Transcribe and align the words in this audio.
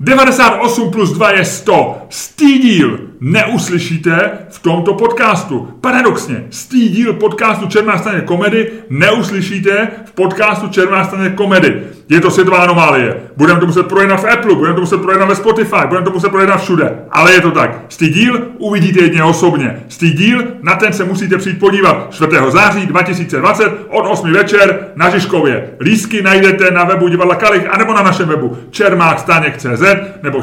98 0.00 0.90
plus 0.90 1.12
2 1.12 1.30
je 1.30 1.44
100. 1.44 2.06
Stý 2.08 2.58
díl 2.58 3.09
neuslyšíte 3.20 4.30
v 4.50 4.58
tomto 4.58 4.94
podcastu. 4.94 5.68
Paradoxně, 5.80 6.44
stý 6.50 6.88
díl 6.88 7.12
podcastu 7.12 7.66
Černá 7.66 7.98
staně 7.98 8.20
komedy 8.20 8.70
neuslyšíte 8.90 9.88
v 10.04 10.12
podcastu 10.12 10.68
Černá 10.68 11.04
staně 11.04 11.30
komedy. 11.30 11.82
Je 12.08 12.20
to 12.20 12.30
světová 12.30 12.58
anomálie. 12.58 13.16
Budeme 13.36 13.60
to 13.60 13.66
muset 13.66 13.86
projednat 13.86 14.22
v 14.22 14.32
Apple, 14.32 14.54
budeme 14.54 14.74
to 14.74 14.80
muset 14.80 15.02
projednat 15.02 15.28
ve 15.28 15.34
Spotify, 15.34 15.86
budeme 15.88 16.04
to 16.04 16.12
muset 16.12 16.28
projednat 16.28 16.62
všude. 16.62 16.98
Ale 17.10 17.32
je 17.32 17.40
to 17.40 17.50
tak. 17.50 17.84
Stý 17.88 18.08
díl 18.08 18.48
uvidíte 18.58 19.00
jedně 19.00 19.24
osobně. 19.24 19.82
Stý 19.88 20.10
díl, 20.10 20.44
na 20.62 20.76
ten 20.76 20.92
se 20.92 21.04
musíte 21.04 21.38
přijít 21.38 21.58
podívat 21.58 22.06
4. 22.10 22.30
září 22.48 22.86
2020 22.86 23.72
od 23.88 24.06
8 24.06 24.32
večer 24.32 24.88
na 24.96 25.10
Žižkově. 25.10 25.70
Lísky 25.80 26.22
najdete 26.22 26.70
na 26.70 26.84
webu 26.84 27.08
divadla 27.08 27.34
Kalich 27.34 27.68
anebo 27.70 27.94
na 27.94 28.02
našem 28.02 28.28
webu 28.28 28.58
čermákstaněk.cz 28.70 29.82
nebo 30.22 30.42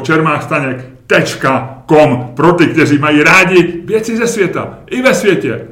čermákstaněk.com 1.08 2.32
pro 2.34 2.52
ty, 2.52 2.66
kteří 2.66 2.98
mají 2.98 3.22
rádi 3.22 3.82
věci 3.84 4.16
ze 4.16 4.26
světa 4.26 4.78
i 4.90 5.02
ve 5.02 5.14
světě. 5.14 5.68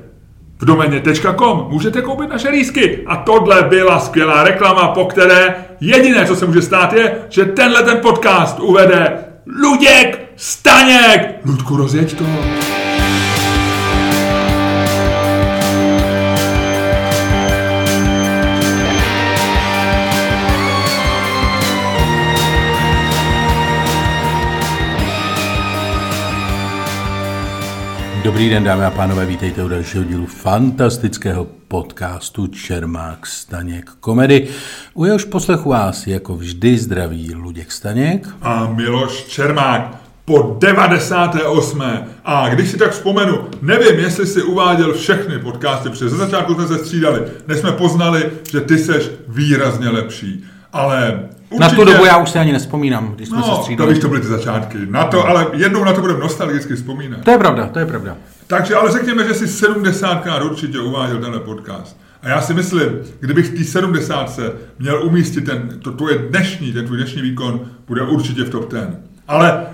V 0.59 0.65
doméně 0.65 1.03
.com 1.39 1.67
můžete 1.69 2.03
koupit 2.03 2.31
naše 2.31 2.49
lísky. 2.49 3.03
A 3.07 3.17
tohle 3.17 3.63
byla 3.63 4.01
skvělá 4.01 4.43
reklama, 4.43 4.89
po 4.89 5.05
které 5.05 5.55
jediné, 5.81 6.27
co 6.27 6.37
se 6.37 6.47
může 6.47 6.63
stát, 6.63 6.93
je, 6.93 7.15
že 7.29 7.45
tenhle 7.45 7.83
ten 7.83 7.99
podcast 7.99 8.61
uvede 8.61 9.25
Luděk 9.63 10.33
Staněk. 10.37 11.41
Ludku, 11.45 11.77
rozjeď 11.77 12.19
to. 12.19 12.25
Dobrý 28.27 28.51
den, 28.51 28.65
dámy 28.65 28.85
a 28.85 28.91
pánové, 28.91 29.27
vítejte 29.27 29.65
u 29.65 29.69
dalšího 29.69 30.05
dílu 30.05 30.27
fantastického 30.27 31.47
podcastu 31.69 32.47
Čermák 32.47 33.27
Staněk 33.27 33.91
komedy. 34.01 34.49
U 34.95 35.05
jehož 35.05 35.25
poslechu 35.25 35.69
vás 35.69 36.07
jako 36.07 36.37
vždy 36.37 36.79
zdraví 36.79 37.35
Luděk 37.35 37.73
Staněk. 37.73 38.29
A 38.43 38.73
Miloš 38.73 39.25
Čermák 39.25 39.97
po 40.25 40.57
98. 40.61 41.83
A 42.25 42.49
když 42.49 42.71
si 42.71 42.79
tak 42.79 42.91
vzpomenu, 42.91 43.49
nevím, 43.63 44.01
jestli 44.01 44.27
si 44.27 44.43
uváděl 44.43 44.95
všechny 44.95 45.39
podcasty, 45.39 45.91
protože 45.91 46.09
ze 46.09 46.17
začátku 46.17 46.55
jsme 46.55 46.67
se 46.67 46.79
střídali, 46.79 47.23
než 47.47 47.59
jsme 47.59 47.73
poznali, 47.73 48.31
že 48.51 48.61
ty 48.61 48.79
seš 48.79 49.11
výrazně 49.29 49.89
lepší. 49.89 50.45
Ale 50.73 51.29
Určitě. 51.51 51.77
Na 51.77 51.85
tu 51.85 51.85
dobu 51.85 52.05
já 52.05 52.17
už 52.17 52.31
si 52.31 52.39
ani 52.39 52.53
nespomínám, 52.53 53.13
když 53.17 53.29
jsme 53.29 53.39
no, 53.39 53.45
se 53.45 53.63
střídali. 53.63 53.89
to 53.89 53.95
víš, 53.95 54.03
to 54.03 54.09
byly 54.09 54.21
ty 54.21 54.27
začátky. 54.27 54.79
Na 54.91 55.05
to, 55.05 55.27
ale 55.29 55.47
jednou 55.53 55.85
na 55.85 55.93
to 55.93 56.01
budeme 56.01 56.21
nostalgicky 56.21 56.77
vzpomínat. 56.77 57.25
To 57.25 57.31
je 57.31 57.39
pravda, 57.39 57.67
to 57.67 57.79
je 57.79 57.87
pravda. 57.87 58.17
Takže 58.47 58.75
ale 58.75 58.93
řekněme, 58.93 59.25
že 59.25 59.35
si 59.35 59.45
70krát 59.45 60.45
určitě 60.45 60.81
uváděl 60.81 61.19
tenhle 61.19 61.41
podcast. 61.41 61.97
A 62.23 62.29
já 62.29 62.41
si 62.41 62.55
myslím, 62.55 62.89
kdybych 63.21 63.47
v 63.47 63.59
té 63.59 63.65
70 63.65 64.41
měl 64.79 65.03
umístit 65.03 65.41
ten, 65.41 65.79
to 65.83 65.93
tvoje 65.93 66.19
dnešní, 66.19 66.73
ten 66.73 66.87
tvůj 66.87 66.97
dnešní 66.99 67.23
výkon, 67.23 67.61
bude 67.87 68.03
určitě 68.03 68.43
v 68.45 68.51
top 68.51 68.73
10. 68.73 68.89
Ale 69.29 69.67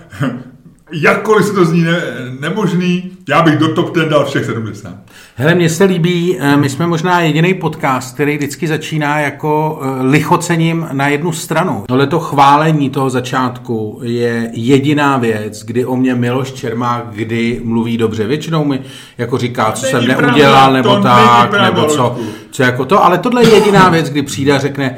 jakkoliv 0.93 1.47
se 1.47 1.53
to 1.53 1.65
zní 1.65 1.83
ne, 1.83 2.03
nemožný, 2.41 3.11
já 3.29 3.43
bych 3.43 3.57
do 3.57 3.75
top 3.75 3.95
10 3.95 4.09
dal 4.09 4.25
všech 4.25 4.45
70. 4.45 4.95
Hele, 5.35 5.55
mně 5.55 5.69
se 5.69 5.85
líbí, 5.85 6.37
eh, 6.41 6.57
my 6.57 6.69
jsme 6.69 6.87
možná 6.87 7.21
jediný 7.21 7.55
podcast, 7.55 8.15
který 8.15 8.37
vždycky 8.37 8.69
začíná 8.69 9.20
jako 9.20 9.81
eh, 9.83 10.03
lichocením 10.03 10.89
na 10.93 11.09
jednu 11.09 11.33
stranu. 11.33 11.85
Tohle 11.89 12.07
to 12.07 12.20
chválení 12.20 12.91
toho 12.91 13.11
začátku 13.11 14.01
je 14.03 14.51
jediná 14.53 15.17
věc, 15.17 15.65
kdy 15.65 15.85
o 15.85 15.97
mě 15.97 16.15
Miloš 16.15 16.53
Čermák 16.53 17.05
kdy 17.13 17.61
mluví 17.65 17.97
dobře. 17.97 18.27
Většinou 18.27 18.65
mi 18.65 18.81
jako 19.19 19.39
říká, 19.39 19.73
co 19.73 19.87
jsem 19.87 20.07
neudělal, 20.07 20.73
nebo 20.73 21.01
tak, 21.03 21.53
nebo 21.63 21.85
co, 21.85 22.17
co 22.51 22.63
jako 22.63 22.85
to, 22.85 23.05
ale 23.05 23.19
tohle 23.19 23.45
je 23.45 23.55
jediná 23.55 23.89
věc, 23.89 24.11
kdy 24.11 24.23
přijde 24.23 24.53
a 24.53 24.59
řekne, 24.59 24.97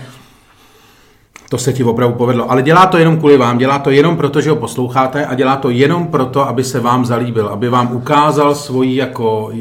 to 1.49 1.59
se 1.59 1.72
ti 1.72 1.84
opravdu 1.84 2.15
povedlo. 2.16 2.50
Ale 2.50 2.62
dělá 2.62 2.87
to 2.87 2.99
jenom 2.99 3.19
kvůli 3.19 3.37
vám, 3.37 3.59
dělá 3.59 3.78
to 3.78 3.91
jenom 3.91 4.16
proto, 4.16 4.41
že 4.41 4.50
ho 4.50 4.56
posloucháte 4.56 5.27
a 5.27 5.34
dělá 5.34 5.56
to 5.56 5.71
jenom 5.71 6.06
proto, 6.06 6.49
aby 6.49 6.65
se 6.65 6.81
vám 6.81 7.05
zalíbil, 7.05 7.49
aby 7.49 7.69
vám 7.69 7.93
ukázal 7.93 8.55
svoji 8.55 8.97
jako 8.97 9.53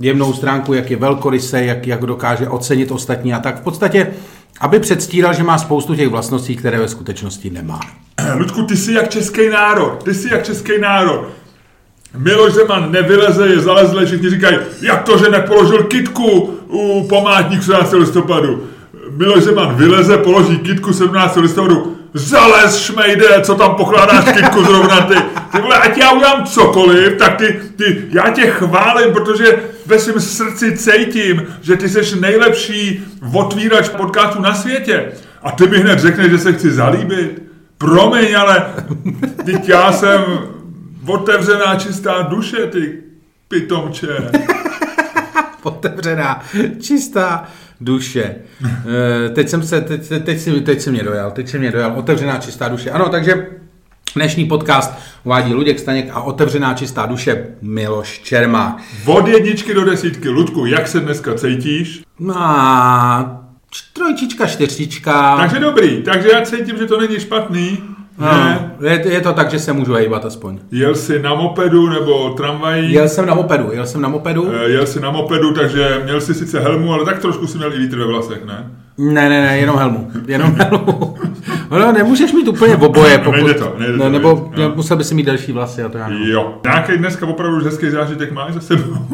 jemnou 0.00 0.32
stránku, 0.32 0.74
jak 0.74 0.90
je 0.90 0.96
velkorysý, 0.96 1.56
jak, 1.60 1.86
jak 1.86 2.00
dokáže 2.00 2.48
ocenit 2.48 2.90
ostatní 2.90 3.34
a 3.34 3.38
tak. 3.38 3.60
V 3.60 3.64
podstatě, 3.64 4.10
aby 4.60 4.80
předstíral, 4.80 5.34
že 5.34 5.42
má 5.42 5.58
spoustu 5.58 5.94
těch 5.94 6.08
vlastností, 6.08 6.56
které 6.56 6.78
ve 6.78 6.88
skutečnosti 6.88 7.50
nemá. 7.50 7.80
Ludku, 8.36 8.62
ty 8.62 8.76
jsi 8.76 8.92
jak 8.92 9.10
český 9.10 9.48
národ, 9.48 10.02
ty 10.02 10.14
jsi 10.14 10.28
jak 10.32 10.44
český 10.44 10.72
národ. 10.80 11.28
Miloš 12.16 12.52
Zeman 12.52 12.92
nevyleze, 12.92 13.46
je 13.46 13.60
zalezlé, 13.60 14.06
všichni 14.06 14.30
říkají, 14.30 14.58
jak 14.82 15.02
to, 15.02 15.18
že 15.18 15.30
nepoložil 15.30 15.82
kitku 15.82 16.54
u 16.68 17.06
památníku 17.08 17.62
17. 17.62 17.92
listopadu. 17.92 18.62
Miloš 19.20 19.42
Zeman 19.44 19.74
vyleze, 19.74 20.18
položí 20.18 20.58
kitku 20.58 20.92
17. 20.92 21.36
listopadu, 21.36 21.96
zalez 22.14 22.78
šmejde, 22.78 23.40
co 23.42 23.54
tam 23.54 23.74
pokládáš 23.74 24.24
kitku 24.36 24.64
zrovna 24.64 25.00
ty. 25.00 25.14
Ty 25.52 25.60
vole, 25.60 25.78
ať 25.78 25.98
já 25.98 26.12
udělám 26.12 26.44
cokoliv, 26.44 27.18
tak 27.18 27.36
ty, 27.36 27.60
ty, 27.76 28.04
já 28.10 28.30
tě 28.30 28.46
chválím, 28.46 29.12
protože 29.12 29.58
ve 29.86 29.98
svém 29.98 30.20
srdci 30.20 30.76
cítím, 30.76 31.46
že 31.62 31.76
ty 31.76 31.88
jsi 31.88 32.20
nejlepší 32.20 33.04
otvírač 33.34 33.88
podcastu 33.88 34.42
na 34.42 34.54
světě. 34.54 35.12
A 35.42 35.50
ty 35.50 35.66
mi 35.66 35.78
hned 35.78 35.98
řekneš, 35.98 36.30
že 36.30 36.38
se 36.38 36.52
chci 36.52 36.70
zalíbit. 36.70 37.42
Promiň, 37.78 38.36
ale 38.36 38.66
teď 39.44 39.68
já 39.68 39.92
jsem 39.92 40.24
otevřená 41.06 41.76
čistá 41.76 42.22
duše, 42.22 42.66
ty 42.66 42.98
pitomče. 43.48 44.30
otevřená 45.62 46.42
čistá 46.80 47.48
duše. 47.80 48.34
Eh, 49.26 49.28
teď 49.28 49.48
jsem 49.48 49.62
se, 49.62 49.80
teď, 49.80 50.08
teď, 50.24 50.40
si, 50.40 50.60
teď 50.60 50.80
si 50.80 50.90
mě 50.90 51.02
dojal, 51.02 51.30
teď 51.30 51.48
si 51.48 51.58
mě 51.58 51.70
dojal, 51.70 51.92
otevřená 51.96 52.38
čistá 52.38 52.68
duše. 52.68 52.90
Ano, 52.90 53.08
takže 53.08 53.46
Dnešní 54.14 54.44
podcast 54.44 54.94
uvádí 55.24 55.54
Luděk 55.54 55.78
Staněk 55.78 56.10
a 56.12 56.20
otevřená 56.20 56.74
čistá 56.74 57.06
duše 57.06 57.46
Miloš 57.62 58.18
Čermák. 58.18 58.82
Od 59.06 59.28
jedničky 59.28 59.74
do 59.74 59.84
desítky. 59.84 60.28
Ludku, 60.28 60.66
jak 60.66 60.88
se 60.88 61.00
dneska 61.00 61.34
cítíš? 61.34 62.02
No, 62.18 62.34
trojčička, 63.92 64.46
čtyřička. 64.46 65.36
Takže 65.36 65.60
dobrý, 65.60 66.02
takže 66.02 66.28
já 66.32 66.42
cítím, 66.42 66.78
že 66.78 66.86
to 66.86 67.00
není 67.00 67.20
špatný. 67.20 67.78
No, 68.20 68.88
je, 68.88 69.12
je 69.12 69.20
to 69.20 69.32
tak, 69.32 69.50
že 69.50 69.58
se 69.58 69.72
můžu 69.72 69.92
hejbat 69.92 70.24
aspoň. 70.24 70.58
Jel 70.70 70.94
jsi 70.94 71.22
na 71.22 71.34
mopedu 71.34 71.88
nebo 71.88 72.30
tramvají? 72.30 72.92
Jel 72.92 73.08
jsem 73.08 73.26
na 73.26 73.34
mopedu, 73.34 73.68
jel 73.72 73.86
jsem 73.86 74.00
na 74.00 74.08
mopedu. 74.08 74.52
E, 74.54 74.70
jel 74.70 74.86
jsi 74.86 75.00
na 75.00 75.10
mopedu, 75.10 75.52
takže 75.52 76.00
měl 76.04 76.20
jsi 76.20 76.34
sice 76.34 76.60
helmu, 76.60 76.92
ale 76.92 77.04
tak 77.04 77.18
trošku 77.18 77.46
si 77.46 77.58
měl 77.58 77.74
i 77.74 77.78
vítr 77.78 77.98
ve 77.98 78.06
vlasech, 78.06 78.44
ne? 78.44 78.70
Ne, 78.98 79.28
ne, 79.28 79.40
ne, 79.40 79.58
jenom 79.58 79.76
helmu. 79.76 80.10
Jenom 80.26 80.54
helmu. 80.54 81.16
No, 81.70 81.92
nemůžeš 81.92 82.32
mít 82.32 82.48
úplně 82.48 82.76
v 82.76 82.84
oboje, 82.84 83.18
pokud... 83.18 83.36
Nejde 83.36 83.54
to, 83.54 83.74
nejde 83.78 83.92
ne, 83.92 83.98
to, 83.98 84.10
nebo 84.10 84.48
nejde, 84.50 84.68
no. 84.68 84.74
musel 84.76 84.96
by 84.96 85.04
si 85.04 85.14
mít 85.14 85.26
další 85.26 85.52
vlasy 85.52 85.82
a 85.82 85.88
to 85.88 85.98
já 85.98 86.08
nevím. 86.08 86.28
Jo. 86.28 86.54
Nějaký 86.64 86.98
dneska 86.98 87.26
opravdu 87.26 87.64
hezký 87.64 87.90
zážitek 87.90 88.32
máš 88.32 88.54
za 88.54 88.60
sebou? 88.60 88.96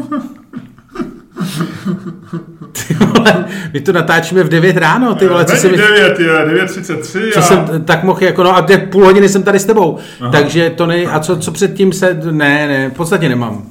My 3.73 3.81
to 3.81 3.93
natáčíme 3.93 4.43
v 4.43 4.49
9 4.49 4.77
ráno, 4.77 5.15
ty 5.15 5.29
vole, 5.29 5.45
co 5.45 5.57
jsem... 5.57 5.71
9, 5.71 6.21
je, 6.21 6.29
9.33 6.29 7.33
co 7.33 7.39
a... 7.39 7.43
jsem, 7.43 7.85
tak 7.85 8.05
mohl 8.05 8.25
jako, 8.25 8.43
no 8.43 8.57
a 8.57 8.67
půl 8.91 9.05
hodiny 9.05 9.29
jsem 9.29 9.43
tady 9.43 9.59
s 9.59 9.65
tebou, 9.65 9.99
Aha. 10.21 10.33
takže 10.33 10.71
to 10.71 10.87
ne, 10.87 11.05
a 11.05 11.21
co, 11.21 11.37
co 11.37 11.53
předtím 11.53 11.93
se, 11.93 12.21
ne, 12.31 12.69
ne, 12.69 12.91
v 12.91 12.93
podstatě 12.93 13.29
nemám. 13.29 13.63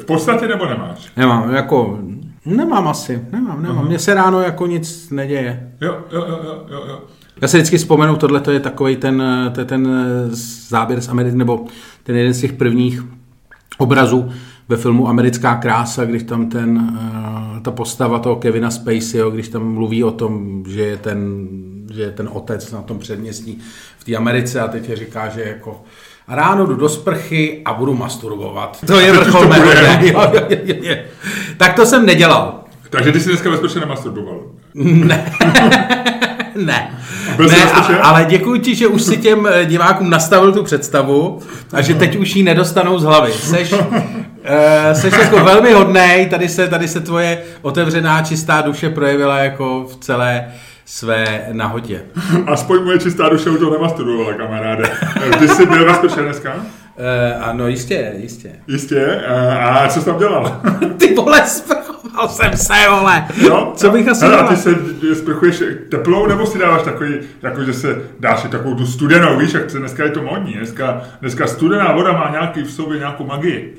V 0.00 0.04
podstatě 0.04 0.48
nebo 0.48 0.66
nemáš? 0.66 1.12
Nemám, 1.16 1.54
jako, 1.54 1.98
nemám 2.46 2.88
asi, 2.88 3.20
nemám, 3.32 3.62
nemám, 3.62 3.86
mně 3.86 3.98
se 3.98 4.14
ráno 4.14 4.40
jako 4.40 4.66
nic 4.66 5.10
neděje. 5.10 5.70
Jo, 5.80 5.98
jo, 6.12 6.24
jo, 6.28 6.64
jo, 6.70 6.84
jo. 6.88 7.00
Já 7.40 7.48
si 7.48 7.56
vždycky 7.56 7.78
vzpomenu, 7.78 8.16
tohle 8.16 8.40
to 8.40 8.50
je 8.50 8.60
takový 8.60 8.96
ten, 8.96 9.22
ten, 9.54 9.66
ten 9.66 9.88
záběr 10.68 11.00
z 11.00 11.08
Ameriky, 11.08 11.36
nebo 11.36 11.66
ten 12.02 12.16
jeden 12.16 12.34
z 12.34 12.40
těch 12.40 12.52
prvních 12.52 13.04
obrazů, 13.78 14.30
ve 14.68 14.76
filmu 14.76 15.08
Americká 15.08 15.54
krása, 15.54 16.04
když 16.04 16.22
tam 16.22 16.48
ten, 16.48 16.98
eh, 17.56 17.60
ta 17.60 17.70
postava 17.70 18.18
toho 18.18 18.36
Kevina 18.36 18.70
Spaceyho, 18.70 19.30
když 19.30 19.48
tam 19.48 19.72
mluví 19.72 20.04
o 20.04 20.10
tom, 20.10 20.64
že 20.68 20.82
je 20.82 20.96
ten, 20.96 21.48
že 21.94 22.02
je 22.02 22.10
ten 22.10 22.28
otec 22.32 22.72
na 22.72 22.82
tom 22.82 22.98
předměstí 22.98 23.58
v 23.98 24.04
té 24.04 24.16
Americe 24.16 24.60
a 24.60 24.68
teď 24.68 24.88
je 24.88 24.96
říká, 24.96 25.28
že 25.28 25.42
jako 25.42 25.82
a 26.28 26.34
ráno 26.34 26.66
jdu 26.66 26.74
do 26.74 26.88
sprchy 26.88 27.62
a 27.64 27.72
budu 27.72 27.94
masturbovat. 27.94 28.78
To 28.86 29.00
je 29.00 29.12
vrchol 29.18 29.48
mého 29.48 29.72
Tak 31.56 31.74
to 31.74 31.86
jsem 31.86 32.06
nedělal. 32.06 32.64
Takže 32.90 33.12
ty 33.12 33.20
jsi 33.20 33.28
dneska 33.28 33.50
bezpečně 33.50 33.80
nemasturboval? 33.80 34.40
Ne. 34.74 35.32
ne. 36.54 36.98
ne 37.48 37.72
a, 37.72 37.96
ale 37.96 38.26
děkuji 38.28 38.60
ti, 38.60 38.74
že 38.74 38.86
už 38.86 39.02
si 39.02 39.16
těm 39.16 39.48
eh, 39.52 39.64
divákům 39.64 40.10
nastavil 40.10 40.52
tu 40.52 40.62
představu 40.62 41.40
a 41.72 41.82
že 41.82 41.94
teď 41.94 42.16
už 42.16 42.36
ji 42.36 42.42
nedostanou 42.42 42.98
z 42.98 43.02
hlavy. 43.02 43.32
Seš, 43.32 43.74
uh, 44.48 44.92
seš 45.00 45.14
jako 45.18 45.44
velmi 45.44 45.72
hodnej, 45.72 46.26
tady 46.26 46.48
se, 46.48 46.68
tady 46.68 46.88
se 46.88 47.00
tvoje 47.00 47.42
otevřená 47.62 48.22
čistá 48.22 48.60
duše 48.60 48.90
projevila 48.90 49.38
jako 49.38 49.84
v 49.84 49.96
celé 49.96 50.44
své 50.84 51.46
nahotě. 51.52 52.02
Aspoň 52.46 52.84
moje 52.84 52.98
čistá 52.98 53.28
duše 53.28 53.50
u 53.50 53.56
toho 53.58 53.70
nemasturbovala, 53.72 54.32
kamaráde. 54.34 54.90
Ty 55.38 55.48
jsi 55.48 55.66
byl 55.66 55.86
na 55.86 55.94
sprše 55.94 56.20
dneska? 56.22 56.54
Uh, 56.54 57.48
ano, 57.48 57.68
jistě, 57.68 58.12
jistě. 58.16 58.50
Jistě? 58.68 59.20
Uh, 59.30 59.66
a 59.66 59.88
co 59.88 60.00
jsi 60.00 60.06
tam 60.06 60.18
dělal? 60.18 60.60
Ty 60.98 61.14
vole, 61.14 61.46
sprchoval 61.46 62.28
jsem 62.28 62.56
se, 62.56 62.74
vole. 62.90 63.24
Jo? 63.36 63.72
Co 63.76 63.90
bych 63.90 64.08
asi 64.08 64.24
Hele, 64.24 64.36
a 64.36 64.40
dělal? 64.40 64.56
ty 64.56 64.62
se 64.62 64.74
sprchuješ 65.14 65.62
teplou, 65.90 66.26
nebo 66.26 66.46
si 66.46 66.58
dáváš 66.58 66.82
takový, 66.82 67.14
jako 67.42 67.64
že 67.64 67.72
se 67.72 67.96
dáš 68.20 68.42
takovou 68.50 68.74
tu 68.74 68.86
studenou, 68.86 69.38
víš, 69.38 69.52
jak 69.52 69.70
se 69.70 69.78
dneska 69.78 70.04
je 70.04 70.10
to 70.10 70.22
modní. 70.22 70.52
Dneska, 70.52 71.02
dneska 71.20 71.46
studená 71.46 71.92
voda 71.92 72.12
má 72.12 72.28
nějaký 72.30 72.62
v 72.62 72.70
sobě 72.70 72.98
nějakou 72.98 73.26
magii. 73.26 73.78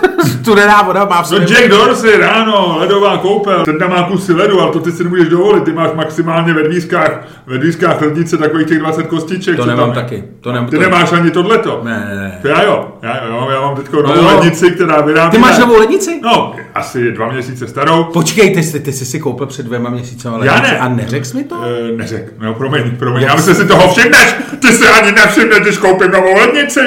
Studená 0.41 0.81
voda 0.81 1.05
má 1.05 1.23
v 1.23 1.31
No 1.31 1.37
sobě... 1.37 1.47
Jack 1.47 1.69
Dorsey 1.69 2.17
ráno, 2.17 2.75
ledová 2.79 3.17
koupel, 3.17 3.65
ten 3.65 3.79
tam 3.79 3.89
má 3.89 4.03
kusy 4.03 4.33
ledu, 4.33 4.61
ale 4.61 4.71
to 4.71 4.79
ty 4.79 4.91
si 4.91 5.03
nemůžeš 5.03 5.29
dovolit, 5.29 5.63
ty 5.63 5.73
máš 5.73 5.89
maximálně 5.95 6.53
ve 6.53 6.63
dvízkách, 6.63 7.11
ve 7.47 7.57
dvízkách 7.57 8.01
lednice 8.01 8.37
takových 8.37 8.67
těch 8.67 8.79
20 8.79 9.03
kostiček. 9.07 9.55
To 9.55 9.65
nemám 9.65 9.85
tam 9.85 9.95
taky. 10.03 10.23
To 10.41 10.51
nem, 10.51 10.65
Ty 10.65 10.75
to... 10.75 10.81
nemáš 10.81 11.11
ani 11.11 11.31
tohleto. 11.31 11.81
Ne, 11.83 12.05
ne, 12.09 12.15
ne. 12.21 12.39
To 12.41 12.47
já 12.47 12.63
jo, 12.63 12.87
já, 13.01 13.25
jo, 13.27 13.47
já 13.53 13.61
mám 13.61 13.75
teď 13.75 13.91
novou 13.91 14.15
jo. 14.15 14.27
lednici, 14.27 14.71
která 14.71 15.01
vyrábí... 15.01 15.31
Ty 15.31 15.37
máš 15.37 15.57
novou 15.57 15.79
lednici? 15.79 16.19
No, 16.23 16.53
asi 16.75 17.11
dva 17.11 17.31
měsíce 17.31 17.67
starou. 17.67 18.03
Počkej, 18.03 18.53
ty, 18.55 18.63
jsi- 18.63 18.79
ty 18.79 18.93
jsi 18.93 19.05
si 19.05 19.19
koupil 19.19 19.45
před 19.45 19.65
dvěma 19.65 19.89
měsícema 19.89 20.37
Já 20.45 20.53
lednici 20.53 20.73
ne. 20.73 20.79
a 20.79 20.87
neřekl 20.87 21.25
jsi 21.25 21.37
mi 21.37 21.43
to? 21.43 21.55
E, 21.63 21.91
neřek, 21.97 22.33
no 22.39 22.53
promiň, 22.53 22.91
promiň, 22.97 23.23
já 23.23 23.35
myslím 23.35 23.55
si 23.55 23.67
toho 23.67 23.93
všimneš, 23.93 24.35
ty 24.59 24.67
si 24.67 24.87
ani 24.87 25.11
nevšimneš, 25.11 25.59
když 25.59 25.77
koupím 25.77 26.11
novou 26.11 26.37
lednici. 26.37 26.79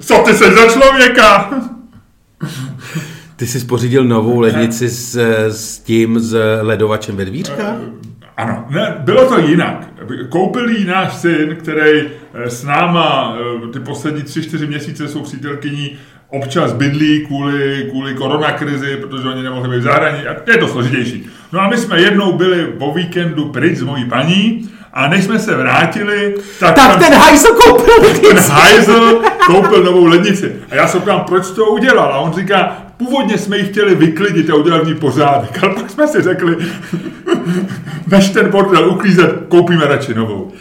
Co 0.00 0.14
ty 0.18 0.34
jsi 0.34 0.44
za 0.54 0.66
člověka? 0.68 1.50
Ty 3.36 3.46
jsi 3.46 3.66
pořídil 3.66 4.04
novou 4.04 4.40
lednici 4.40 4.88
s, 4.88 5.16
s 5.48 5.78
tím, 5.78 6.20
s 6.20 6.60
ledovačem 6.62 7.16
ve 7.16 7.24
dvířkách? 7.24 7.76
Ano, 8.36 8.64
ne, 8.70 8.96
bylo 8.98 9.28
to 9.28 9.38
jinak. 9.38 9.88
Koupil 10.28 10.68
jí 10.68 10.84
náš 10.84 11.14
syn, 11.14 11.56
který 11.56 12.00
eh, 12.34 12.50
s 12.50 12.64
náma 12.64 13.36
eh, 13.64 13.68
ty 13.72 13.80
poslední 13.80 14.22
tři, 14.22 14.42
čtyři 14.42 14.66
měsíce 14.66 15.08
jsou 15.08 15.22
přítelkyní, 15.22 15.90
občas 16.28 16.72
bydlí 16.72 17.26
kvůli, 17.26 17.86
kvůli 17.90 18.14
koronakrizi, 18.14 18.96
protože 18.96 19.28
oni 19.28 19.42
nemohli 19.42 19.68
být 19.68 19.80
v 19.80 19.82
zahraničí. 19.82 20.26
a 20.26 20.50
Je 20.50 20.58
to 20.58 20.68
složitější. 20.68 21.26
No 21.52 21.60
a 21.60 21.68
my 21.68 21.76
jsme 21.76 22.00
jednou 22.00 22.32
byli 22.32 22.66
po 22.66 22.94
víkendu 22.94 23.44
pryč 23.48 23.78
s 23.78 23.82
mojí 23.82 24.04
paní 24.04 24.70
a 24.94 25.08
než 25.08 25.24
jsme 25.24 25.38
se 25.38 25.56
vrátili, 25.56 26.34
tak, 26.60 26.74
Tak 26.74 26.90
tam 26.90 26.98
ten 27.00 27.14
hajzl 27.14 27.48
koupil 27.54 27.94
ten 28.28 28.38
hajzl 28.38 29.22
koupil 29.46 29.84
novou 29.84 30.04
lednici. 30.04 30.52
A 30.70 30.74
já 30.74 30.88
se 30.88 31.00
ptám, 31.00 31.20
proč 31.20 31.50
to 31.50 31.64
udělal? 31.64 32.12
A 32.12 32.18
on 32.18 32.32
říká, 32.32 32.76
původně 32.96 33.38
jsme 33.38 33.58
ji 33.58 33.64
chtěli 33.64 33.94
vyklidit 33.94 34.50
a 34.50 34.54
udělat 34.54 34.82
v 34.82 34.86
ní 34.86 34.94
pořádek, 34.94 35.58
ale 35.64 35.74
pak 35.74 35.90
jsme 35.90 36.06
si 36.08 36.22
řekli, 36.22 36.56
než 38.06 38.30
ten 38.30 38.50
bordel 38.50 38.88
uklízet, 38.90 39.34
koupíme 39.48 39.86
radši 39.86 40.14
novou. 40.14 40.52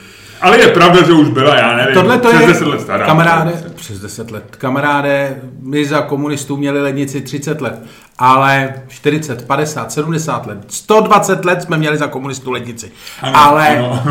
Ale 0.41 0.59
je 0.59 0.68
pravda, 0.68 1.03
že 1.03 1.12
už 1.13 1.27
byla, 1.29 1.56
já 1.56 1.75
nevím, 1.77 1.94
Tohle 1.94 2.18
to 2.19 2.29
přes 2.29 2.41
je, 2.41 2.47
10 2.47 2.68
let 2.68 2.81
stará. 2.81 3.06
kamaráde, 3.06 3.51
přes 3.75 4.00
10 4.00 4.31
let, 4.31 4.44
kamaráde, 4.57 5.41
my 5.62 5.86
za 5.86 6.01
komunistů 6.01 6.57
měli 6.57 6.81
lednici 6.81 7.21
30 7.21 7.62
let, 7.62 7.81
ale 8.19 8.74
40, 8.88 9.48
50, 9.48 9.92
70 9.92 10.45
let, 10.45 10.57
120 10.68 11.45
let 11.45 11.62
jsme 11.62 11.77
měli 11.77 11.98
za 11.98 12.07
komunistů 12.07 12.51
lednici. 12.51 12.92
Ano, 13.21 13.38
ale, 13.38 13.77
ano. 13.77 14.04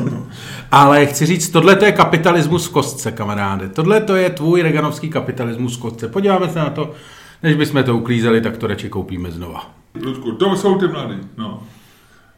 ale 0.72 1.06
chci 1.06 1.26
říct, 1.26 1.48
tohle 1.48 1.76
to 1.76 1.84
je 1.84 1.92
kapitalismus 1.92 2.66
v 2.66 2.72
kostce, 2.72 3.12
kamaráde. 3.12 3.68
Tohle 3.68 4.00
to 4.00 4.16
je 4.16 4.30
tvůj 4.30 4.62
reganovský 4.62 5.08
kapitalismus 5.08 5.76
v 5.76 5.80
kostce. 5.80 6.08
Podíváme 6.08 6.48
se 6.48 6.58
na 6.58 6.70
to, 6.70 6.92
než 7.42 7.54
bychom 7.54 7.84
to 7.84 7.96
uklízeli, 7.96 8.40
tak 8.40 8.56
to 8.56 8.66
radši 8.66 8.88
koupíme 8.88 9.30
znova. 9.30 9.70
Ludku, 10.04 10.32
to 10.32 10.56
jsou 10.56 10.78
ty 10.78 10.88
mladí, 10.88 11.18
no. 11.36 11.62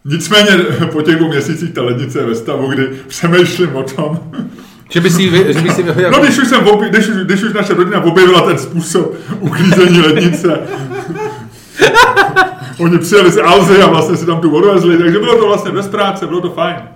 Nicméně 0.04 0.50
po 0.92 1.02
těch 1.02 1.16
dvou 1.16 1.28
měsících 1.28 1.74
ta 1.74 1.82
lednice 1.82 2.18
je 2.18 2.26
ve 2.26 2.34
stavu, 2.34 2.66
kdy 2.66 2.88
přemýšlím 3.08 3.76
o 3.76 3.82
tom, 3.82 4.20
Že 4.88 5.00
by 5.00 5.10
si, 5.10 5.30
že 5.52 5.60
by 5.60 5.70
si 5.70 5.82
vyhodil... 5.82 6.10
No, 6.10 6.18
když 6.20 6.38
už, 6.38 6.48
jsem 6.48 6.66
obě, 6.68 6.88
když, 6.88 7.08
už, 7.08 7.16
když 7.16 7.42
už 7.42 7.52
naše 7.52 7.74
rodina 7.74 8.04
objevila 8.04 8.40
ten 8.40 8.58
způsob 8.58 9.14
uklízení 9.40 10.00
lednice, 10.00 10.60
oni 12.78 12.98
přijeli 12.98 13.30
z 13.30 13.38
Alzy 13.38 13.82
a 13.82 13.86
vlastně 13.86 14.16
si 14.16 14.26
tam 14.26 14.40
tu 14.40 14.50
vodu 14.50 14.72
vezli, 14.74 14.98
takže 14.98 15.18
bylo 15.18 15.38
to 15.38 15.46
vlastně 15.46 15.70
bez 15.70 15.88
práce, 15.88 16.26
bylo 16.26 16.40
to 16.40 16.50
fajn. 16.50 16.76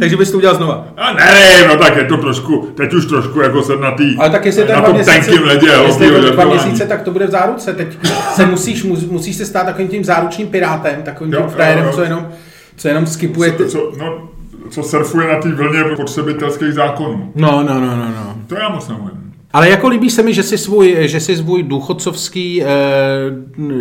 Takže 0.00 0.16
bys 0.16 0.30
to 0.30 0.36
udělal 0.36 0.56
znova. 0.56 0.88
A 0.96 1.12
ne, 1.12 1.64
no 1.68 1.76
tak 1.76 1.96
je 1.96 2.04
to 2.04 2.16
trošku, 2.16 2.68
teď 2.76 2.94
už 2.94 3.06
trošku 3.06 3.40
jako 3.40 3.62
jsem 3.62 3.80
na 3.80 3.90
tý, 3.90 4.16
Ale 4.18 4.30
tak 4.30 4.46
jestli 4.46 4.68
na 4.68 4.80
tom 4.82 4.94
měsíce, 4.94 5.20
tenkým 5.20 5.42
ledě, 5.46 5.66
jestli 5.86 6.04
je 6.06 6.10
to 6.12 6.18
dva 6.18 6.26
žertování. 6.26 6.50
měsíce, 6.52 6.86
tak 6.86 7.02
to 7.02 7.10
bude 7.10 7.26
v 7.26 7.30
záruce. 7.30 7.72
Teď 7.72 7.88
se 8.34 8.46
musíš, 8.46 8.84
mus- 8.84 9.10
musíš 9.10 9.36
se 9.36 9.46
stát 9.46 9.66
takovým 9.66 9.88
tím 9.88 10.04
záručním 10.04 10.48
pirátem, 10.48 11.02
takovým 11.02 11.32
Jo, 11.32 11.40
tím 11.40 11.48
frajerem, 11.50 11.90
co 11.94 12.02
jenom, 12.02 12.28
co 12.76 12.88
jenom 12.88 13.06
skipuje. 13.06 13.52
Ty... 13.52 13.66
Co, 13.68 13.92
no, 13.98 14.28
co 14.70 14.82
surfuje 14.82 15.28
na 15.28 15.38
té 15.40 15.48
vlně 15.48 15.84
potřebitelských 15.96 16.72
zákonů. 16.72 17.32
No, 17.34 17.62
no, 17.62 17.80
no, 17.80 17.96
no, 17.96 18.08
no. 18.08 18.36
To 18.46 18.54
já 18.54 18.68
moc 18.68 18.88
nemůžu. 18.88 19.24
Ale 19.54 19.68
jako 19.68 19.88
líbí 19.88 20.10
se 20.10 20.22
mi, 20.22 20.34
že 20.34 20.42
si 20.42 20.58
svůj, 20.58 20.96
že 21.00 21.20
si 21.20 21.36
svůj 21.36 21.62
důchodcovský, 21.62 22.62
eh, 22.62 22.66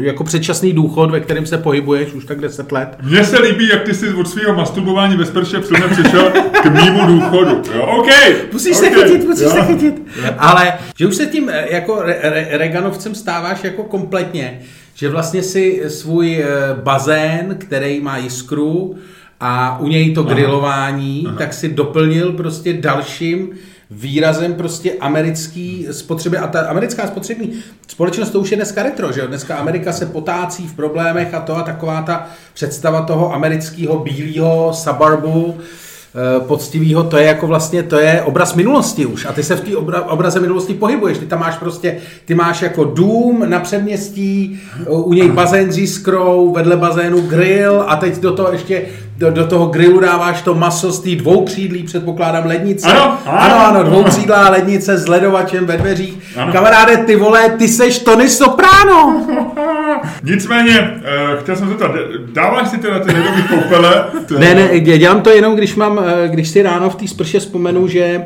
jako 0.01 0.24
předčasný 0.24 0.74
důchod, 0.74 1.12
ve 1.12 1.19
kterém 1.19 1.45
se 1.45 1.57
pohybuješ 1.57 2.13
už 2.13 2.25
tak 2.25 2.41
10 2.41 2.71
let, 2.71 2.97
Mně 3.03 3.24
se 3.24 3.39
líbí, 3.39 3.69
jak 3.69 3.83
ty 3.83 3.94
jsi 3.94 4.13
od 4.13 4.27
svého 4.27 4.56
masturbování 4.56 5.18
ve 5.18 5.25
sprše 5.25 5.59
přilně 5.59 5.88
přišel 5.88 6.31
k 6.63 6.65
mýmu 6.65 7.06
důchodu. 7.06 7.62
Jo, 7.75 7.85
OK. 8.00 8.07
Musíš 8.53 8.77
OK, 8.77 8.83
se 8.83 8.89
chytit, 8.89 9.27
musíš 9.27 9.45
jo. 9.45 9.51
se 9.51 9.62
chytit. 9.62 10.01
Ale 10.38 10.74
že 10.97 11.07
už 11.07 11.15
se 11.15 11.25
tím 11.25 11.50
eh, 11.50 11.68
jako 11.69 12.01
re, 12.01 12.19
re, 12.21 12.47
Reganovcem 12.51 13.15
stáváš 13.15 13.63
jako 13.63 13.83
kompletně, 13.83 14.59
že 14.95 15.09
vlastně 15.09 15.44
si 15.44 15.83
svůj 15.88 16.38
eh, 16.38 16.47
bazén, 16.83 17.56
který 17.59 18.01
má 18.01 18.18
jiskru 18.18 18.95
a 19.39 19.80
u 19.80 19.88
něj 19.88 20.13
to 20.13 20.24
grilování, 20.24 21.27
tak 21.38 21.53
si 21.53 21.69
doplnil 21.69 22.31
prostě 22.31 22.74
dalším 22.74 23.50
výrazem 23.94 24.53
prostě 24.53 24.91
americký 24.91 25.88
spotřeby. 25.91 26.38
A 26.38 26.47
ta 26.47 26.62
americká 26.62 27.07
spotřební 27.07 27.53
společnost 27.88 28.30
to 28.30 28.39
už 28.39 28.51
je 28.51 28.57
dneska 28.57 28.83
retro, 28.83 29.12
že 29.12 29.21
jo? 29.21 29.27
Dneska 29.27 29.56
Amerika 29.56 29.94
se 29.94 30.06
potácí 30.06 30.68
v 30.68 30.74
problémech 30.74 31.33
a 31.33 31.39
to 31.39 31.57
a 31.57 31.62
taková 31.62 32.01
ta 32.01 32.27
představa 32.53 33.01
toho 33.01 33.33
amerického 33.33 34.00
bílého 34.00 34.74
suburbu, 34.74 35.57
eh, 35.57 36.39
poctivýho, 36.39 37.03
to 37.03 37.18
je 37.18 37.25
jako 37.25 37.47
vlastně, 37.47 37.83
to 37.83 38.00
je 38.00 38.21
obraz 38.21 38.56
minulosti 38.56 39.06
už. 39.06 39.25
A 39.25 39.33
ty 39.33 39.44
se 39.44 39.56
v 39.56 39.62
té 39.62 39.77
obra, 39.77 40.01
obraze 40.01 40.39
minulosti 40.39 40.74
pohybuješ. 40.74 41.18
Ty 41.18 41.25
tam 41.25 41.39
máš 41.39 41.57
prostě, 41.57 41.97
ty 42.25 42.35
máš 42.35 42.62
jako 42.62 42.83
dům 42.83 43.44
na 43.50 43.59
předměstí, 43.59 44.62
u 44.88 45.13
něj 45.13 45.31
bazén 45.31 45.71
s 45.71 45.77
jiskrou, 45.77 46.51
vedle 46.51 46.77
bazénu 46.77 47.21
grill 47.21 47.83
a 47.88 47.95
teď 47.95 48.19
do 48.19 48.31
toho 48.31 48.51
ještě 48.51 48.85
do, 49.18 49.31
do 49.31 49.48
toho 49.48 49.65
grillu 49.65 50.00
dáváš 50.00 50.42
to 50.42 50.56
maso 50.56 50.92
z 50.92 51.00
té 51.00 51.10
dvoukřídlí, 51.15 51.83
předpokládám, 51.83 52.45
lednice. 52.45 52.88
Ano, 52.92 53.18
ano. 53.25 53.39
ano, 53.42 53.56
ano 53.68 53.83
dvoukřídlá 53.83 54.49
lednice 54.49 54.97
s 54.97 55.07
ledovačem 55.07 55.66
ve 55.66 55.78
dveřích. 55.78 56.18
Ano. 56.38 56.52
Kamaráde, 56.54 56.97
ty 56.97 57.16
vole, 57.16 57.49
ty 57.49 57.68
seš 57.68 57.99
Tony 57.99 58.30
Soprano. 58.30 59.26
Nicméně, 60.23 61.02
uh, 61.33 61.40
chtěl 61.42 61.56
jsem 61.56 61.66
se 61.68 61.71
zeptat, 61.71 61.92
dáváš 62.33 62.68
si 62.69 62.78
teda 62.78 62.99
ty 62.99 63.11
ledové 63.11 63.42
koupele? 63.49 64.06
To- 64.28 64.40
Ne, 64.40 64.56
ne, 64.56 64.68
dě- 64.68 64.97
dělám 64.97 65.21
to 65.21 65.30
jenom, 65.30 65.56
když 65.56 65.76
mám, 65.76 65.99
eh, 66.06 66.28
když 66.28 66.49
si 66.49 66.61
ráno 66.61 66.90
v 66.90 66.95
té 66.95 67.07
sprše 67.07 67.40
vzpomenu, 67.40 67.88
že 67.88 68.26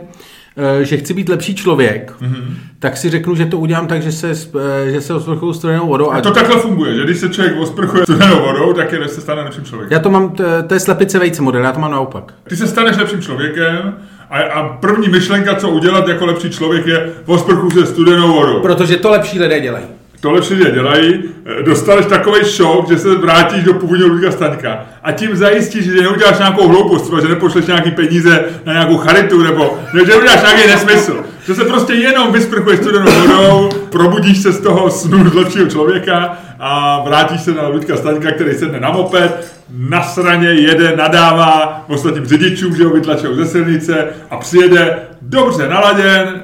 že 0.81 0.97
chci 0.97 1.13
být 1.13 1.29
lepší 1.29 1.55
člověk, 1.55 2.13
mm-hmm. 2.21 2.53
tak 2.79 2.97
si 2.97 3.09
řeknu, 3.09 3.35
že 3.35 3.45
to 3.45 3.59
udělám 3.59 3.87
tak, 3.87 4.01
že 4.01 4.11
se, 4.11 4.31
eh, 4.31 4.91
že 4.91 5.01
se 5.01 5.13
osprchuju 5.13 5.53
studenou 5.53 5.87
vodou. 5.87 6.11
A 6.11 6.21
to 6.21 6.31
takhle 6.31 6.59
funguje, 6.59 6.95
že 6.95 7.03
když 7.03 7.17
se 7.17 7.29
člověk 7.29 7.59
osprchuje 7.59 8.03
studenou 8.03 8.45
vodou, 8.45 8.73
tak 8.73 8.91
je 8.91 9.07
se 9.07 9.21
stane 9.21 9.41
lepším 9.41 9.63
člověkem. 9.63 9.95
Já 9.95 9.99
to 9.99 10.09
mám, 10.09 10.35
to, 10.67 10.73
je 10.73 10.79
slepice 10.79 11.19
vejce 11.19 11.41
model, 11.41 11.63
já 11.63 11.71
to 11.71 11.79
mám 11.79 11.91
naopak. 11.91 12.33
Ty 12.49 12.55
se 12.55 12.67
staneš 12.67 12.97
lepším 12.97 13.21
člověkem 13.21 13.95
a, 14.29 14.39
a 14.39 14.63
první 14.67 15.09
myšlenka, 15.09 15.55
co 15.55 15.69
udělat 15.69 16.07
jako 16.07 16.25
lepší 16.25 16.49
člověk, 16.49 16.87
je 16.87 17.13
osprchuj 17.25 17.71
se 17.71 17.85
studenou 17.85 18.33
vodou. 18.33 18.59
Protože 18.59 18.97
to 18.97 19.09
lepší 19.09 19.39
lidé 19.39 19.59
dělají. 19.59 19.85
To 20.19 20.31
lepší 20.31 20.53
lidé 20.53 20.71
dělají, 20.71 21.23
eh, 21.45 21.63
dostaneš 21.63 22.05
takový 22.05 22.45
šok, 22.45 22.89
že 22.89 22.97
se 22.97 23.15
vrátíš 23.15 23.63
do 23.63 23.73
původního 23.73 24.09
Ludvíka 24.09 24.31
Staňka 24.31 24.85
a 25.03 25.11
tím 25.11 25.35
zajistíš, 25.35 25.85
že 25.85 26.01
neuděláš 26.01 26.37
nějakou 26.37 26.67
hloupost, 26.67 27.01
třeba, 27.01 27.21
že 27.21 27.27
nepošleš 27.27 27.65
nějaký 27.65 27.91
peníze 27.91 28.45
na 28.65 28.73
nějakou 28.73 28.97
charitu, 28.97 29.43
nebo 29.43 29.77
že 29.93 30.05
neuděláš 30.05 30.41
nějaký 30.41 30.67
nesmysl. 30.67 31.23
Že 31.45 31.55
se 31.55 31.65
prostě 31.65 31.93
jenom 31.93 32.31
vysprchuješ 32.31 32.79
studenou 32.79 33.11
vodou, 33.11 33.69
probudíš 33.89 34.37
se 34.37 34.51
z 34.51 34.59
toho 34.59 34.89
snu 34.89 35.29
z 35.29 35.33
lepšího 35.33 35.67
člověka 35.67 36.37
a 36.59 37.01
vrátíš 37.05 37.41
se 37.41 37.51
na 37.51 37.67
Ludvíka 37.67 37.97
Staňka, 37.97 38.31
který 38.31 38.55
sedne 38.55 38.79
na 38.79 38.91
moped, 38.91 39.53
na 39.69 40.03
straně 40.03 40.49
jede, 40.49 40.95
nadává 40.95 41.85
ostatním 41.87 42.25
řidičům, 42.25 42.75
že 42.75 42.85
ho 42.85 42.89
vytlačou 42.89 43.35
ze 43.35 43.45
silnice 43.45 44.07
a 44.29 44.37
přijede 44.37 44.97
dobře 45.21 45.69
naladěn, 45.69 46.41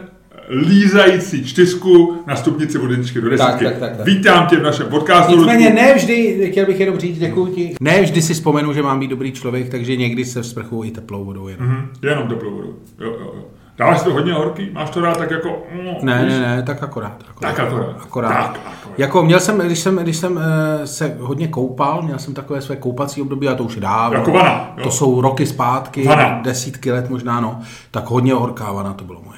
lízající 0.49 1.43
čtyřku 1.45 2.17
na 2.27 2.35
stupnici 2.35 2.79
od 2.79 2.91
jedničky 2.91 3.21
do 3.21 3.29
desítky. 3.29 3.65
tak, 3.65 3.77
tak, 3.79 3.97
tak. 3.97 4.05
Vítám 4.05 4.47
tě 4.47 4.57
v 4.57 4.63
našem 4.63 4.87
podcastu. 4.87 5.35
Nicméně 5.37 5.69
ne 5.69 5.93
vždy, 5.93 6.47
chtěl 6.51 6.65
bych 6.65 6.79
jenom 6.79 6.97
říct, 6.97 7.19
děkuji 7.19 7.45
ti. 7.45 7.75
Ne 7.81 8.01
vždy 8.01 8.21
si 8.21 8.33
vzpomenu, 8.33 8.73
že 8.73 8.81
mám 8.81 8.99
být 8.99 9.07
dobrý 9.07 9.31
člověk, 9.31 9.69
takže 9.69 9.95
někdy 9.95 10.25
se 10.25 10.41
vzprchuju 10.41 10.83
i 10.83 10.91
teplou 10.91 11.25
vodou 11.25 11.47
jenom. 11.47 11.67
Mhm, 11.67 11.87
Jenom 12.03 12.27
teplou 12.27 12.51
vodu. 12.51 12.75
Jo, 12.99 13.07
jo, 13.11 13.17
jo. 13.35 13.43
Dáváš 13.77 14.01
to 14.03 14.13
hodně 14.13 14.33
horký? 14.33 14.69
Máš 14.73 14.89
to 14.89 15.01
rád 15.01 15.17
tak 15.17 15.31
jako... 15.31 15.63
Mm, 15.73 16.05
Ne, 16.05 16.25
ne, 16.25 16.39
ne, 16.39 16.63
tak 16.65 16.83
akorát. 16.83 17.23
akorát 17.29 17.55
Tak 17.55 17.59
akorát. 17.67 17.95
akorát. 18.01 18.29
Tak 18.29 18.47
akorát. 18.49 18.59
Jako 18.97 19.23
měl 19.23 19.39
jsem, 19.39 19.57
když 19.59 19.79
jsem, 19.79 19.95
když 19.97 20.17
jsem 20.17 20.39
eh, 20.83 20.87
se 20.87 21.15
hodně 21.19 21.47
koupal, 21.47 22.01
měl 22.01 22.19
jsem 22.19 22.33
takové 22.33 22.61
své 22.61 22.75
koupací 22.75 23.21
období, 23.21 23.47
a 23.47 23.55
to 23.55 23.63
už 23.63 23.75
je 23.75 23.81
dávno. 23.81 24.17
Jako 24.19 24.31
vana, 24.31 24.73
jo. 24.77 24.83
To 24.83 24.91
jsou 24.91 25.21
roky 25.21 25.45
zpátky, 25.45 26.03
Vana. 26.07 26.39
desítky 26.43 26.91
let 26.91 27.09
možná, 27.09 27.39
no. 27.39 27.59
Tak 27.91 28.09
hodně 28.09 28.33
horká 28.33 28.71
vana 28.71 28.93
to 28.93 29.03
bylo 29.05 29.21
moje. 29.25 29.37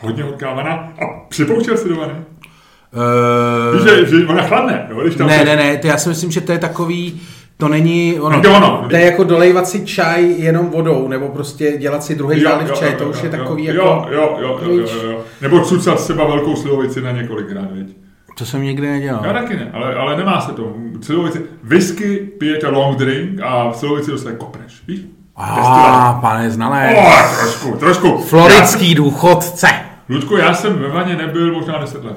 Hodně 0.00 0.22
horká 0.22 0.54
vana. 0.54 0.72
A 0.72 1.04
připouštěl 1.28 1.76
si 1.76 1.88
do 1.88 1.96
vany? 1.96 2.12
Uh, 2.12 3.78
Víš, 3.78 3.90
že, 3.90 4.06
že 4.06 4.26
ona 4.26 4.42
chladne, 4.42 4.86
jo? 4.90 5.00
Když 5.02 5.16
tam 5.16 5.26
ne, 5.26 5.44
ne, 5.44 5.56
ne, 5.56 5.76
to 5.76 5.86
já 5.86 5.96
si 5.96 6.08
myslím, 6.08 6.30
že 6.30 6.40
to 6.40 6.52
je 6.52 6.58
takový, 6.58 7.20
to 7.56 7.68
není 7.68 8.20
ono. 8.20 8.42
To 8.42 8.56
ono. 8.56 8.86
To 8.90 8.96
je 8.96 9.04
jako 9.04 9.24
dolejvat 9.24 9.68
si 9.68 9.86
čaj 9.86 10.34
jenom 10.38 10.66
vodou, 10.70 11.08
nebo 11.08 11.28
prostě 11.28 11.76
dělat 11.78 12.04
si 12.04 12.14
druhý 12.14 12.42
záliv 12.42 12.68
jo, 12.68 12.74
čaj, 12.74 12.90
jo, 12.90 12.98
to 12.98 13.04
jo, 13.04 13.10
už 13.10 13.22
je 13.22 13.30
jo, 13.30 13.36
takový 13.36 13.64
jo, 13.64 13.72
jako... 13.74 13.86
Jo, 13.86 14.06
jo, 14.10 14.38
jo, 14.40 14.58
jo, 14.62 14.78
jo, 14.78 15.10
jo. 15.10 15.20
Nebo 15.40 15.60
cucat 15.60 16.04
třeba 16.04 16.26
velkou 16.26 16.56
slivovici 16.56 17.00
na 17.00 17.10
několikrát, 17.10 17.72
viď? 17.72 17.96
To 18.38 18.44
jsem 18.44 18.62
nikdy 18.62 18.88
nedělal. 18.88 19.26
Já 19.26 19.32
taky 19.32 19.56
ne, 19.56 19.70
ale, 19.72 19.94
ale 19.94 20.16
nemá 20.16 20.40
se 20.40 20.52
to. 20.52 20.74
Slivovici, 21.02 21.42
whisky 21.62 22.16
pijete 22.16 22.68
long 22.68 22.98
drink 22.98 23.40
a 23.42 23.70
v 23.70 23.76
slivovici 23.76 24.10
dostane 24.10 24.36
kopreš, 24.36 24.82
víš? 24.88 25.00
A, 25.36 26.18
pane 26.20 26.50
znalé. 26.50 26.94
Oh, 26.98 27.38
trošku, 27.40 27.76
trošku. 27.76 28.06
Já, 28.06 28.26
Floridský 28.26 28.94
důchodce. 28.94 29.89
Ludku, 30.10 30.36
já 30.36 30.54
jsem 30.54 30.78
ve 30.78 30.88
vaně 30.88 31.16
nebyl 31.16 31.52
možná 31.52 31.78
10 31.78 32.04
let. 32.04 32.16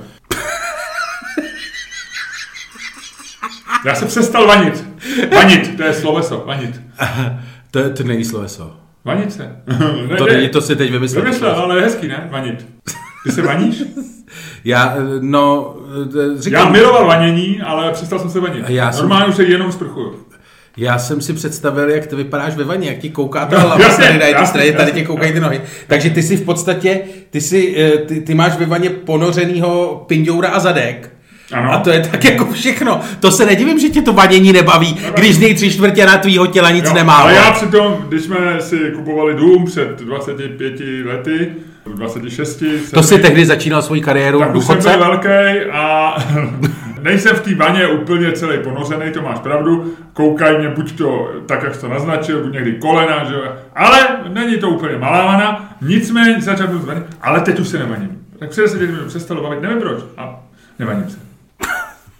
Já 3.86 3.96
jsem 3.96 4.08
přestal 4.08 4.48
vanit. 4.48 4.86
Vanit, 5.36 5.78
to 5.78 5.84
je 5.84 5.94
sloveso, 5.94 6.44
vanit. 6.48 6.82
To, 7.72 7.90
to 7.90 8.04
není 8.04 8.26
sloveso. 8.26 8.76
Vanit 9.06 9.34
se. 9.34 9.56
Ne, 9.68 9.78
To 10.18 10.26
ne, 10.26 10.34
není, 10.34 10.50
to 10.50 10.62
si 10.62 10.76
teď 10.76 10.92
vymyslel. 10.92 11.24
Vymyslel, 11.24 11.52
ale 11.52 11.76
je 11.78 11.82
hezký, 11.82 12.08
ne? 12.08 12.28
Vanit. 12.32 12.66
Ty 13.24 13.32
se 13.32 13.42
vaníš? 13.42 13.84
Já, 14.66 14.96
no, 15.22 15.76
eh, 16.16 16.34
Já 16.36 16.42
říkám, 16.42 16.72
miloval 16.72 17.08
vanění, 17.08 17.62
ale 17.62 17.92
přestal 17.92 18.20
jsem 18.20 18.30
se 18.30 18.40
vanit. 18.40 18.66
Já 18.70 18.92
jsem- 18.92 19.02
Normálně 19.02 19.26
už 19.26 19.36
se 19.36 19.44
jenom 19.44 19.72
sprchuju. 19.72 20.26
Já 20.78 21.00
jsem 21.00 21.22
si 21.22 21.34
představil, 21.34 21.90
jak 21.90 22.08
ty 22.08 22.16
vypadáš 22.16 22.56
ve 22.56 22.64
vaně, 22.64 22.88
jak 22.90 22.98
ti 22.98 23.10
kouká 23.10 23.46
ta 23.46 23.56
No, 23.56 23.62
hlava 23.62 23.90
tady 23.98 24.34
na 24.34 24.46
straně, 24.46 24.72
tady 24.72 24.92
ti 24.92 25.06
koukají 25.06 25.34
ty 25.34 25.40
nohy. 25.40 25.62
Takže 25.88 26.10
ty 26.10 26.24
si 26.24 26.38
v 26.38 26.42
podstatě, 26.42 27.00
ty, 27.30 27.42
si, 27.42 27.76
eh, 27.78 27.98
ty, 27.98 28.22
ty 28.22 28.34
máš 28.34 28.58
ve 28.58 28.66
vaně 28.66 28.90
ponořenýho 28.90 30.04
pindoura 30.08 30.50
a 30.50 30.60
zadek. 30.60 31.10
Ano. 31.54 31.72
A 31.72 31.78
to 31.80 31.90
je 31.90 32.00
tak 32.00 32.24
jako 32.26 32.46
všechno. 32.54 33.02
To 33.20 33.32
se 33.32 33.46
nedivím, 33.46 33.80
že 33.80 33.90
tě 33.90 34.02
to 34.02 34.14
vanění 34.14 34.54
nebaví, 34.54 34.98
když 35.16 35.36
z 35.36 35.40
něj 35.40 35.54
tři 35.56 35.72
čtvrtě 35.72 36.06
na 36.06 36.18
tvýho 36.18 36.48
těla 36.48 36.72
nic 36.72 36.86
Jo, 36.86 36.94
nemá. 36.94 37.14
ale 37.16 37.34
já 37.36 37.52
přitom, 37.52 38.06
když 38.08 38.22
jsme 38.22 38.38
si 38.62 38.78
kupovali 38.96 39.34
dům 39.36 39.66
před 39.66 40.00
25 40.00 41.04
lety, 41.06 41.52
26, 41.96 42.64
To 42.94 43.04
si 43.04 43.20
tehdy 43.20 43.46
začínal 43.46 43.82
svoji 43.82 44.02
kariéru 44.02 44.40
tak 44.40 44.56
už 44.56 44.66
jsem 44.66 44.76
důchodce? 44.78 44.98
byl 44.98 45.08
velký 45.08 45.70
a 45.72 46.16
nejsem 47.04 47.36
v 47.36 47.42
té 47.42 47.56
vaně 47.56 47.88
úplně 47.88 48.32
celý 48.32 48.58
ponořený, 48.58 49.12
to 49.12 49.22
máš 49.22 49.40
pravdu. 49.40 49.94
Koukají 50.14 50.58
mě 50.58 50.70
buď 50.70 50.98
to 50.98 51.32
tak, 51.46 51.64
jak 51.64 51.76
jsi 51.76 51.82
to 51.82 51.88
naznačil, 51.88 52.44
buď 52.44 52.54
někdy 52.54 52.74
kolena, 52.74 53.24
že. 53.24 53.36
Ale 53.76 54.00
není 54.30 54.58
to 54.58 54.70
úplně 54.70 54.98
malá 54.98 55.26
vana, 55.26 55.76
nicméně 55.82 56.42
začal 56.42 56.68
jsem 56.68 56.80
vaně, 56.80 57.04
ale 57.22 57.42
teď 57.42 57.60
už 57.60 57.68
se 57.68 57.80
nevaním. 57.80 58.26
Tak 58.40 58.50
před 58.50 58.68
se 58.68 58.78
mi 58.78 58.88
přestalo 59.08 59.44
bavit, 59.44 59.62
nevím 59.62 59.80
proč. 59.80 60.04
A 60.18 60.40
nevaním 60.80 61.10
se. 61.10 61.18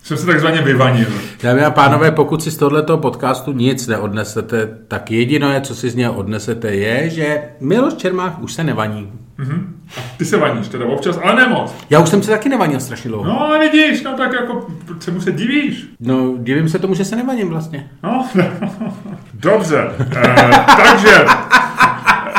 Jsem 0.04 0.18
se 0.18 0.26
takzvaně 0.26 0.62
vyvanil. 0.62 1.08
Dámy 1.44 1.64
a 1.64 1.72
pánové, 1.72 2.12
pokud 2.12 2.44
si 2.44 2.52
z 2.52 2.58
tohoto 2.58 2.98
podcastu 2.98 3.52
nic 3.52 3.88
neodnesete, 3.88 4.78
tak 4.88 5.12
jediné, 5.12 5.62
co 5.62 5.76
si 5.76 5.90
z 5.90 5.96
něho 5.96 6.14
odnesete, 6.14 6.76
je, 6.76 7.10
že 7.10 7.42
Miloš 7.60 7.94
Čermák 7.94 8.40
už 8.40 8.54
se 8.54 8.64
nevaní. 8.64 9.12
A 9.40 9.73
ty 10.18 10.26
se 10.26 10.38
vaníš 10.38 10.68
teda 10.68 10.86
občas, 10.86 11.20
ale 11.24 11.36
ne 11.36 11.48
moc. 11.48 11.76
Já 11.90 12.00
už 12.00 12.10
jsem 12.10 12.24
se 12.24 12.32
taky 12.32 12.50
nevanil 12.50 12.80
strašně 12.80 13.10
dlouho. 13.10 13.26
No 13.26 13.42
ale 13.42 13.60
vidíš, 13.60 14.04
no 14.04 14.14
tak 14.14 14.34
jako, 14.34 14.68
čemu 15.04 15.22
se 15.22 15.32
divíš? 15.32 15.86
No, 16.00 16.34
divím 16.38 16.70
se 16.70 16.80
tomu, 16.80 16.96
že 16.96 17.06
se 17.06 17.16
nevaním 17.16 17.50
vlastně. 17.50 17.88
No, 18.04 18.28
dobře. 19.34 19.90
E, 20.16 20.36
takže, 20.78 21.26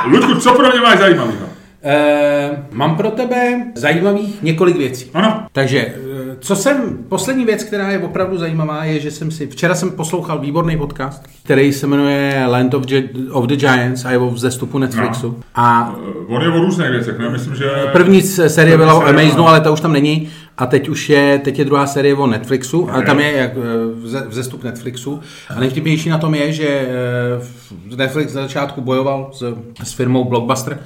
Ludku, 0.05 0.35
co 0.35 0.55
pro 0.55 0.71
mě 0.71 0.81
máš 0.81 0.99
zajímavého? 0.99 1.44
E, 1.85 2.65
mám 2.73 2.97
pro 2.97 3.11
tebe 3.11 3.63
zajímavých 3.75 4.43
několik 4.43 4.77
věcí. 4.77 5.11
Ano, 5.15 5.47
Takže, 5.53 5.79
eh, 5.79 5.95
co 6.41 6.57
jsem, 6.57 6.99
poslední 7.09 7.45
věc, 7.45 7.65
která 7.65 7.91
je 7.91 7.99
opravdu 7.99 8.39
zajímavá, 8.39 8.85
je, 8.85 9.01
že 9.01 9.11
jsem 9.11 9.31
si, 9.31 9.47
včera 9.47 9.75
jsem 9.75 9.91
poslouchal 9.91 10.39
výborný 10.39 10.77
podcast, 10.79 11.23
který 11.45 11.73
se 11.73 11.87
jmenuje 11.87 12.45
Land 12.47 12.75
of, 12.75 12.83
Gi- 12.85 13.09
of 13.33 13.47
the 13.47 13.57
Giants 13.57 14.05
a 14.05 14.11
je 14.11 14.19
o 14.19 14.31
vzestupu 14.31 14.79
Netflixu. 14.79 15.29
No. 15.29 15.35
A 15.55 15.95
Eh, 16.09 16.35
on 16.35 16.43
je 16.43 16.49
o 16.49 16.61
různých 16.61 16.91
věcech, 16.91 17.19
ne? 17.19 17.29
Myslím, 17.31 17.55
že... 17.55 17.65
První 17.93 18.23
série 18.23 18.77
byla 18.77 18.95
o 18.95 19.03
Amazonu, 19.07 19.49
ale 19.49 19.61
ta 19.61 19.71
už 19.71 19.81
tam 19.81 19.93
není. 19.93 20.29
A 20.59 20.67
teď 20.67 20.89
už 20.89 21.09
je, 21.11 21.39
teď 21.45 21.59
je 21.59 21.65
druhá 21.65 21.87
série 21.87 22.15
o 22.15 22.27
Netflixu, 22.27 22.89
ale 22.93 23.03
tam 23.03 23.21
je 23.21 23.33
jak 23.33 23.51
eh, 23.57 23.61
vze- 24.07 24.25
vzestup 24.29 24.65
Netflixu. 24.65 25.21
A 25.57 25.61
nejvtipnější 25.61 26.09
na 26.09 26.19
tom 26.19 26.35
je, 26.35 26.53
že 26.53 26.69
eh, 26.69 26.89
Netflix 27.97 28.35
na 28.35 28.43
začátku 28.43 28.81
bojoval 28.81 29.31
s, 29.33 29.55
s 29.85 29.93
firmou 29.93 30.25
Blockbuster, 30.25 30.79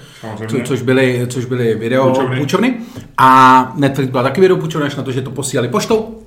co, 0.48 0.56
což 0.64 0.82
byly, 0.82 1.26
což 1.28 1.44
byly 1.44 1.74
video 1.74 2.04
Půjčovny. 2.06 2.36
půjčovny. 2.38 2.74
A 3.18 3.72
Netflix 3.76 4.10
byla 4.10 4.22
taky 4.22 4.40
video 4.40 4.56
půjčovna, 4.56 4.86
až 4.86 4.96
na 4.96 5.02
to, 5.02 5.12
že 5.12 5.22
to 5.22 5.30
posílali 5.30 5.68
poštou. 5.68 6.18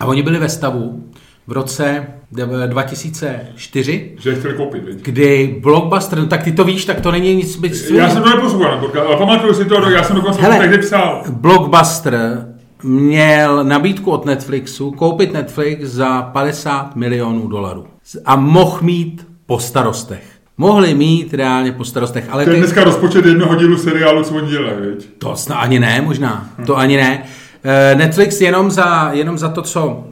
A 0.00 0.06
oni 0.06 0.22
byli 0.22 0.38
ve 0.38 0.48
stavu 0.48 1.04
v 1.46 1.52
roce 1.52 2.06
dev- 2.32 2.66
2004, 2.68 4.12
Že 4.18 4.30
je 4.30 4.36
chtěli 4.36 4.54
koupit, 4.54 4.84
viď? 4.84 4.98
kdy 5.02 5.58
Blockbuster, 5.62 6.18
no 6.18 6.26
tak 6.26 6.42
ty 6.42 6.52
to 6.52 6.64
víš, 6.64 6.84
tak 6.84 7.00
to 7.00 7.10
není 7.12 7.34
nic... 7.34 7.60
nic 7.60 7.90
Já 7.90 8.10
jsem 8.10 8.22
to 8.22 8.28
neposlouchal, 8.36 8.90
ale 9.06 9.16
pamatuju 9.16 9.54
si 9.54 9.64
to, 9.64 9.90
já 9.90 10.02
jsem 10.04 10.16
dokonce 10.16 10.40
Hele. 10.42 10.56
to 10.56 10.62
tehdy 10.62 10.78
psal. 10.78 11.22
Blockbuster 11.30 12.46
měl 12.82 13.64
nabídku 13.64 14.10
od 14.10 14.24
Netflixu 14.24 14.90
koupit 14.90 15.32
Netflix 15.32 15.80
za 15.88 16.22
50 16.22 16.96
milionů 16.96 17.48
dolarů. 17.48 17.84
A 18.24 18.36
mohl 18.36 18.78
mít 18.82 19.26
po 19.48 19.58
starostech. 19.58 20.22
Mohli 20.56 20.94
mít 20.94 21.34
reálně 21.34 21.72
po 21.72 21.84
starostech, 21.84 22.24
ale 22.30 22.44
To 22.44 22.50
je 22.50 22.54
ty, 22.54 22.60
dneska 22.60 22.84
rozpočet 22.84 23.26
jednoho 23.26 23.54
dílu 23.54 23.76
seriálu, 23.78 24.24
co 24.24 24.34
oni 24.34 24.50
dělají, 24.50 24.74
viď? 24.80 25.08
to 25.18 25.36
snad 25.36 25.56
ani 25.56 25.78
ne 25.80 26.00
možná, 26.00 26.48
to 26.66 26.76
ani 26.76 26.96
ne. 26.96 27.22
Eh, 27.64 27.94
Netflix 27.94 28.40
jenom 28.40 28.70
za, 28.70 29.10
jenom 29.12 29.38
za 29.38 29.48
to, 29.48 29.62
co, 29.62 30.04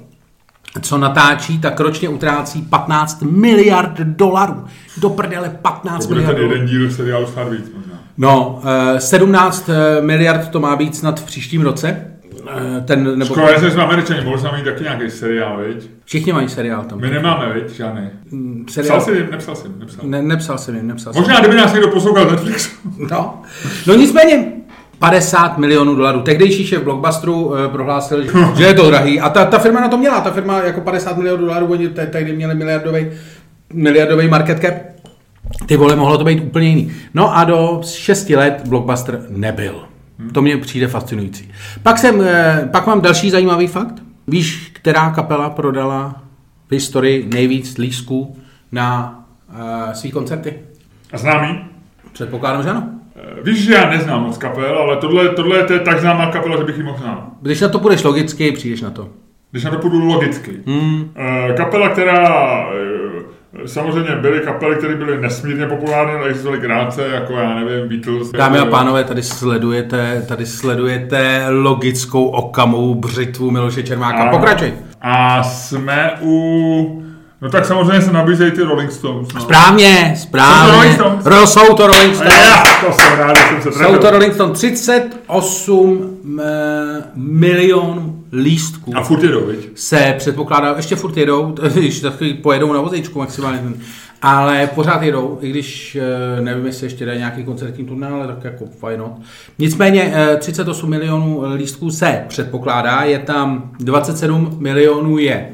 co 0.83 0.99
natáčí, 0.99 1.59
tak 1.59 1.81
ročně 1.81 2.09
utrácí 2.09 2.62
15 2.62 3.23
miliard 3.23 3.97
dolarů. 4.00 4.64
Do 4.97 5.09
prdele 5.11 5.59
15 5.62 6.02
To 6.02 6.09
bude 6.09 6.21
miliard 6.21 6.38
dolarů. 6.38 6.55
jeden 6.55 6.69
díl 6.69 6.90
seriálu 6.90 7.26
snad 7.26 7.49
víc 7.49 7.64
možná. 7.76 7.93
No, 8.19 8.61
eh, 8.97 9.00
17 9.00 9.71
miliard 10.00 10.49
to 10.49 10.61
má 10.61 10.76
být 10.76 10.97
snad 10.97 11.21
v 11.21 11.25
příštím 11.25 11.62
roce. 11.62 12.07
Eh, 12.49 12.81
Ten, 12.81 13.19
nebo 13.19 13.35
Škoda, 13.35 13.61
že 13.61 13.71
jsme 13.71 13.83
američani, 13.83 14.21
jsme 14.38 14.53
mít 14.57 14.65
taky 14.65 14.83
nějaký 14.83 15.11
seriál, 15.11 15.59
viď? 15.67 15.91
Všichni 16.05 16.33
mají 16.33 16.49
seriál 16.49 16.85
tam. 16.85 17.00
My 17.00 17.11
nemáme, 17.11 17.53
viď? 17.55 17.71
Žádný. 17.71 18.09
seriál. 18.71 19.00
Psal 19.00 19.15
jsi, 19.15 19.26
nepsal 19.31 19.55
jsem, 19.55 19.79
nepsal. 19.79 20.05
Ne, 20.09 20.23
nepsal 20.23 20.59
jsem 20.59 20.75
jim, 20.76 20.87
nepsal 20.87 21.12
jsem. 21.12 21.23
Možná, 21.23 21.41
kdyby 21.41 21.57
nás 21.57 21.73
někdo 21.73 21.88
poslouchal 21.88 22.29
z 22.29 22.31
Netflixu. 22.31 22.71
No. 23.11 23.43
no 23.87 23.95
nicméně, 23.95 24.53
50 24.99 25.59
milionů 25.59 25.95
dolarů. 25.95 26.21
Tehdejší 26.21 26.67
šéf 26.67 26.83
Blockbusteru 26.83 27.55
eh, 27.57 27.69
prohlásil, 27.69 28.23
že, 28.23 28.31
že 28.57 28.65
je 28.65 28.75
to 28.75 28.87
drahý. 28.87 29.21
A 29.21 29.29
ta, 29.31 29.45
ta 29.45 29.59
firma 29.59 29.81
na 29.81 29.88
to 29.88 29.97
měla. 29.99 30.21
Ta 30.21 30.31
firma 30.31 30.59
jako 30.62 30.81
50 30.81 31.17
milionů 31.17 31.45
dolarů, 31.45 31.67
oni 31.67 31.88
te- 31.88 32.07
tehdy 32.07 32.33
měli 32.37 32.55
miliardový, 32.55 33.07
miliardový 33.73 34.29
market 34.29 34.61
cap. 34.61 34.75
Ty 35.67 35.76
vole, 35.76 35.97
mohlo 35.97 36.19
to 36.19 36.25
být 36.25 36.41
úplně 36.41 36.69
jiný. 36.69 36.93
No 37.15 37.37
a 37.37 37.45
do 37.45 37.81
6 37.85 38.31
let 38.31 38.62
Blockbuster 38.69 39.23
nebyl. 39.29 39.85
To 40.33 40.43
mě 40.43 40.57
přijde 40.57 40.87
fascinující. 40.89 41.51
Pak, 41.83 41.99
jsem, 41.99 42.21
eh, 42.21 42.69
pak 42.73 42.87
mám 42.87 43.01
další 43.01 43.31
zajímavý 43.31 43.67
fakt. 43.67 43.95
Víš, 44.29 44.71
která 44.73 45.11
kapela 45.11 45.51
prodala 45.51 46.23
v 46.69 46.73
historii 46.73 47.27
nejvíc 47.35 47.79
lístků 47.79 48.37
na 48.73 49.21
uh, 49.49 49.93
svý 49.93 50.11
koncerty? 50.11 50.55
A 51.13 51.19
známý? 51.19 51.59
Předpokládám, 52.13 52.63
že 52.63 52.71
ano. 52.71 52.89
Eh, 53.17 53.43
Víš, 53.43 53.65
že 53.65 53.75
já 53.75 53.91
neznám 53.91 54.23
moc 54.23 54.39
kapel, 54.39 54.79
ale 54.79 54.97
tohle, 54.97 55.29
tohle 55.29 55.57
je 55.57 55.65
to 55.65 55.73
je 55.73 55.81
tak 55.81 56.01
známá 56.01 56.31
kapela, 56.31 56.57
že 56.57 56.65
bych 56.65 56.77
ji 56.77 56.83
mohl 56.83 56.99
znát. 56.99 57.29
Když 57.43 57.61
na 57.61 57.69
to 57.69 57.79
půjdeš 57.79 58.05
logicky, 58.05 58.53
přijdeš 58.53 58.83
na 58.83 58.91
to. 58.91 59.09
Když 59.51 59.65
na 59.65 59.71
to 59.71 59.79
půjdu 59.79 60.05
logicky. 60.05 60.53
Hmm. 60.67 61.11
Kapela, 61.57 61.89
která 61.89 62.67
samozřejmě 63.67 64.17
byly 64.17 64.41
kapely, 64.41 64.77
které 64.77 64.95
byly 64.97 65.21
nesmírně 65.21 65.67
populární, 65.67 66.13
ale 66.15 66.29
existovaly 66.29 66.61
krátce, 66.61 67.09
jako 67.15 67.33
já 67.33 67.55
nevím, 67.55 67.89
Beatles. 67.89 68.31
Dámy 68.33 68.57
a 68.59 68.61
jako- 68.61 68.71
pánové, 68.71 69.05
tady 69.05 69.23
sledujete, 69.23 70.25
tady 70.29 70.47
sledujete 70.47 71.47
logickou 71.49 72.25
okamou 72.27 72.95
břitvu 72.95 73.51
Miloše 73.51 73.83
Čermáka. 73.83 74.19
Ano. 74.19 74.31
Pokračuj. 74.31 74.73
A 75.03 75.43
jsme 75.43 76.11
u... 76.23 77.03
No 77.43 77.51
tak 77.51 77.65
samozřejmě 77.65 78.01
se 78.03 78.13
nabízejí 78.13 78.51
ty 78.51 78.63
Rolling 78.63 78.93
Stones. 78.93 79.29
No. 79.35 79.41
Správně, 79.41 80.15
Jsou 80.17 80.23
to 80.23 80.29
správně. 80.29 80.73
Rolling 80.73 80.95
Stones? 80.95 81.27
Ro, 81.27 81.47
jsou 81.47 81.75
to 81.75 81.87
Rolling 81.87 82.13
A 82.13 82.15
Stones. 82.15 82.35
já, 82.35 82.63
to 82.87 82.93
jsem 82.93 83.19
rád, 83.19 83.37
že 83.37 83.43
jsem 83.43 83.63
se 83.63 83.73
Jsou 83.73 83.79
trefil. 83.79 83.99
to 83.99 84.11
Rolling 84.11 84.35
Stones. 84.35 84.59
38 84.59 86.17
eh, 86.41 87.03
milionů 87.15 88.16
lístků 88.33 88.97
A 88.97 89.02
furt 89.02 89.23
jedou, 89.23 89.47
viď? 89.47 89.68
se 89.75 90.14
předpokládá, 90.18 90.75
ještě 90.76 90.97
furt 90.97 91.16
jedou, 91.16 91.54
když 91.75 92.00
taky 92.00 92.35
pojedou 92.35 92.73
na 92.73 92.80
vozíčku 92.80 93.18
maximálně. 93.18 93.62
Ale 94.23 94.66
pořád 94.75 95.02
jedou, 95.02 95.38
i 95.40 95.50
když 95.50 95.97
eh, 95.97 96.40
nevím, 96.40 96.66
jestli 96.66 96.87
ještě 96.87 97.06
dají 97.06 97.18
nějaký 97.18 97.45
koncertní 97.45 97.85
turné, 97.85 98.09
ale 98.09 98.26
tak 98.26 98.45
jako 98.45 98.66
fajn. 98.78 99.02
Nicméně 99.59 100.12
eh, 100.14 100.37
38 100.37 100.90
milionů 100.90 101.42
lístků 101.54 101.90
se 101.90 102.25
předpokládá, 102.28 103.02
je 103.02 103.18
tam 103.18 103.71
27 103.80 104.56
milionů 104.61 105.18
je 105.18 105.49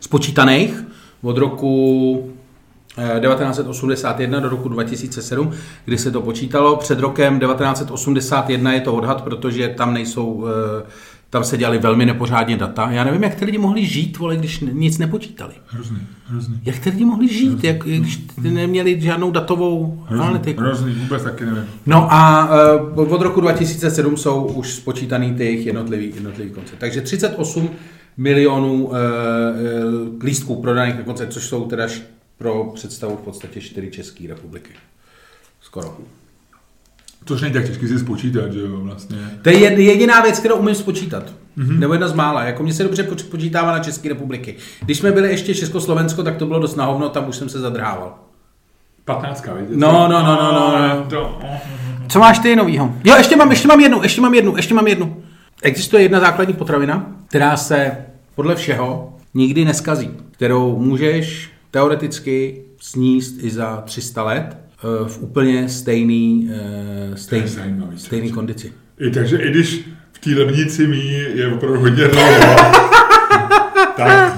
spočítaných 0.00 0.84
od 1.22 1.38
roku 1.38 2.32
eh, 2.98 3.20
1981 3.20 4.40
do 4.40 4.48
roku 4.48 4.68
2007, 4.68 5.50
kdy 5.84 5.98
se 5.98 6.10
to 6.10 6.20
počítalo. 6.22 6.76
Před 6.76 7.00
rokem 7.00 7.40
1981 7.40 8.72
je 8.72 8.80
to 8.80 8.94
odhad, 8.94 9.22
protože 9.22 9.68
tam 9.68 9.94
nejsou, 9.94 10.44
eh, 10.46 10.82
tam 11.34 11.44
se 11.44 11.58
dělali 11.58 11.78
velmi 11.78 12.06
nepořádně 12.06 12.56
data. 12.56 12.90
Já 12.90 13.04
nevím, 13.04 13.22
jak 13.22 13.34
ty 13.34 13.44
lidi 13.44 13.58
mohli 13.58 13.86
žít, 13.86 14.18
vole, 14.18 14.36
když 14.36 14.60
nic 14.72 14.98
nepočítali. 14.98 15.54
Hrozný, 15.66 15.98
hrozný. 16.26 16.60
Jak 16.64 16.78
ty 16.78 16.90
lidi 16.90 17.04
mohli 17.04 17.28
žít, 17.28 17.64
jak, 17.64 17.78
když 17.78 18.16
ty 18.42 18.50
neměli 18.50 19.00
žádnou 19.00 19.30
datovou 19.30 20.04
Hrozný, 20.06 20.26
analytiku? 20.26 20.60
hrozný, 20.60 20.92
vůbec 20.94 21.22
taky 21.22 21.44
nevím. 21.44 21.64
No 21.86 22.12
a 22.12 22.48
uh, 22.94 23.12
od 23.12 23.22
roku 23.22 23.40
2007 23.40 24.16
jsou 24.16 24.44
už 24.44 24.72
spočítaný 24.72 25.34
ty 25.34 25.44
jejich 25.44 25.66
jednotlivý, 25.66 26.12
jednotlivý 26.14 26.50
koncert. 26.50 26.78
Takže 26.78 27.00
38 27.00 27.70
milionů 28.16 28.84
uh, 28.84 28.94
lístků 30.24 30.62
prodaných 30.62 30.96
na 30.96 31.02
koncert, 31.02 31.32
což 31.32 31.44
jsou 31.44 31.66
teda 31.66 31.86
pro 32.38 32.64
představu 32.74 33.16
v 33.16 33.24
podstatě 33.24 33.60
4 33.60 33.90
České 33.90 34.28
republiky. 34.28 34.70
Skoro. 35.60 35.96
Což 37.24 37.40
není 37.40 37.54
tak 37.54 37.66
těžký 37.66 37.88
si 37.88 37.98
spočítat, 37.98 38.52
že 38.52 38.60
jo, 38.60 38.80
vlastně. 38.80 39.16
To 39.42 39.48
je 39.50 39.56
jed- 39.56 39.78
jediná 39.78 40.20
věc, 40.20 40.38
kterou 40.38 40.56
umím 40.56 40.74
spočítat. 40.74 41.22
Mm-hmm. 41.58 41.78
Nebo 41.78 41.92
jedna 41.94 42.08
z 42.08 42.12
mála. 42.12 42.42
Jako 42.44 42.62
mě 42.62 42.72
se 42.74 42.82
dobře 42.82 43.02
poč- 43.02 43.22
počítává 43.30 43.72
na 43.72 43.78
České 43.78 44.08
republiky. 44.08 44.56
Když 44.82 44.98
jsme 44.98 45.12
byli 45.12 45.28
ještě 45.30 45.54
Československo, 45.54 46.22
tak 46.22 46.36
to 46.36 46.46
bylo 46.46 46.58
dost 46.58 46.76
na 46.76 46.84
hovno, 46.84 47.08
tam 47.08 47.28
už 47.28 47.36
jsem 47.36 47.48
se 47.48 47.60
zadrhával. 47.60 48.14
15, 49.04 49.44
víte? 49.60 49.72
No, 49.76 49.92
no, 49.92 50.08
no, 50.08 50.24
no, 50.24 50.52
no, 50.52 50.88
no. 50.96 51.06
To, 51.10 51.38
Co 52.08 52.18
máš 52.18 52.38
ty 52.38 52.56
novýho? 52.56 52.94
Jo, 53.04 53.14
ještě 53.16 53.36
mám, 53.36 53.50
ještě 53.50 53.68
mám 53.68 53.80
jednu, 53.80 54.02
ještě 54.02 54.20
mám 54.20 54.34
jednu, 54.34 54.56
ještě 54.56 54.74
mám 54.74 54.86
jednu. 54.86 55.22
Existuje 55.62 56.02
jedna 56.02 56.20
základní 56.20 56.54
potravina, 56.54 57.06
která 57.28 57.56
se 57.56 57.96
podle 58.34 58.54
všeho 58.56 59.16
nikdy 59.34 59.64
neskazí, 59.64 60.10
kterou 60.30 60.78
můžeš 60.78 61.50
teoreticky 61.70 62.62
sníst 62.80 63.34
i 63.44 63.50
za 63.50 63.82
300 63.86 64.22
let 64.22 64.56
v 65.06 65.22
úplně 65.22 65.68
stejný, 65.68 66.50
eh, 66.52 67.16
stejný, 67.16 67.48
zajímavý, 67.48 67.98
stejný 67.98 68.32
kondici. 68.32 68.72
I 69.00 69.10
takže 69.10 69.36
i 69.36 69.50
když 69.50 69.88
v 70.12 70.18
té 70.18 70.30
lemnici 70.30 70.86
mí 70.86 71.10
je 71.34 71.48
opravdu 71.54 71.80
hodně 71.80 72.08
dlouho, 72.08 72.56
tak 73.96 74.36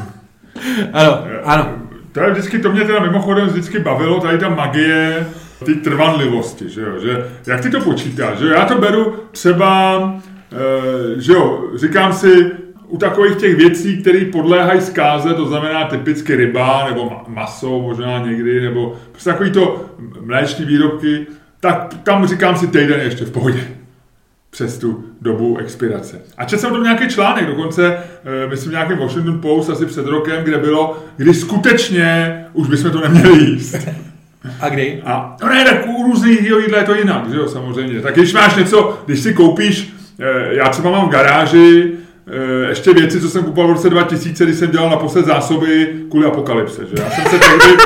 Ano, 0.92 1.24
ano. 1.44 1.68
to 2.12 2.20
je 2.20 2.30
vždycky, 2.30 2.58
to 2.58 2.72
mě 2.72 2.84
teda 2.84 3.00
mimochodem 3.00 3.46
vždycky 3.46 3.78
bavilo, 3.78 4.20
tady 4.20 4.38
ta 4.38 4.48
magie 4.48 5.26
té 5.64 5.74
trvanlivosti, 5.74 6.68
že 6.68 6.80
jo, 6.80 7.00
že 7.02 7.26
jak 7.46 7.60
ty 7.60 7.70
to 7.70 7.80
počítáš, 7.80 8.38
že 8.38 8.46
jo, 8.46 8.52
já 8.52 8.64
to 8.64 8.78
beru 8.78 9.14
třeba, 9.30 10.00
e, 10.52 11.20
že 11.20 11.32
jo, 11.32 11.70
říkám 11.76 12.12
si, 12.12 12.50
u 12.88 12.96
takových 12.98 13.36
těch 13.36 13.56
věcí, 13.56 13.96
které 13.96 14.24
podléhají 14.24 14.80
zkáze, 14.80 15.34
to 15.34 15.46
znamená 15.46 15.84
typicky 15.84 16.36
ryba 16.36 16.86
nebo 16.88 17.04
ma- 17.04 17.24
maso 17.28 17.80
možná 17.80 18.18
někdy, 18.18 18.60
nebo 18.60 18.96
prostě 19.12 19.30
takový 19.30 19.50
to 19.50 19.84
mléční 20.20 20.64
výrobky, 20.64 21.26
tak 21.60 21.94
tam 22.02 22.26
říkám 22.26 22.56
si 22.56 22.66
týden 22.66 23.00
ještě 23.00 23.24
v 23.24 23.30
pohodě 23.30 23.60
přes 24.50 24.78
tu 24.78 25.04
dobu 25.20 25.58
expirace. 25.58 26.20
A 26.36 26.44
četl 26.44 26.60
jsem 26.60 26.70
o 26.70 26.74
tom 26.74 26.84
nějaký 26.84 27.08
článek, 27.08 27.46
dokonce, 27.46 27.96
eh, 27.96 28.48
myslím, 28.48 28.72
nějaký 28.72 28.94
Washington 28.94 29.40
Post 29.40 29.70
asi 29.70 29.86
před 29.86 30.06
rokem, 30.06 30.44
kde 30.44 30.58
bylo, 30.58 31.04
kdy 31.16 31.34
skutečně 31.34 32.40
už 32.52 32.68
bychom 32.68 32.90
to 32.90 33.00
neměli 33.00 33.44
jíst. 33.44 33.76
A 34.60 34.68
kdy? 34.68 35.02
A 35.04 35.36
no 35.42 35.48
ne, 35.48 35.64
tak 35.64 35.86
u 35.86 36.02
různých 36.02 36.42
jídla 36.42 36.78
je 36.78 36.84
to 36.84 36.94
jinak, 36.94 37.30
že 37.30 37.36
jo, 37.36 37.48
samozřejmě. 37.48 38.00
Tak 38.00 38.14
když 38.14 38.32
máš 38.32 38.56
něco, 38.56 38.98
když 39.06 39.20
si 39.20 39.34
koupíš, 39.34 39.94
eh, 40.20 40.54
já 40.54 40.68
třeba 40.68 40.90
mám 40.90 41.08
v 41.08 41.10
garáži 41.10 41.92
ještě 42.68 42.92
věci, 42.94 43.20
co 43.20 43.28
jsem 43.28 43.44
kupoval 43.44 43.70
v 43.70 43.72
roce 43.74 43.90
2000, 43.90 44.44
když 44.44 44.56
jsem 44.56 44.70
dělal 44.70 44.90
naposled 44.90 45.26
zásoby 45.26 45.88
kvůli 46.10 46.26
apokalypse, 46.26 46.82
že 46.86 47.02
já 47.02 47.10
jsem 47.10 47.24
se 47.24 47.38
tehdy, 47.38 47.76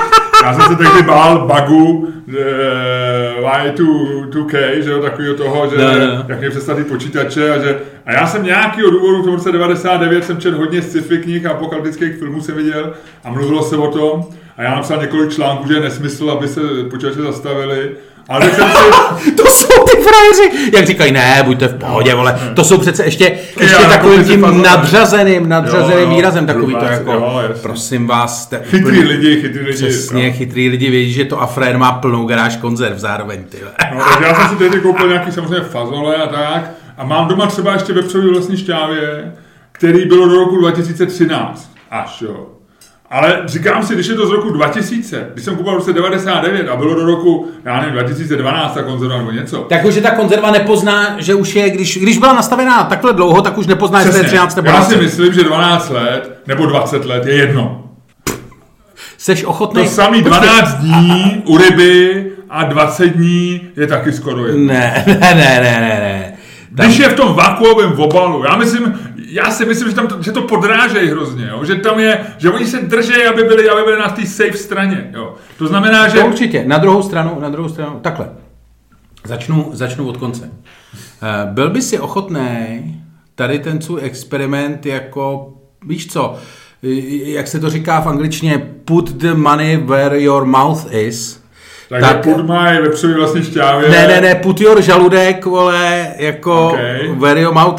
já 0.45 0.53
jsem 0.55 0.63
se 0.63 0.77
tehdy 0.77 1.03
bál 1.03 1.49
bugu 1.49 2.09
eh, 2.39 3.71
Y2K, 3.73 4.81
že 4.83 4.91
jo, 4.91 5.03
takového 5.03 5.35
toho, 5.35 5.71
že 5.71 5.77
No, 5.77 5.85
no. 6.07 6.25
jak 6.29 6.41
mě 6.41 6.51
přestali 6.51 6.85
počítače 6.85 7.51
a 7.55 7.59
že 7.59 7.79
a 8.07 8.13
já 8.13 8.27
jsem 8.27 8.45
nějakýho 8.45 8.91
důvodu 8.91 9.23
v 9.23 9.25
tom 9.25 9.35
roce 9.35 9.53
99 9.53 10.25
jsem 10.25 10.41
četl 10.41 10.57
hodně 10.57 10.83
sci-fi 10.83 11.19
knih 11.19 11.47
a 11.47 11.51
apokalyptických 11.51 12.17
filmů 12.19 12.41
jsem 12.41 12.55
viděl 12.57 12.93
a 13.25 13.31
mluvilo 13.31 13.63
se 13.63 13.77
o 13.77 13.87
tom 13.91 14.25
a 14.57 14.63
já 14.63 14.75
napsal 14.75 15.01
několik 15.01 15.31
článků, 15.33 15.69
že 15.69 15.75
je 15.75 15.81
nesmysl, 15.81 16.31
aby 16.31 16.49
se 16.49 16.61
počítače 16.91 17.23
zastavili, 17.23 17.91
ale 18.31 18.41
teď 18.47 18.55
jsem 18.55 18.69
si, 18.71 19.31
To 19.33 19.47
jsou 19.47 19.67
ty 19.85 19.97
frajeři! 20.03 20.71
Jak 20.77 20.87
říkají, 20.87 21.13
ne, 21.13 21.43
buďte 21.47 21.69
v 21.69 21.75
pohodě, 21.79 22.15
vole. 22.15 22.53
To 22.57 22.65
jsou 22.65 22.79
přece 22.79 23.05
ještě, 23.05 23.25
ještě 23.61 23.77
Já, 23.83 23.89
takovým 23.89 24.19
jako 24.19 24.29
tím 24.31 24.41
si 24.41 24.47
fazole. 24.47 24.63
nadřazeným, 24.63 25.49
nadřazeným 25.49 25.99
Jo, 26.05 26.11
jo, 26.11 26.17
výrazem, 26.17 26.47
takový 26.47 26.73
to 26.75 26.79
hrubá, 26.81 26.93
jako, 26.93 27.13
jo, 27.13 27.43
prosím 27.63 28.07
vás, 28.07 28.43
jste 28.43 28.61
chytrý 28.65 28.81
úplně- 28.99 29.01
lidi, 29.09 29.41
chytrý 29.41 29.65
lidi. 29.65 29.73
Přesně, 29.77 30.27
no. 30.27 30.33
chytrý 30.33 30.69
lidi 30.69 30.91
vědí, 30.91 31.13
že 31.13 31.25
to 31.25 31.41
Afrén 31.43 31.79
má 31.79 31.93
plnou 31.93 32.27
garáž 32.27 32.57
konzerv 32.57 32.99
zároveň, 32.99 33.45
ty. 33.45 33.57
No, 33.95 34.01
já 34.27 34.35
jsem 34.35 34.49
si 34.49 34.57
tehdy 34.57 34.81
koupil 34.81 35.09
nějaký 35.09 35.33
samozřejmě 35.33 35.61
fazole 35.61 36.17
a 36.17 36.27
tak. 36.27 36.71
A 36.99 37.05
mám 37.05 37.29
doma 37.29 37.47
třeba 37.47 37.73
ještě 37.73 37.93
vepřový 37.93 38.29
vlastní 38.31 38.57
šťávě, 38.57 39.33
který 39.73 40.05
bylo 40.05 40.29
do 40.29 40.35
roku 40.35 40.57
2013 40.61 41.71
až, 41.91 42.21
jo. 42.23 42.47
Ale 43.11 43.43
říkám 43.45 43.83
si, 43.83 43.95
když 43.95 44.07
je 44.07 44.15
to 44.15 44.27
z 44.27 44.31
roku 44.31 44.51
2000, 44.51 45.29
když 45.33 45.45
jsem 45.45 45.57
kupoval 45.57 45.75
v 45.75 45.79
roce 45.79 45.93
99 45.93 46.69
a 46.69 46.77
bylo 46.77 46.95
do 46.95 47.05
roku, 47.05 47.49
já 47.65 47.81
nevím, 47.81 47.95
2012 47.95 48.75
ta 48.75 48.83
konzerva 48.83 49.19
nebo 49.19 49.31
něco. 49.31 49.59
Tak 49.59 49.85
už, 49.85 49.95
že 49.95 50.01
ta 50.01 50.11
konzerva 50.11 50.51
nepozná, 50.51 51.17
že 51.19 51.35
už 51.35 51.57
je, 51.57 51.71
když, 51.71 51.99
když 51.99 52.19
byla 52.19 52.33
nastavená 52.33 52.85
takhle 52.85 53.13
dlouho, 53.13 53.43
tak 53.43 53.59
už 53.59 53.67
nepozná, 53.67 54.01
jestli 54.01 54.21
je 54.21 54.25
13 54.25 54.57
nebo 54.57 54.69
já 54.69 54.83
si 54.83 54.95
20. 54.95 55.03
myslím, 55.03 55.33
že 55.33 55.45
12 55.45 55.91
let 55.91 56.41
nebo 56.47 56.67
20 56.67 57.05
let 57.05 57.27
je 57.27 57.35
jedno. 57.35 57.85
Seš 59.19 59.45
ochotný? 59.45 59.83
To 59.85 59.89
samý 59.91 60.23
12 60.23 60.75
dní 60.75 61.43
u 61.47 61.59
ryby 61.59 62.27
a 62.51 62.65
20 62.65 63.07
dní 63.07 63.61
je 63.77 63.87
taky 63.87 64.13
skoro 64.13 64.47
jedno. 64.47 64.65
Ne, 64.65 65.05
ne, 65.07 65.19
ne, 65.21 65.35
ne, 65.35 65.81
ne, 65.81 66.01
ne. 66.01 66.33
Tam, 66.77 66.87
Když 66.87 66.99
je 66.99 67.09
v 67.09 67.15
tom 67.15 67.35
vakuovém 67.35 67.93
obalu, 67.93 68.45
já 68.45 68.57
myslím, 68.57 69.10
já 69.31 69.51
si 69.51 69.65
myslím, 69.65 69.89
že, 69.89 69.95
tam 69.95 70.07
to, 70.07 70.23
že 70.23 70.33
to 70.33 70.43
podrážejí 70.43 71.11
hrozně, 71.11 71.47
jo? 71.47 71.65
že 71.65 71.75
tam 71.75 72.01
je, 72.01 72.27
že 72.39 72.51
oni 72.51 72.67
se 72.67 72.79
drží, 72.81 73.23
aby 73.23 73.43
byli, 73.45 73.69
aby 73.71 73.83
byli 73.83 73.99
na 73.99 74.09
té 74.09 74.27
safe 74.27 74.57
straně. 74.57 75.11
Jo? 75.15 75.35
To 75.59 75.67
znamená, 75.67 76.09
že 76.09 76.19
To 76.19 76.27
určitě. 76.27 76.65
Na 76.67 76.79
druhou 76.79 77.03
stranu, 77.03 77.41
na 77.41 77.49
druhou 77.49 77.69
stranu, 77.69 78.01
takhle. 78.03 78.31
Začnu, 79.25 79.71
začnu 79.73 80.09
od 80.09 80.17
konce. 80.17 80.51
Eh, 81.23 81.47
Byl 81.53 81.71
by 81.71 81.83
si 81.83 81.99
ochotný 81.99 83.03
tady 83.35 83.59
ten 83.59 83.81
svůj 83.81 84.01
experiment 84.05 84.87
jako, 84.87 85.53
víš 85.87 86.13
co, 86.13 86.37
eh, 86.85 87.31
jak 87.31 87.49
se 87.49 87.61
to 87.61 87.71
říká 87.71 88.01
v 88.01 88.07
angličtině, 88.09 88.59
put 88.85 89.11
the 89.13 89.35
money 89.35 89.77
where 89.77 90.21
your 90.21 90.45
mouth 90.45 90.93
is. 90.93 91.40
Tak, 91.91 92.01
tak 92.01 92.23
put 92.23 92.37
my 92.37 92.83
vepřový 92.83 93.15
vlastně 93.15 93.45
šťávě. 93.45 93.89
Ne, 93.89 94.09
ne, 94.09 94.21
ne, 94.21 94.35
put 94.35 94.61
your 94.61 94.83
žaludek, 94.83 95.47
vole, 95.47 96.09
jako 96.17 96.69
Okay. 96.69 97.09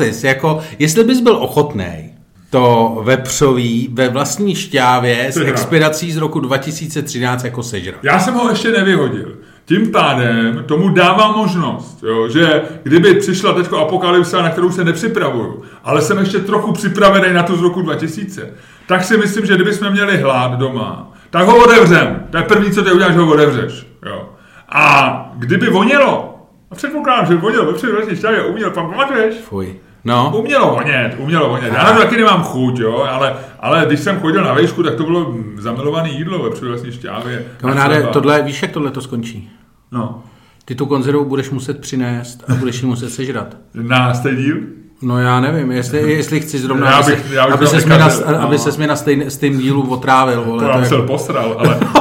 is. 0.01 0.23
Jako, 0.23 0.59
jestli 0.79 1.03
bys 1.03 1.21
byl 1.21 1.35
ochotný 1.35 2.11
to 2.49 2.97
vepřový 3.03 3.89
ve 3.93 4.09
vlastní 4.09 4.55
šťávě 4.55 5.27
s 5.31 5.37
expirací 5.37 6.11
z 6.11 6.17
roku 6.17 6.39
2013 6.39 7.43
jako 7.43 7.63
sežrat. 7.63 8.03
Já 8.03 8.19
jsem 8.19 8.33
ho 8.33 8.49
ještě 8.49 8.71
nevyhodil. 8.71 9.33
Tím 9.65 9.91
pádem 9.91 10.63
tomu 10.65 10.89
dávám 10.89 11.37
možnost, 11.37 12.03
jo, 12.03 12.29
že 12.29 12.61
kdyby 12.83 13.13
přišla 13.13 13.53
teď 13.53 13.67
apokalypsa, 13.81 14.41
na 14.41 14.49
kterou 14.49 14.71
se 14.71 14.83
nepřipravuju, 14.83 15.61
ale 15.83 16.01
jsem 16.01 16.17
ještě 16.17 16.39
trochu 16.39 16.71
připravený 16.71 17.33
na 17.33 17.43
tu 17.43 17.57
z 17.57 17.61
roku 17.61 17.81
2000, 17.81 18.53
tak 18.87 19.03
si 19.03 19.17
myslím, 19.17 19.45
že 19.45 19.55
kdybychom 19.55 19.89
měli 19.89 20.17
hlad 20.17 20.51
doma, 20.51 21.13
tak 21.29 21.45
ho 21.45 21.63
otevřem. 21.63 22.27
To 22.29 22.37
je 22.37 22.43
první, 22.43 22.71
co 22.71 22.83
ty 22.83 22.91
uděláš, 22.91 23.13
že 23.13 23.19
ho 23.19 23.31
otevřeš. 23.33 23.90
Jo. 24.05 24.29
A 24.69 25.31
kdyby 25.35 25.69
vonělo, 25.69 26.35
a 26.71 26.75
předpokládám, 26.75 27.25
že 27.25 27.35
vonělo, 27.35 27.65
ve 27.65 27.73
předvrstní 27.73 28.15
šťávě 28.15 28.43
uměl, 28.45 28.71
pan 28.71 28.89
pamatuješ? 28.89 29.35
Fuj. 29.35 29.75
No, 30.03 30.33
Umělo 30.37 30.75
vonět, 30.75 31.15
umělo 31.17 31.49
vonět. 31.49 31.73
Já 31.77 31.83
na 31.83 31.93
to 31.93 31.99
taky 32.01 32.17
nemám 32.17 32.43
chuť, 32.43 32.79
jo, 32.79 33.07
ale, 33.11 33.35
ale 33.59 33.83
když 33.87 33.99
jsem 33.99 34.19
chodil 34.19 34.43
na 34.43 34.53
vejšku, 34.53 34.83
tak 34.83 34.95
to 34.95 35.03
bylo 35.03 35.33
zamilované 35.57 36.09
jídlo 36.09 36.43
ve 36.43 36.49
předvrstní 36.49 36.91
šťávě. 36.91 37.45
kamaráde, 37.57 37.95
třeba- 37.99 38.13
tohle, 38.13 38.41
víš, 38.41 38.61
jak 38.61 38.71
tohle 38.71 38.91
to 38.91 39.01
skončí? 39.01 39.49
No. 39.91 40.23
Ty 40.65 40.75
tu 40.75 40.85
konzervu 40.85 41.25
budeš 41.25 41.49
muset 41.49 41.81
přinést 41.81 42.43
a 42.49 42.53
budeš 42.55 42.81
ji 42.81 42.87
muset 42.87 43.09
sežrat. 43.09 43.57
Na 43.73 44.13
stejný 44.13 44.43
díl? 44.43 44.55
No 45.01 45.19
já 45.19 45.39
nevím, 45.39 45.71
jestli, 45.71 46.11
jestli 46.13 46.39
chci 46.39 46.59
zrovna, 46.59 46.89
Já 46.89 46.97
aby, 46.97 47.11
bych- 47.11 47.27
se, 47.27 47.35
já 47.35 47.45
bych 47.45 47.53
aby, 47.53 47.67
se 47.67 47.77
mě 47.77 47.85
na, 47.85 47.95
vykazil, 47.97 48.25
no. 48.31 48.41
aby 48.41 48.59
ses 48.59 48.77
mě 48.77 48.87
na 48.87 48.95
stejn, 48.95 49.29
stejným 49.31 49.59
dílu 49.61 49.89
otrávil, 49.89 50.43
vole. 50.43 50.65
To 50.65 50.71
To 50.73 50.79
je, 50.79 50.85
se 50.85 50.97
posral, 50.97 51.55
ale... 51.59 51.79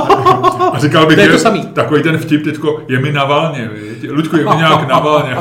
A 0.72 0.78
říkal 0.78 1.06
bych, 1.06 1.16
To 1.16 1.20
je 1.22 1.26
to 1.26 1.32
že 1.32 1.38
samý. 1.38 1.66
takový 1.66 2.02
ten 2.02 2.18
vtip 2.18 2.44
teďko, 2.44 2.82
je 2.88 2.98
mi 2.98 3.12
na 3.12 3.24
valně, 3.24 3.70
viď? 3.74 4.10
Luďku, 4.10 4.36
je 4.36 4.44
mi 4.44 4.56
nějak 4.56 4.88
na 4.88 4.98
valně. 4.98 5.36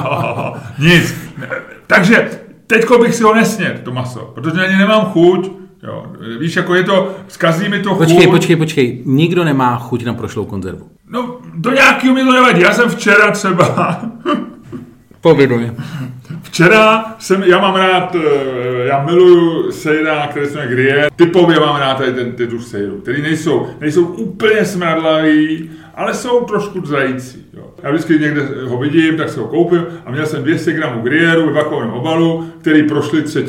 Nic. 0.80 1.16
Takže 1.88 2.30
teďko 2.68 2.98
bych 2.98 3.16
si 3.16 3.24
ho 3.24 3.36
nesněd, 3.36 3.82
to 3.84 3.92
maso, 3.92 4.32
protože 4.36 4.62
ani 4.68 4.78
nemám 4.78 5.06
chuť, 5.06 5.52
Jo. 5.84 6.06
Víš, 6.40 6.56
jako 6.56 6.76
je 6.76 6.84
to, 6.84 7.12
zkazí 7.28 7.70
mi 7.70 7.80
to 7.80 7.96
Počkej, 7.96 8.18
chuť. 8.26 8.30
počkej, 8.36 8.56
počkej. 8.56 9.02
Nikdo 9.06 9.44
nemá 9.44 9.78
chuť 9.78 10.06
na 10.06 10.14
prošlou 10.14 10.46
konzervu. 10.46 10.88
No, 11.10 11.38
do 11.56 11.72
nějakého 11.72 12.14
mi 12.16 12.24
to 12.24 12.34
nevadí. 12.34 12.62
Já 12.62 12.74
jsem 12.74 12.90
včera 12.90 13.32
třeba, 13.32 14.00
Pověduji. 15.22 15.72
včera 16.42 17.16
jsem, 17.20 17.44
já 17.44 17.60
mám 17.60 17.76
rád, 17.76 18.16
eh, 18.16 18.88
já 18.88 19.04
miluju 19.04 19.72
sejra, 19.72 20.28
které 20.28 20.48
se 20.48 20.58
jmenuje 20.58 20.76
Gruyère. 20.76 21.10
Typově 21.16 21.60
mám 21.60 21.76
rád 21.76 21.98
tady 21.98 22.14
ten, 22.14 22.32
ty 22.32 22.48
tu 22.48 22.60
sejru, 22.62 23.02
který 23.02 23.22
nejsou, 23.22 23.68
nejsou 23.80 24.06
úplně 24.06 24.66
smradlavý, 24.66 25.70
ale 25.96 26.14
jsou 26.14 26.46
trošku 26.46 26.80
dzající. 26.80 27.46
Jo. 27.54 27.74
Já 27.84 27.92
vždycky 27.92 28.20
někde 28.20 28.42
ho 28.66 28.78
vidím, 28.78 29.18
tak 29.18 29.30
si 29.30 29.40
ho 29.40 29.48
koupím 29.48 29.86
a 30.06 30.12
měl 30.12 30.26
jsem 30.26 30.44
200 30.44 30.74
gramů 30.74 31.02
Gruyère 31.02 31.46
ve 31.46 31.52
vakuovém 31.52 31.92
obalu, 31.92 32.50
který 32.62 32.84
prošli 32.84 33.22
3. 33.22 33.46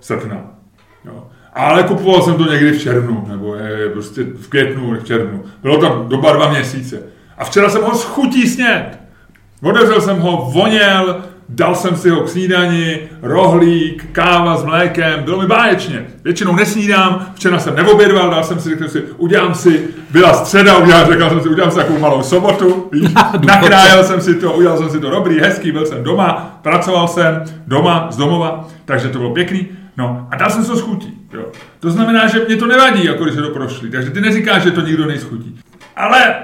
srpna. 0.00 0.36
Jo. 1.04 1.26
Ale 1.52 1.82
kupoval 1.82 2.22
jsem 2.22 2.34
to 2.34 2.52
někdy 2.52 2.72
v 2.72 2.82
červnu, 2.82 3.24
nebo 3.28 3.54
je, 3.54 3.88
prostě 3.88 4.22
v 4.22 4.48
květnu, 4.48 4.96
v 5.00 5.04
červnu. 5.04 5.44
Bylo 5.62 5.78
tam 5.78 6.08
doba 6.08 6.32
dva 6.32 6.50
měsíce. 6.50 7.02
A 7.38 7.44
včera 7.44 7.68
jsem 7.68 7.82
ho 7.82 7.94
schutí 7.94 8.48
snět. 8.48 9.01
Otevřel 9.62 10.00
jsem 10.00 10.18
ho, 10.18 10.50
voněl, 10.52 11.22
dal 11.48 11.74
jsem 11.74 11.96
si 11.96 12.10
ho 12.10 12.20
k 12.20 12.28
snídani, 12.28 12.98
rohlík, 13.22 14.08
káva 14.12 14.56
s 14.56 14.64
mlékem, 14.64 15.22
bylo 15.22 15.40
mi 15.40 15.46
báječně. 15.46 16.06
Většinou 16.24 16.56
nesnídám, 16.56 17.26
včera 17.34 17.58
jsem 17.58 17.76
neobědval, 17.76 18.30
dal 18.30 18.44
jsem 18.44 18.60
si, 18.60 18.68
řekl 18.68 18.88
si, 18.88 19.02
udělám 19.16 19.54
si, 19.54 19.88
byla 20.10 20.34
středa, 20.34 20.76
udělal, 20.76 21.06
řekl 21.06 21.28
jsem 21.28 21.40
si, 21.40 21.48
udělám 21.48 21.70
si 21.70 21.76
takovou 21.76 21.98
malou 21.98 22.22
sobotu, 22.22 22.88
víš, 22.92 23.10
nakrájel 23.46 24.04
jsem 24.04 24.20
si 24.20 24.34
to, 24.34 24.52
udělal 24.52 24.78
jsem 24.78 24.90
si 24.90 25.00
to 25.00 25.10
dobrý, 25.10 25.40
hezký, 25.40 25.72
byl 25.72 25.86
jsem 25.86 26.04
doma, 26.04 26.58
pracoval 26.62 27.08
jsem 27.08 27.44
doma, 27.66 28.08
z 28.10 28.16
domova, 28.16 28.68
takže 28.84 29.08
to 29.08 29.18
bylo 29.18 29.30
pěkný. 29.30 29.68
No 29.96 30.28
a 30.30 30.36
dal 30.36 30.50
jsem 30.50 30.62
se 30.64 30.70
to 30.70 30.76
schutí. 30.76 31.18
Jo. 31.32 31.44
To 31.80 31.90
znamená, 31.90 32.26
že 32.26 32.44
mě 32.46 32.56
to 32.56 32.66
nevadí, 32.66 33.04
jako 33.04 33.24
když 33.24 33.34
se 33.34 33.42
to 33.42 33.50
prošli. 33.50 33.90
Takže 33.90 34.10
ty 34.10 34.20
neříkáš, 34.20 34.62
že 34.62 34.70
to 34.70 34.80
nikdo 34.80 35.06
neschutí. 35.06 35.58
Ale 35.96 36.34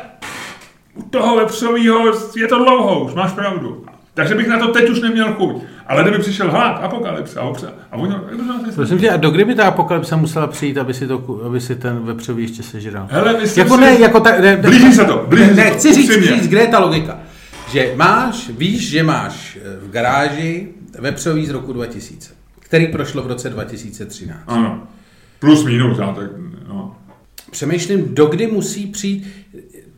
u 0.99 1.03
toho 1.03 1.37
vepřového 1.37 2.13
je 2.37 2.49
to 2.49 2.65
dlouho, 2.65 3.05
už 3.05 3.15
máš 3.15 3.33
pravdu. 3.33 3.85
Takže 4.15 4.35
bych 4.35 4.49
na 4.49 4.59
to 4.59 4.69
teď 4.69 4.91
už 4.91 5.01
neměl 5.01 5.33
chuť. 5.33 5.63
Ale 5.87 6.03
kdyby 6.03 6.19
přišel 6.19 6.51
hlad, 6.51 6.71
apokalypsa, 6.71 7.43
obsa, 7.43 7.73
a 7.93 7.97
oni, 7.97 8.15
Prosím 8.75 8.99
tě, 8.99 9.11
a 9.11 9.17
dokdy 9.17 9.45
by 9.45 9.55
ta 9.55 9.65
apokalypsa 9.65 10.17
musela 10.17 10.47
přijít, 10.47 10.79
aby 10.79 10.95
si, 10.95 11.07
to, 11.07 11.41
aby 11.47 11.61
si 11.61 11.77
ten 11.77 11.99
vepřový 11.99 12.43
ještě 12.43 12.63
sežral? 12.63 13.07
Hele, 13.11 13.41
myslím 13.41 13.65
jako 13.65 13.75
si- 13.75 13.81
ne, 13.81 14.01
jako 14.01 14.21
tak, 14.21 14.41
ne, 14.41 14.57
Blíží 14.57 14.93
se 14.93 15.05
to, 15.05 15.25
blíží 15.29 15.47
ne, 15.47 15.55
se 15.55 15.65
ne, 15.65 15.71
to, 15.71 15.77
chci 15.77 15.95
říct, 15.95 16.11
říct, 16.11 16.49
kde 16.49 16.61
je 16.61 16.67
ta 16.67 16.79
logika. 16.79 17.19
Že 17.71 17.93
máš, 17.97 18.49
víš, 18.49 18.91
že 18.91 19.03
máš 19.03 19.59
eh, 19.63 19.87
v 19.87 19.91
garáži 19.91 20.69
vepřový 20.99 21.47
z 21.47 21.51
roku 21.51 21.73
2000, 21.73 22.31
který 22.59 22.87
prošlo 22.87 23.23
v 23.23 23.27
roce 23.27 23.51
2013. 23.51 24.41
Ano, 24.47 24.83
plus 25.39 25.65
minus, 25.65 25.99
já 25.99 26.13
tak, 26.13 26.31
no. 26.69 26.97
Přemýšlím, 27.51 28.15
dokdy 28.15 28.47
musí 28.47 28.87
přijít 28.87 29.27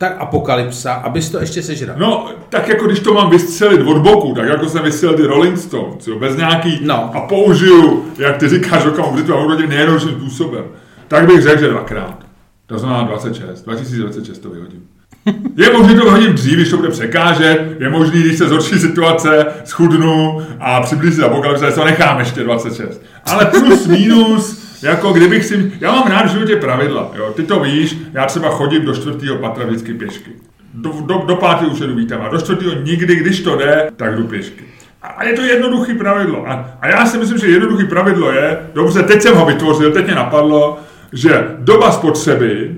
ta 0.01 0.07
apokalypsa, 0.07 0.93
abys 0.93 1.29
to 1.29 1.39
ještě 1.39 1.63
sežral. 1.63 1.95
No, 1.99 2.29
tak 2.49 2.67
jako 2.67 2.85
když 2.87 2.99
to 2.99 3.13
mám 3.13 3.29
vystřelit 3.29 3.81
od 3.87 3.97
boku, 3.97 4.33
tak 4.35 4.47
jako 4.49 4.69
jsem 4.69 4.83
vystřelil 4.83 5.15
ty 5.17 5.23
Rolling 5.23 5.57
Stones, 5.57 6.07
jo, 6.07 6.19
bez 6.19 6.37
nějaký, 6.37 6.79
No. 6.83 7.11
a 7.15 7.19
použiju, 7.19 8.05
jak 8.17 8.37
ty 8.37 8.49
říkáš, 8.49 8.85
okamžitě 8.85 9.13
britvu 9.15 9.33
a 9.35 9.45
urodit 9.45 9.69
nejjednodušším 9.69 10.11
způsobem, 10.11 10.63
tak 11.07 11.25
bych 11.27 11.41
řekl, 11.41 11.59
že 11.59 11.67
dvakrát. 11.67 12.17
To 12.65 12.79
znamená 12.79 13.03
26, 13.03 13.63
2026 13.63 14.39
to 14.39 14.49
vyhodím. 14.49 14.79
Je 15.57 15.73
možné 15.73 15.93
to 15.95 16.03
vyhodím 16.03 16.33
dřív, 16.33 16.53
když 16.53 16.69
to 16.69 16.77
bude 16.77 16.89
překážet, 16.89 17.75
je 17.79 17.89
možný, 17.89 18.19
když 18.21 18.37
se 18.37 18.47
zhorší 18.47 18.79
situace, 18.79 19.45
schudnu 19.65 20.41
a 20.59 20.81
přiblíží 20.81 21.15
se 21.15 21.25
apokalypse, 21.25 21.65
tak 21.65 21.75
to 21.75 21.85
nechám 21.85 22.19
ještě 22.19 22.43
26. 22.43 23.01
Ale 23.25 23.45
plus 23.45 23.87
minus, 23.87 24.60
jako 24.83 25.13
kdybych 25.13 25.45
si... 25.45 25.71
Já 25.81 25.91
mám 25.91 26.07
rád 26.07 26.25
v 26.25 26.29
životě 26.31 26.55
pravidla, 26.55 27.11
jo. 27.17 27.33
Ty 27.35 27.43
to 27.43 27.59
víš, 27.59 27.97
já 28.13 28.25
třeba 28.25 28.49
chodím 28.49 28.85
do 28.85 28.95
čtvrtého 28.95 29.35
patra 29.37 29.65
vždycky 29.65 29.93
pěšky. 29.93 30.31
Do, 30.73 30.89
do, 31.05 31.23
do 31.27 31.35
pátého 31.35 31.71
už 31.71 31.79
jedu 31.79 31.95
vítám 31.95 32.21
a 32.21 32.29
do 32.29 32.37
čtvrtého 32.41 32.73
nikdy, 32.83 33.15
když 33.15 33.39
to 33.41 33.55
jde, 33.57 33.91
tak 33.95 34.15
jdu 34.17 34.23
pěšky. 34.27 34.63
A- 35.03 35.07
A 35.07 35.23
je 35.23 35.33
to 35.33 35.41
jednoduché 35.41 35.93
pravidlo. 35.95 36.49
A, 36.49 36.69
a 36.81 36.87
já 36.87 37.05
si 37.05 37.17
myslím, 37.17 37.37
že 37.37 37.47
jednoduché 37.47 37.85
pravidlo 37.85 38.31
je, 38.31 38.57
dobře, 38.73 39.03
teď 39.03 39.21
jsem 39.21 39.35
ho 39.35 39.45
vytvořil, 39.45 39.91
teď 39.91 40.05
mě 40.05 40.15
napadlo, 40.15 40.79
že 41.13 41.45
doba 41.59 41.91
spotřeby 41.91 42.75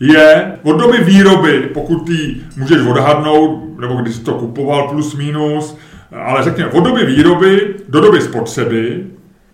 je 0.00 0.52
od 0.62 0.72
doby 0.80 0.98
výroby, 1.04 1.68
pokud 1.74 2.06
ty 2.06 2.36
můžeš 2.56 2.78
odhadnout, 2.86 3.78
nebo 3.80 3.94
když 3.94 4.14
jsi 4.14 4.20
to 4.24 4.32
kupoval 4.34 4.88
plus 4.88 5.14
minus, 5.16 5.76
ale 6.24 6.44
řekněme, 6.44 6.70
od 6.70 6.80
doby 6.84 7.06
výroby 7.06 7.74
do 7.88 8.00
doby 8.00 8.20
spotřeby, 8.20 9.04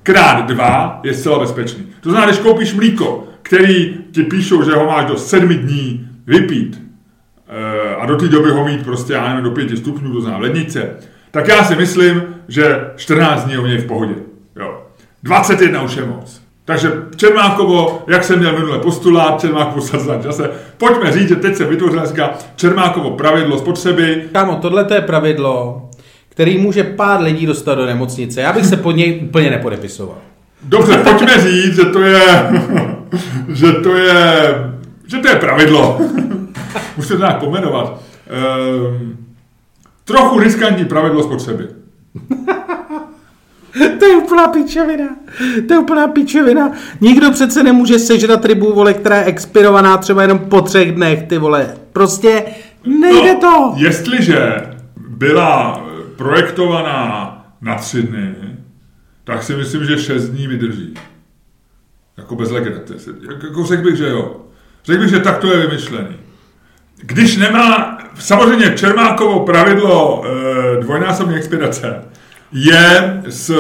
krát 0.03 0.47
dva 0.47 1.01
je 1.03 1.15
zcela 1.15 1.38
bezpečný. 1.38 1.87
To 2.01 2.11
znamená, 2.11 2.33
když 2.33 2.43
koupíš 2.43 2.75
mlíko, 2.75 3.25
který 3.43 3.97
ti 4.12 4.23
píšou, 4.23 4.62
že 4.62 4.73
ho 4.73 4.87
máš 4.87 5.05
do 5.05 5.17
sedmi 5.17 5.55
dní 5.55 6.09
vypít, 6.27 6.83
eh, 7.49 7.95
a 7.95 8.07
do 8.07 8.17
té 8.17 8.29
doby 8.29 8.51
ho 8.51 8.65
mít 8.65 8.85
prostě, 8.85 9.12
já 9.12 9.29
nevím, 9.29 9.45
do 9.45 9.51
pěti 9.51 9.77
stupňů, 9.77 10.12
to 10.12 10.21
znamená 10.21 10.43
lednice, 10.43 10.91
tak 11.31 11.49
já 11.49 11.65
si 11.65 11.77
myslím, 11.77 12.23
že 12.49 12.91
14 12.97 13.45
dní 13.45 13.53
je 13.53 13.59
u 13.59 13.67
něj 13.67 13.79
v 13.79 13.87
pohodě. 13.87 14.15
Jo. 14.57 14.83
21 15.23 15.83
už 15.83 15.97
je 15.97 16.05
moc. 16.05 16.43
Takže 16.65 16.93
Čermákovo, 17.17 18.05
jak 18.07 18.25
jsem 18.25 18.38
měl 18.38 18.53
minule 18.53 18.79
postulát, 18.79 19.41
Čermákovo 19.41 19.81
sazlan 19.81 20.23
čase, 20.23 20.51
pojďme 20.79 21.12
říct, 21.12 21.29
že 21.29 21.37
teď 21.37 21.57
se 21.57 21.65
vytvořila 21.65 22.03
dneska 22.03 22.31
Čermákovo 22.57 23.11
pravidlo 23.11 23.59
spotřeby. 23.59 24.25
Kámo, 24.33 24.57
tohle 24.57 24.85
to 24.85 24.95
je 24.95 25.01
pravidlo, 25.01 25.82
který 26.33 26.59
může 26.59 26.85
pár 26.85 27.21
lidí 27.21 27.47
dostat 27.47 27.75
do 27.75 27.87
nemocnice. 27.87 28.40
Já 28.40 28.53
bych 28.53 28.66
se 28.66 28.77
pod 28.77 28.92
něj 28.92 29.21
úplně 29.25 29.51
nepodepisoval. 29.51 30.18
Dobře, 30.62 30.97
pojďme 30.97 31.40
říct, 31.40 31.77
že 31.77 31.85
to 31.85 32.01
je, 32.01 32.51
že 33.49 33.73
to 33.73 33.97
je, 33.97 34.55
že 35.07 35.18
to 35.18 35.29
je 35.29 35.37
pravidlo. 35.37 36.01
Musíte 36.97 37.14
to 37.14 37.21
nějak 37.21 37.38
pomenovat. 37.38 38.03
Ehm, 38.31 39.16
trochu 40.05 40.38
riskantní 40.38 40.85
pravidlo 40.85 41.23
spotřeby. 41.23 41.68
To 43.99 44.05
je 44.05 44.16
úplná 44.16 44.49
pičovina. 44.49 45.09
To 45.68 45.75
je 45.75 45.79
úplná 45.79 46.09
pičovina. 46.09 46.73
Nikdo 47.01 47.31
přece 47.31 47.62
nemůže 47.62 47.99
sežrat 47.99 48.45
rybu, 48.45 48.73
vole, 48.75 48.95
která 48.95 49.16
je 49.16 49.25
expirovaná 49.25 49.97
třeba 49.97 50.23
jenom 50.23 50.38
po 50.38 50.61
třech 50.61 50.92
dnech, 50.92 51.23
ty 51.23 51.38
vole. 51.38 51.77
Prostě 51.92 52.45
nejde 53.01 53.35
to. 53.35 53.75
Jestliže 53.77 54.57
byla 55.09 55.85
projektovaná 56.23 57.39
na 57.61 57.75
tři 57.75 58.03
dny, 58.03 58.35
tak 59.25 59.43
si 59.43 59.57
myslím, 59.57 59.85
že 59.85 59.99
šest 59.99 60.29
dní 60.29 60.47
vydrží. 60.47 60.95
Jako 62.17 62.35
bez 62.37 62.51
legrace. 62.51 62.95
Jak- 63.31 63.43
Jako 63.43 63.65
řekl 63.65 63.83
bych, 63.83 63.97
že 63.97 64.09
jo. 64.09 64.37
Řekl 64.85 65.01
bych, 65.01 65.11
že 65.11 65.19
tak 65.21 65.39
to 65.39 65.53
je 65.53 65.67
vymyšlený. 65.67 66.17
Když 66.97 67.37
nemá, 67.37 67.99
samozřejmě 68.15 68.71
Čermákovo 68.77 69.41
pravidlo 69.47 70.25
e, 70.27 70.81
dvojnásobné 70.81 71.37
expirace 71.37 72.05
je, 72.53 73.21
s, 73.29 73.55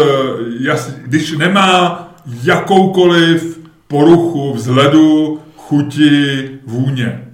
jas, 0.60 0.90
když 1.06 1.32
nemá 1.32 2.08
jakoukoliv 2.42 3.60
poruchu 3.88 4.54
vzhledu, 4.54 5.40
chuti, 5.56 6.50
vůně. 6.66 7.28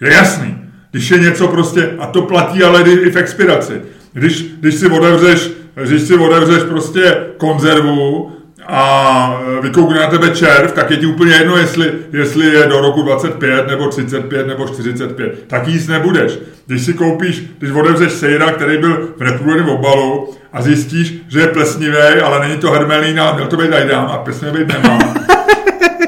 Je 0.00 0.12
jasný. 0.12 0.58
Když 0.90 1.10
je 1.10 1.18
něco 1.18 1.48
prostě, 1.48 1.94
a 1.98 2.06
to 2.06 2.22
platí 2.22 2.62
ale 2.62 2.82
i 2.90 3.10
v 3.10 3.16
expiraci. 3.16 3.82
Když, 4.12 4.44
když 4.60 4.74
si 4.74 4.86
otevřeš, 4.86 5.50
když 5.84 6.02
si 6.02 6.14
otevřeš 6.14 6.62
prostě 6.62 7.16
konzervu 7.36 8.32
a 8.68 9.40
vykoukne 9.62 10.00
na 10.00 10.06
tebe 10.06 10.30
červ, 10.30 10.72
tak 10.72 10.90
je 10.90 10.96
ti 10.96 11.06
úplně 11.06 11.34
jedno, 11.34 11.56
jestli, 11.56 11.92
jestli 12.12 12.46
je 12.46 12.66
do 12.66 12.80
roku 12.80 13.02
25, 13.02 13.66
nebo 13.68 13.88
35, 13.88 14.46
nebo 14.46 14.68
45. 14.68 15.44
Tak 15.46 15.68
jíst 15.68 15.88
nebudeš. 15.88 16.38
Když 16.66 16.82
si 16.82 16.94
koupíš, 16.94 17.42
když 17.58 17.70
otevřeš 17.70 18.12
sejra, 18.12 18.52
který 18.52 18.78
byl 18.78 19.08
v 19.16 19.24
neprůhledném 19.24 19.68
obalu 19.68 20.34
a 20.52 20.62
zjistíš, 20.62 21.14
že 21.28 21.40
je 21.40 21.46
plesnivý, 21.46 22.20
ale 22.24 22.48
není 22.48 22.60
to 22.60 22.70
hermelína, 22.70 23.32
měl 23.32 23.46
to 23.46 23.56
být 23.56 23.72
ajdám 23.72 24.04
a 24.04 24.18
plesnivý 24.18 24.64
být 24.64 24.82
nemá, 24.82 24.98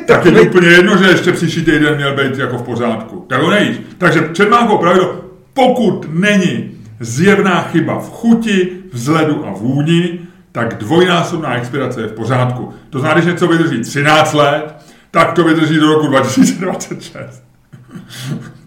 tak 0.07 0.25
je 0.25 0.33
to 0.33 0.43
úplně 0.43 0.69
jedno, 0.69 0.97
že 0.97 1.11
ještě 1.11 1.33
příští 1.33 1.65
týden 1.65 1.97
měl 1.97 2.17
být 2.17 2.39
jako 2.39 2.59
v 2.59 2.63
pořádku. 2.63 3.25
Tak 3.29 3.43
ho 3.43 3.51
nejíš. 3.51 3.77
Takže 3.99 4.29
Čermákovo 4.33 4.79
pravidlo, 4.79 5.25
pokud 5.55 6.07
není 6.13 6.70
zjevná 7.01 7.63
chyba 7.63 7.99
v 7.99 8.11
chuti, 8.11 8.73
vzhledu 8.93 9.47
a 9.47 9.51
vůni, 9.51 10.19
tak 10.53 10.75
dvojnásobná 10.79 11.55
expirace 11.55 12.01
je 12.01 12.07
v 12.07 12.13
pořádku. 12.13 12.75
To 12.91 12.99
znamená, 12.99 13.21
když 13.21 13.33
něco 13.33 13.49
vydrží 13.49 13.81
13 13.81 14.33
let, 14.33 14.75
tak 15.11 15.33
to 15.33 15.45
vydrží 15.45 15.77
do 15.77 15.87
roku 15.87 16.07
2026. 16.07 17.43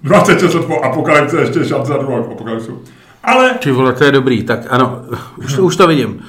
26 0.03 0.53
let 0.53 0.65
po 0.65 0.81
apokalypse, 0.81 1.41
ještě 1.41 1.65
šance 1.65 1.91
za 1.91 1.97
druhou 1.97 2.31
apokalypsu. 2.31 2.81
Ale 3.23 3.53
Ty 3.53 3.71
vole, 3.71 3.93
to 3.93 4.03
je 4.03 4.11
dobrý, 4.11 4.43
tak 4.43 4.59
ano, 4.69 5.01
už, 5.37 5.57
už 5.57 5.75
to 5.75 5.87
vidím. 5.87 6.21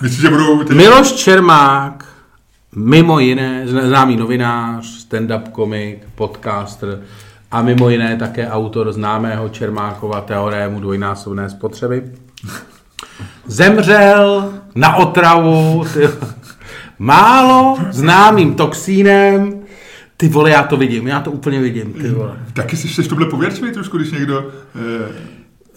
myslím, 0.00 0.22
že 0.22 0.30
budou... 0.30 0.64
Ty... 0.64 0.74
Miloš 0.74 1.12
Čermák, 1.12 2.04
mimo 2.76 3.18
jiné, 3.18 3.62
známý 3.66 4.16
novinář, 4.16 4.86
stand-up 4.86 5.50
komik, 5.52 5.98
podcaster 6.14 7.00
a 7.54 7.62
mimo 7.62 7.88
jiné 7.88 8.16
také 8.16 8.48
autor 8.48 8.92
známého 8.92 9.48
Čermákova 9.48 10.20
teorému 10.20 10.80
dvojnásobné 10.80 11.50
spotřeby. 11.50 12.02
Zemřel 13.46 14.52
na 14.74 14.96
otravu 14.96 15.84
ty, 15.94 16.08
málo 16.98 17.78
známým 17.90 18.54
toxínem. 18.54 19.62
Ty 20.16 20.28
vole, 20.28 20.50
já 20.50 20.62
to 20.62 20.76
vidím, 20.76 21.06
já 21.06 21.20
to 21.20 21.30
úplně 21.30 21.60
vidím, 21.60 21.92
ty 21.92 22.10
vole. 22.10 22.36
Taky 22.52 22.76
jsi 22.76 23.02
v 23.02 23.08
tomhle 23.08 23.26
pověrčivý 23.26 23.72
trošku, 23.72 23.96
když 23.96 24.12
někdo... 24.12 24.50
Eh... 24.76 25.12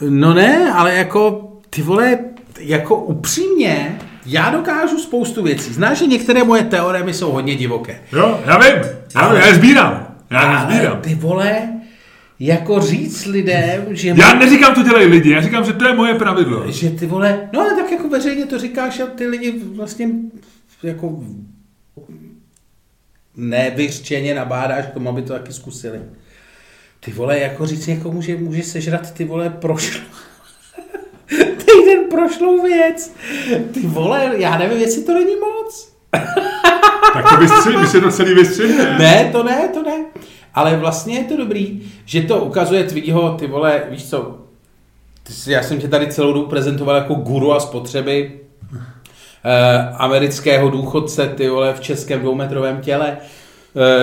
No 0.10 0.34
ne, 0.34 0.72
ale 0.74 0.96
jako, 0.96 1.52
ty 1.70 1.82
vole, 1.82 2.20
jako 2.60 2.96
upřímně, 2.96 4.00
já 4.26 4.50
dokážu 4.50 4.98
spoustu 4.98 5.44
věcí. 5.44 5.74
Znáš, 5.74 5.98
že 5.98 6.08
některé 6.08 6.44
moje 6.44 6.64
teoremy 6.64 7.14
jsou 7.14 7.32
hodně 7.32 7.56
divoké. 7.56 8.02
Jo, 8.12 8.40
já 8.46 8.58
vím, 8.58 8.74
já, 9.16 9.30
vím, 9.30 9.42
já 9.42 9.48
je 9.48 9.56
sbírám. 9.56 10.17
Já 10.30 10.70
je 10.70 10.76
sbírám. 10.76 11.02
Ty 11.02 11.16
vole, 11.16 11.70
jako 12.40 12.82
říct 12.82 13.26
lidem, 13.26 13.86
že... 13.90 14.14
Já 14.18 14.34
neříkám, 14.34 14.76
to 14.76 14.84
dělají 14.84 15.08
lidi, 15.08 15.32
já 15.32 15.42
říkám, 15.42 15.66
že 15.66 15.74
to 15.74 15.88
je 15.88 15.94
moje 15.96 16.16
pravidlo. 16.16 16.72
Že 16.72 16.90
ty 16.90 17.06
vole, 17.06 17.50
no 17.54 17.62
ale 17.62 17.76
tak 17.76 17.92
jako 17.92 18.10
veřejně 18.10 18.46
to 18.46 18.60
říkáš 18.60 19.00
a 19.00 19.06
ty 19.06 19.28
lidi 19.28 19.62
vlastně 19.76 20.10
jako 20.84 21.24
nevyřčeně 23.36 24.36
nabádáš 24.36 24.86
k 24.86 24.94
tomu, 24.94 25.10
aby 25.10 25.22
to 25.22 25.34
taky 25.34 25.54
zkusili. 25.54 26.02
Ty 27.00 27.12
vole, 27.12 27.40
jako 27.40 27.66
říct 27.66 27.88
někomu, 27.88 28.22
že 28.22 28.38
může 28.38 28.64
sežrat 28.64 29.14
ty 29.14 29.26
vole 29.26 29.50
prošlo. 29.50 30.02
Týden 31.30 32.10
prošlou 32.10 32.64
věc. 32.64 33.16
Ty 33.74 33.80
vole, 33.80 34.34
já 34.38 34.58
nevím, 34.58 34.78
jestli 34.78 35.04
to 35.04 35.14
není 35.14 35.36
moc. 35.36 35.94
tak 37.22 37.30
to 37.30 37.38
vystři, 37.38 37.78
by 37.78 37.88
se 37.88 38.02
to 38.02 38.12
celý 38.12 38.34
vystřihne. 38.34 38.98
Ne, 39.00 39.30
to 39.32 39.44
ne, 39.44 39.70
to 39.74 39.84
ne. 39.84 40.06
Ale 40.54 40.76
vlastně 40.76 41.18
je 41.18 41.24
to 41.24 41.38
dobrý, 41.38 41.82
že 42.06 42.22
to 42.22 42.38
ukazuje 42.38 42.84
tvýho, 42.84 43.36
ty 43.40 43.48
vole, 43.48 43.84
víš 43.90 44.10
co, 44.10 44.38
já 45.48 45.64
jsem 45.64 45.80
tě 45.80 45.88
tady 45.88 46.08
celou 46.08 46.34
dobu 46.34 46.46
prezentoval 46.46 46.96
jako 46.96 47.14
guru 47.14 47.54
a 47.54 47.60
spotřeby 47.60 48.32
eh, 49.46 49.90
amerického 49.98 50.70
důchodce, 50.70 51.28
ty 51.28 51.50
vole, 51.50 51.74
v 51.74 51.80
českém 51.80 52.20
dvoumetrovém 52.20 52.82
těle, 52.82 53.18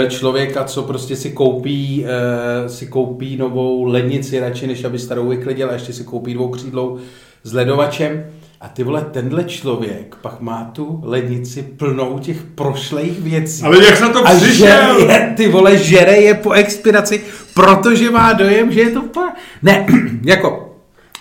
eh, 0.04 0.10
člověka, 0.10 0.64
co 0.64 0.82
prostě 0.82 1.16
si 1.16 1.30
koupí, 1.30 2.06
eh, 2.06 2.68
si 2.68 2.86
koupí 2.86 3.36
novou 3.36 3.84
lednici 3.84 4.40
radši, 4.40 4.66
než 4.66 4.84
aby 4.84 4.98
starou 4.98 5.28
vyklidil 5.28 5.70
a 5.70 5.72
ještě 5.72 5.92
si 5.92 6.04
koupí 6.04 6.34
dvoukřídlou 6.34 6.98
s 7.42 7.52
ledovačem. 7.52 8.24
A 8.64 8.68
ty 8.68 8.82
vole, 8.82 9.06
tenhle 9.10 9.44
člověk 9.44 10.16
pak 10.22 10.40
má 10.40 10.70
tu 10.72 11.00
lednici 11.04 11.62
plnou 11.62 12.18
těch 12.18 12.42
prošlých 12.42 13.20
věcí. 13.20 13.62
Ale 13.62 13.84
jak 13.84 13.96
se 13.96 14.08
to 14.08 14.26
a 14.26 14.34
přišel? 14.34 14.98
Je, 14.98 15.32
ty 15.36 15.48
vole, 15.48 15.78
žere 15.78 16.16
je 16.16 16.34
po 16.34 16.52
expiraci, 16.52 17.22
protože 17.54 18.10
má 18.10 18.32
dojem, 18.32 18.72
že 18.72 18.80
je 18.80 18.90
to... 18.90 19.02
Pa... 19.02 19.32
Ne, 19.62 19.86
jako, 20.24 20.74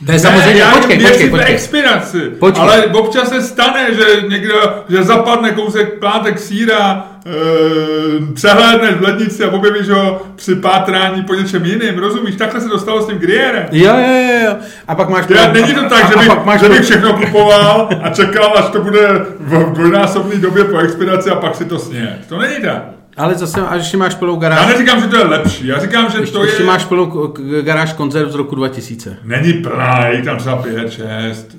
to 0.05 0.11
je 0.11 0.19
samozřejmě, 0.19 0.61
já 0.61 0.71
počkej, 0.75 0.99
počkej, 0.99 1.29
počkej. 1.29 1.53
expiraci, 1.53 2.19
počkej. 2.19 2.63
ale 2.63 2.85
občas 2.85 3.29
se 3.29 3.41
stane, 3.41 3.93
že 3.93 4.27
někdo, 4.27 4.83
že 4.89 5.03
zapadne 5.03 5.51
kousek 5.51 5.99
plátek 5.99 6.39
síra, 6.39 7.07
e, 7.25 8.33
přehlédneš 8.33 8.95
v 8.95 9.01
lednici 9.01 9.43
a 9.43 9.51
objevíš 9.51 9.89
ho 9.89 10.21
při 10.35 10.55
pátrání 10.55 11.23
po 11.23 11.33
něčem 11.33 11.65
jiným, 11.65 11.97
rozumíš? 11.97 12.35
Takhle 12.35 12.61
se 12.61 12.67
dostalo 12.67 13.01
s 13.01 13.07
tím 13.07 13.17
Grierem. 13.17 13.65
Jo, 13.71 13.95
jo, 13.97 14.39
jo. 14.45 14.55
A 14.87 14.95
pak 14.95 15.09
máš... 15.09 15.25
Já, 15.29 15.51
není 15.51 15.73
to 15.73 15.89
tak, 15.89 16.03
a, 16.03 16.07
že, 16.07 16.15
by, 16.15 16.35
máš 16.45 16.61
že 16.61 16.69
bych 16.69 16.81
všechno 16.81 17.13
kupoval 17.13 17.89
a 18.03 18.09
čekal, 18.09 18.53
až 18.57 18.65
to 18.65 18.81
bude 18.81 19.07
v 19.39 19.73
dvojnásobné 19.73 20.35
době 20.35 20.63
po 20.63 20.77
expiraci 20.77 21.29
a 21.29 21.35
pak 21.35 21.55
si 21.55 21.65
to 21.65 21.79
sně. 21.79 22.19
To 22.29 22.37
není 22.37 22.55
tak. 22.61 22.83
Ale 23.17 23.35
zase, 23.35 23.61
až 23.61 23.77
ještě 23.81 23.97
máš 23.97 24.15
plnou 24.15 24.35
garáž... 24.35 24.59
Já 24.61 24.67
neříkám, 24.67 25.01
že 25.01 25.07
to 25.07 25.17
je 25.17 25.23
lepší, 25.23 25.67
já 25.67 25.79
říkám, 25.79 26.11
že 26.11 26.17
ještě, 26.17 26.33
to 26.33 26.43
ještě 26.43 26.63
je... 26.63 26.67
máš 26.67 26.85
plnou 26.85 27.33
garáž 27.61 27.93
konzerv 27.93 28.31
z 28.31 28.35
roku 28.35 28.55
2000. 28.55 29.17
Není 29.23 29.53
plná, 29.53 30.07
je 30.07 30.21
tam 30.21 30.37
třeba 30.37 30.55
5, 30.55 30.91
6. 30.91 31.57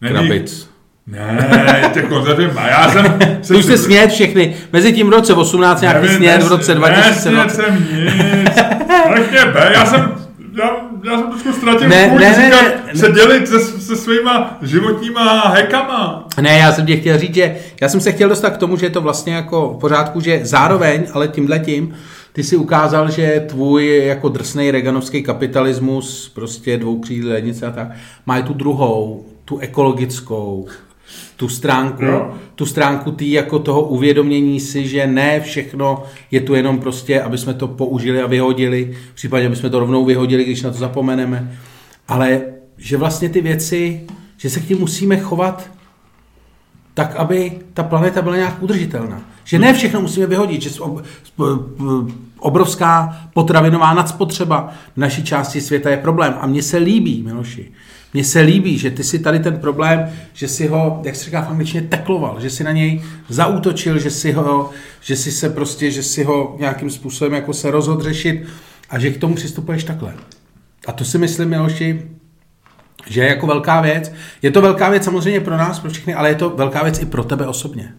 Není... 0.00 0.14
Krabic. 0.14 0.73
Ne, 1.06 1.90
těch 1.94 2.04
konzerv 2.04 2.54
má. 2.54 2.66
Já 2.66 2.90
jsem... 2.90 3.18
jsem 3.42 3.56
už 3.58 3.64
jste 3.64 3.78
snět 3.78 4.10
všechny. 4.10 4.56
Mezi 4.72 4.92
tím 4.92 5.06
v 5.06 5.10
roce 5.10 5.34
18 5.34 5.80
nějaký 5.80 6.08
snět, 6.08 6.42
v 6.42 6.48
roce 6.48 6.74
2000. 6.74 7.30
Ne, 7.30 7.50
jsem 7.50 7.86
nic. 7.92 8.56
já 9.74 9.86
jsem 9.86 10.24
já, 10.58 10.70
já 11.04 11.18
jsem 11.18 11.30
trošku 11.30 11.52
ztratil 11.52 11.88
ne, 11.88 12.06
ne, 12.06 12.36
ne, 12.38 12.50
ne, 12.50 13.00
se 13.00 13.12
dělit 13.12 13.48
se, 13.48 13.60
se 13.60 13.96
svýma 13.96 14.58
životníma 14.62 15.40
hekama. 15.48 16.28
Ne, 16.40 16.58
já 16.58 16.72
jsem 16.72 16.86
tě 16.86 16.96
chtěl 16.96 17.18
říct, 17.18 17.34
že 17.34 17.56
já 17.80 17.88
jsem 17.88 18.00
se 18.00 18.12
chtěl 18.12 18.28
dostat 18.28 18.50
k 18.50 18.56
tomu, 18.56 18.76
že 18.76 18.86
je 18.86 18.90
to 18.90 19.00
vlastně 19.00 19.34
jako 19.34 19.68
v 19.68 19.80
pořádku, 19.80 20.20
že 20.20 20.40
zároveň, 20.42 21.06
ale 21.12 21.28
tímhletím, 21.28 21.94
ty 22.32 22.42
si 22.42 22.56
ukázal, 22.56 23.10
že 23.10 23.44
tvůj 23.48 24.02
jako 24.06 24.28
drsný 24.28 24.70
reganovský 24.70 25.22
kapitalismus, 25.22 26.28
prostě 26.34 26.78
dvoukřídlé 26.78 27.32
lednice 27.32 27.66
a 27.66 27.70
tak, 27.70 27.88
má 28.26 28.38
i 28.38 28.42
tu 28.42 28.52
druhou, 28.52 29.24
tu 29.44 29.58
ekologickou, 29.58 30.66
tu 31.44 31.48
stránku, 31.48 32.04
no. 32.04 32.34
tu 32.54 32.66
stránku 32.66 33.10
tý 33.10 33.32
jako 33.32 33.58
toho 33.58 33.82
uvědomění 33.82 34.60
si, 34.60 34.88
že 34.88 35.06
ne 35.06 35.40
všechno 35.40 36.02
je 36.30 36.40
tu 36.40 36.54
jenom 36.54 36.78
prostě, 36.78 37.22
aby 37.22 37.38
jsme 37.38 37.54
to 37.54 37.68
použili 37.68 38.22
a 38.22 38.26
vyhodili, 38.26 38.96
v 39.12 39.14
případě, 39.14 39.46
aby 39.46 39.56
jsme 39.56 39.70
to 39.70 39.80
rovnou 39.80 40.04
vyhodili, 40.04 40.44
když 40.44 40.62
na 40.62 40.70
to 40.70 40.78
zapomeneme, 40.78 41.58
ale 42.08 42.42
že 42.76 42.96
vlastně 42.96 43.28
ty 43.28 43.40
věci, 43.40 44.06
že 44.36 44.50
se 44.50 44.60
k 44.60 44.66
tím 44.66 44.78
musíme 44.78 45.20
chovat 45.20 45.70
tak, 46.94 47.16
aby 47.16 47.52
ta 47.74 47.82
planeta 47.82 48.22
byla 48.22 48.36
nějak 48.36 48.62
udržitelná. 48.62 49.22
Že 49.44 49.58
ne 49.58 49.74
všechno 49.74 50.00
musíme 50.00 50.26
vyhodit, 50.26 50.62
že 50.62 50.70
obrovská 52.38 53.20
potravinová 53.34 53.94
nadspotřeba 53.94 54.72
v 54.94 54.96
naší 54.96 55.24
části 55.24 55.60
světa 55.60 55.90
je 55.90 55.96
problém. 55.96 56.34
A 56.40 56.46
mně 56.46 56.62
se 56.62 56.76
líbí, 56.76 57.22
Miloši, 57.22 57.72
mně 58.14 58.24
se 58.24 58.40
líbí, 58.40 58.78
že 58.78 58.90
ty 58.90 59.04
si 59.04 59.18
tady 59.18 59.38
ten 59.38 59.58
problém, 59.58 60.12
že 60.32 60.48
si 60.48 60.66
ho, 60.66 61.00
jak 61.04 61.16
se 61.16 61.24
říká 61.24 61.42
v 61.42 61.50
angličtině, 61.50 61.82
tekloval, 61.82 62.40
že 62.40 62.50
si 62.50 62.64
na 62.64 62.72
něj 62.72 63.02
zautočil, 63.28 63.98
že 63.98 64.10
si 64.10 64.32
ho, 64.32 64.70
že 65.00 65.16
si 65.16 65.32
se 65.32 65.50
prostě, 65.50 65.90
že 65.90 66.02
si 66.02 66.24
ho 66.24 66.56
nějakým 66.58 66.90
způsobem 66.90 67.34
jako 67.34 67.52
se 67.52 67.70
rozhodl 67.70 68.02
řešit 68.02 68.46
a 68.90 68.98
že 68.98 69.10
k 69.10 69.20
tomu 69.20 69.34
přistupuješ 69.34 69.84
takhle. 69.84 70.14
A 70.86 70.92
to 70.92 71.04
si 71.04 71.18
myslím, 71.18 71.48
Miloši, 71.48 72.02
že 73.06 73.20
je 73.20 73.28
jako 73.28 73.46
velká 73.46 73.80
věc. 73.80 74.12
Je 74.42 74.50
to 74.50 74.62
velká 74.62 74.90
věc 74.90 75.04
samozřejmě 75.04 75.40
pro 75.40 75.56
nás, 75.56 75.78
pro 75.78 75.90
všechny, 75.90 76.14
ale 76.14 76.28
je 76.28 76.34
to 76.34 76.50
velká 76.50 76.82
věc 76.82 76.98
i 76.98 77.06
pro 77.06 77.24
tebe 77.24 77.46
osobně. 77.46 77.92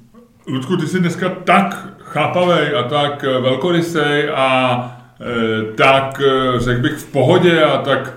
Ludku, 0.48 0.78
ty 0.78 0.88
jsi 0.88 1.00
dneska 1.00 1.30
tak 1.30 1.88
chápavý 2.00 2.74
a 2.80 2.84
tak 2.84 3.24
eh, 3.24 3.42
velkorysej 3.42 4.30
a 4.36 4.80
e, 5.22 5.74
tak, 5.74 6.22
eh, 6.22 6.60
řekl 6.60 6.82
bych, 6.82 6.94
v 6.94 7.06
pohodě 7.06 7.64
a 7.64 7.78
tak 7.78 8.14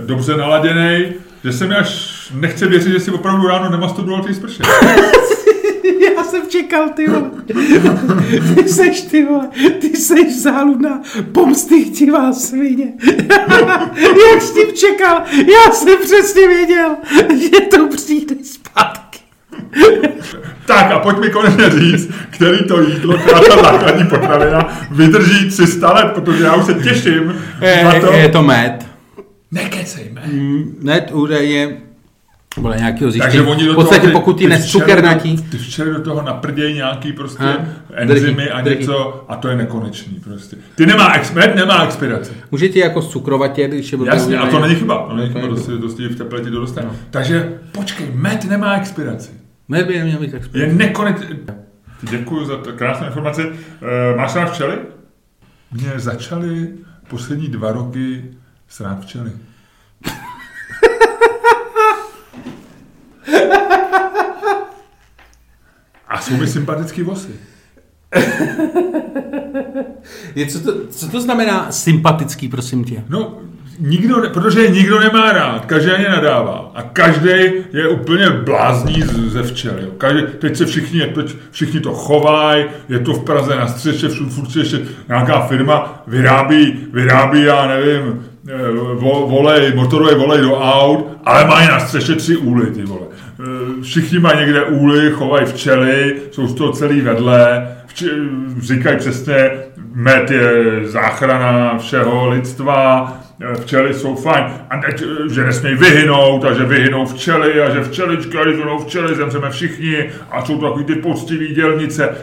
dobře 0.00 0.36
naladěný, 0.36 1.14
že 1.44 1.52
se 1.52 1.66
mi 1.66 1.74
až 1.74 2.12
nechce 2.34 2.66
věřit, 2.66 2.92
že 2.92 3.00
si 3.00 3.10
opravdu 3.10 3.46
ráno 3.46 3.70
nemasturboval 3.70 4.24
ty 4.24 4.34
sprše. 4.34 4.62
Já 6.16 6.24
jsem 6.24 6.42
čekal, 6.48 6.88
ty 6.88 7.08
vole. 7.08 7.30
Ty 8.54 8.68
seš, 8.68 9.00
ty 9.00 9.24
vole, 9.24 9.48
ty 9.80 9.96
seš 9.96 10.42
záludná 10.42 11.00
pomstychtivá 11.32 12.32
svině. 12.32 12.92
Jak 14.32 14.42
jsi 14.42 14.54
tím 14.54 14.76
čekal? 14.76 15.22
Já 15.36 15.72
jsem 15.72 15.98
přesně 16.02 16.48
věděl, 16.48 16.96
že 17.40 17.60
to 17.60 17.88
přijde 17.88 18.34
zpátky. 18.44 19.18
Tak 20.66 20.90
a 20.92 20.98
pojď 20.98 21.18
mi 21.18 21.30
konečně 21.30 21.70
říct, 21.70 22.10
který 22.30 22.58
to 22.68 22.80
jídlo, 22.80 23.18
která 23.18 23.40
ta 23.40 23.62
základní 23.62 24.04
potravina, 24.04 24.68
vydrží 24.90 25.50
300 25.50 25.92
let, 25.92 26.12
protože 26.14 26.44
já 26.44 26.54
už 26.54 26.64
se 26.64 26.74
těším 26.74 27.42
je, 27.60 27.84
na 27.84 28.00
to. 28.00 28.12
Je 28.12 28.28
to 28.28 28.42
med. 28.42 28.91
Nekecejme. 29.52 30.22
Mm, 30.26 30.78
ne, 30.82 31.00
údajně 31.12 31.76
podle 32.54 32.76
nějakého 32.76 33.10
zjištění. 33.10 33.32
Takže 33.32 33.50
oni 33.50 33.66
do 33.66 33.72
v 33.72 33.74
podstatě 33.74 34.06
toho, 34.06 34.20
pokud 34.20 34.38
ti 34.38 34.48
nescukernatí. 34.48 35.36
Ty 35.36 35.58
včera 35.58 35.92
do 35.92 36.00
toho 36.00 36.22
naprdějí 36.22 36.74
nějaký 36.74 37.12
prostě 37.12 37.44
ha? 37.44 37.66
enzymy 37.94 38.50
a 38.50 38.60
drhý. 38.60 38.78
něco 38.78 39.24
a 39.28 39.36
to 39.36 39.48
je 39.48 39.56
nekonečný 39.56 40.20
prostě. 40.24 40.56
Ty 40.74 40.86
nemá, 40.86 41.14
med 41.34 41.56
nemá 41.56 41.84
expiraci. 41.84 42.32
Může 42.50 42.68
ti 42.68 42.78
jako 42.78 43.02
cukrovatě, 43.02 43.68
když 43.68 43.92
je 43.92 43.98
Jasně, 44.04 44.38
a 44.38 44.46
to 44.46 44.60
není 44.60 44.74
chyba. 44.74 45.06
To 45.08 45.16
není 45.16 45.32
chyba, 45.32 45.46
dosti, 45.46 45.72
dosti 45.72 46.08
v 46.08 46.16
teplé 46.16 46.40
ti 46.40 46.50
to 46.50 46.60
dostane. 46.60 46.86
No. 46.86 46.96
Takže 47.10 47.58
počkej, 47.72 48.06
med 48.14 48.44
nemá 48.44 48.76
expiraci. 48.76 49.30
Med 49.68 49.86
by 49.86 49.98
neměl 49.98 50.20
mít 50.20 50.34
expiraci. 50.34 50.70
Je 50.70 50.74
nekonečný. 50.74 51.26
Děkuji 52.10 52.44
za 52.44 52.56
to 52.56 52.72
krásnou 52.72 53.06
informaci. 53.06 53.44
Uh, 53.44 54.16
máš 54.16 54.34
rád 54.34 54.52
včely? 54.52 54.78
Mě 55.72 55.92
začaly 55.96 56.68
poslední 57.08 57.48
dva 57.48 57.72
roky 57.72 58.22
srát 58.72 59.00
včely. 59.00 59.30
A 66.08 66.20
jsou 66.20 66.36
mi 66.36 66.46
sympatický 66.46 67.02
vosy. 67.02 67.30
Je, 70.34 70.46
co, 70.46 70.60
to, 70.60 70.86
co 70.86 71.08
to 71.08 71.20
znamená 71.20 71.72
sympatický, 71.72 72.48
prosím 72.48 72.84
tě? 72.84 73.04
No, 73.08 73.38
nikdo, 73.78 74.30
protože 74.32 74.68
nikdo 74.68 75.00
nemá 75.00 75.32
rád, 75.32 75.66
každý 75.66 75.90
ani 75.90 76.04
nadává. 76.04 76.72
A 76.74 76.82
každý 76.82 77.30
je 77.72 77.88
úplně 77.88 78.30
blázní 78.30 79.02
ze 79.28 79.42
včel. 79.42 79.78
Jo. 79.78 79.90
Každý, 79.98 80.22
teď 80.38 80.56
se 80.56 80.66
všichni, 80.66 81.00
teď 81.00 81.36
všichni 81.50 81.80
to 81.80 81.94
chovají, 81.94 82.64
je 82.88 82.98
to 82.98 83.12
v 83.12 83.24
Praze 83.24 83.56
na 83.56 83.66
střeše, 83.66 84.08
furt 84.08 84.56
ještě 84.56 84.80
nějaká 85.08 85.46
firma 85.46 86.02
vyrábí, 86.06 86.86
vyrábí, 86.92 87.42
já 87.42 87.66
nevím, 87.66 88.31
vo, 88.94 89.26
volej, 89.26 89.72
motorové 89.74 90.14
volej 90.14 90.42
do 90.42 90.56
aut, 90.56 91.08
ale 91.24 91.44
mají 91.44 91.68
na 91.68 91.80
střeše 91.80 92.14
tři 92.14 92.36
úly, 92.36 92.66
ty 92.66 92.82
vole. 92.82 93.06
Eh, 93.10 93.82
Všichni 93.82 94.18
mají 94.18 94.38
někde 94.38 94.64
úly, 94.64 95.10
chovají 95.10 95.46
včely, 95.46 96.16
jsou 96.30 96.46
z 96.46 96.54
toho 96.54 96.72
celý 96.72 97.00
vedle, 97.00 97.68
vči, 97.86 98.06
říkají 98.58 98.98
přesně, 98.98 99.50
med 99.94 100.30
je 100.30 100.52
záchrana 100.84 101.78
všeho 101.78 102.28
lidstva, 102.28 103.12
eh, 103.40 103.54
včely 103.54 103.94
jsou 103.94 104.14
fajn, 104.14 104.44
a 104.70 104.76
ne, 104.76 104.88
že 105.30 105.44
nesmějí 105.44 105.76
vyhynout, 105.76 106.44
a 106.44 106.52
že 106.52 106.64
vyhynou 106.64 107.06
včely, 107.06 107.62
a 107.62 107.74
že 107.74 107.82
včeličky, 107.82 108.38
a 108.38 108.44
když 108.44 108.56
včely, 108.86 109.14
zemřeme 109.14 109.50
všichni, 109.50 110.10
a 110.30 110.44
jsou 110.44 110.58
to 110.58 110.66
takový 110.68 110.84
ty 110.84 110.94
poctivý 110.94 111.54
dělnice. 111.54 112.14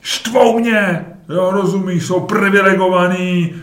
Štvou 0.00 0.58
mě, 0.58 1.04
jo, 1.28 1.50
rozumíš, 1.52 2.06
jsou 2.06 2.20
privilegovaný, 2.20 3.54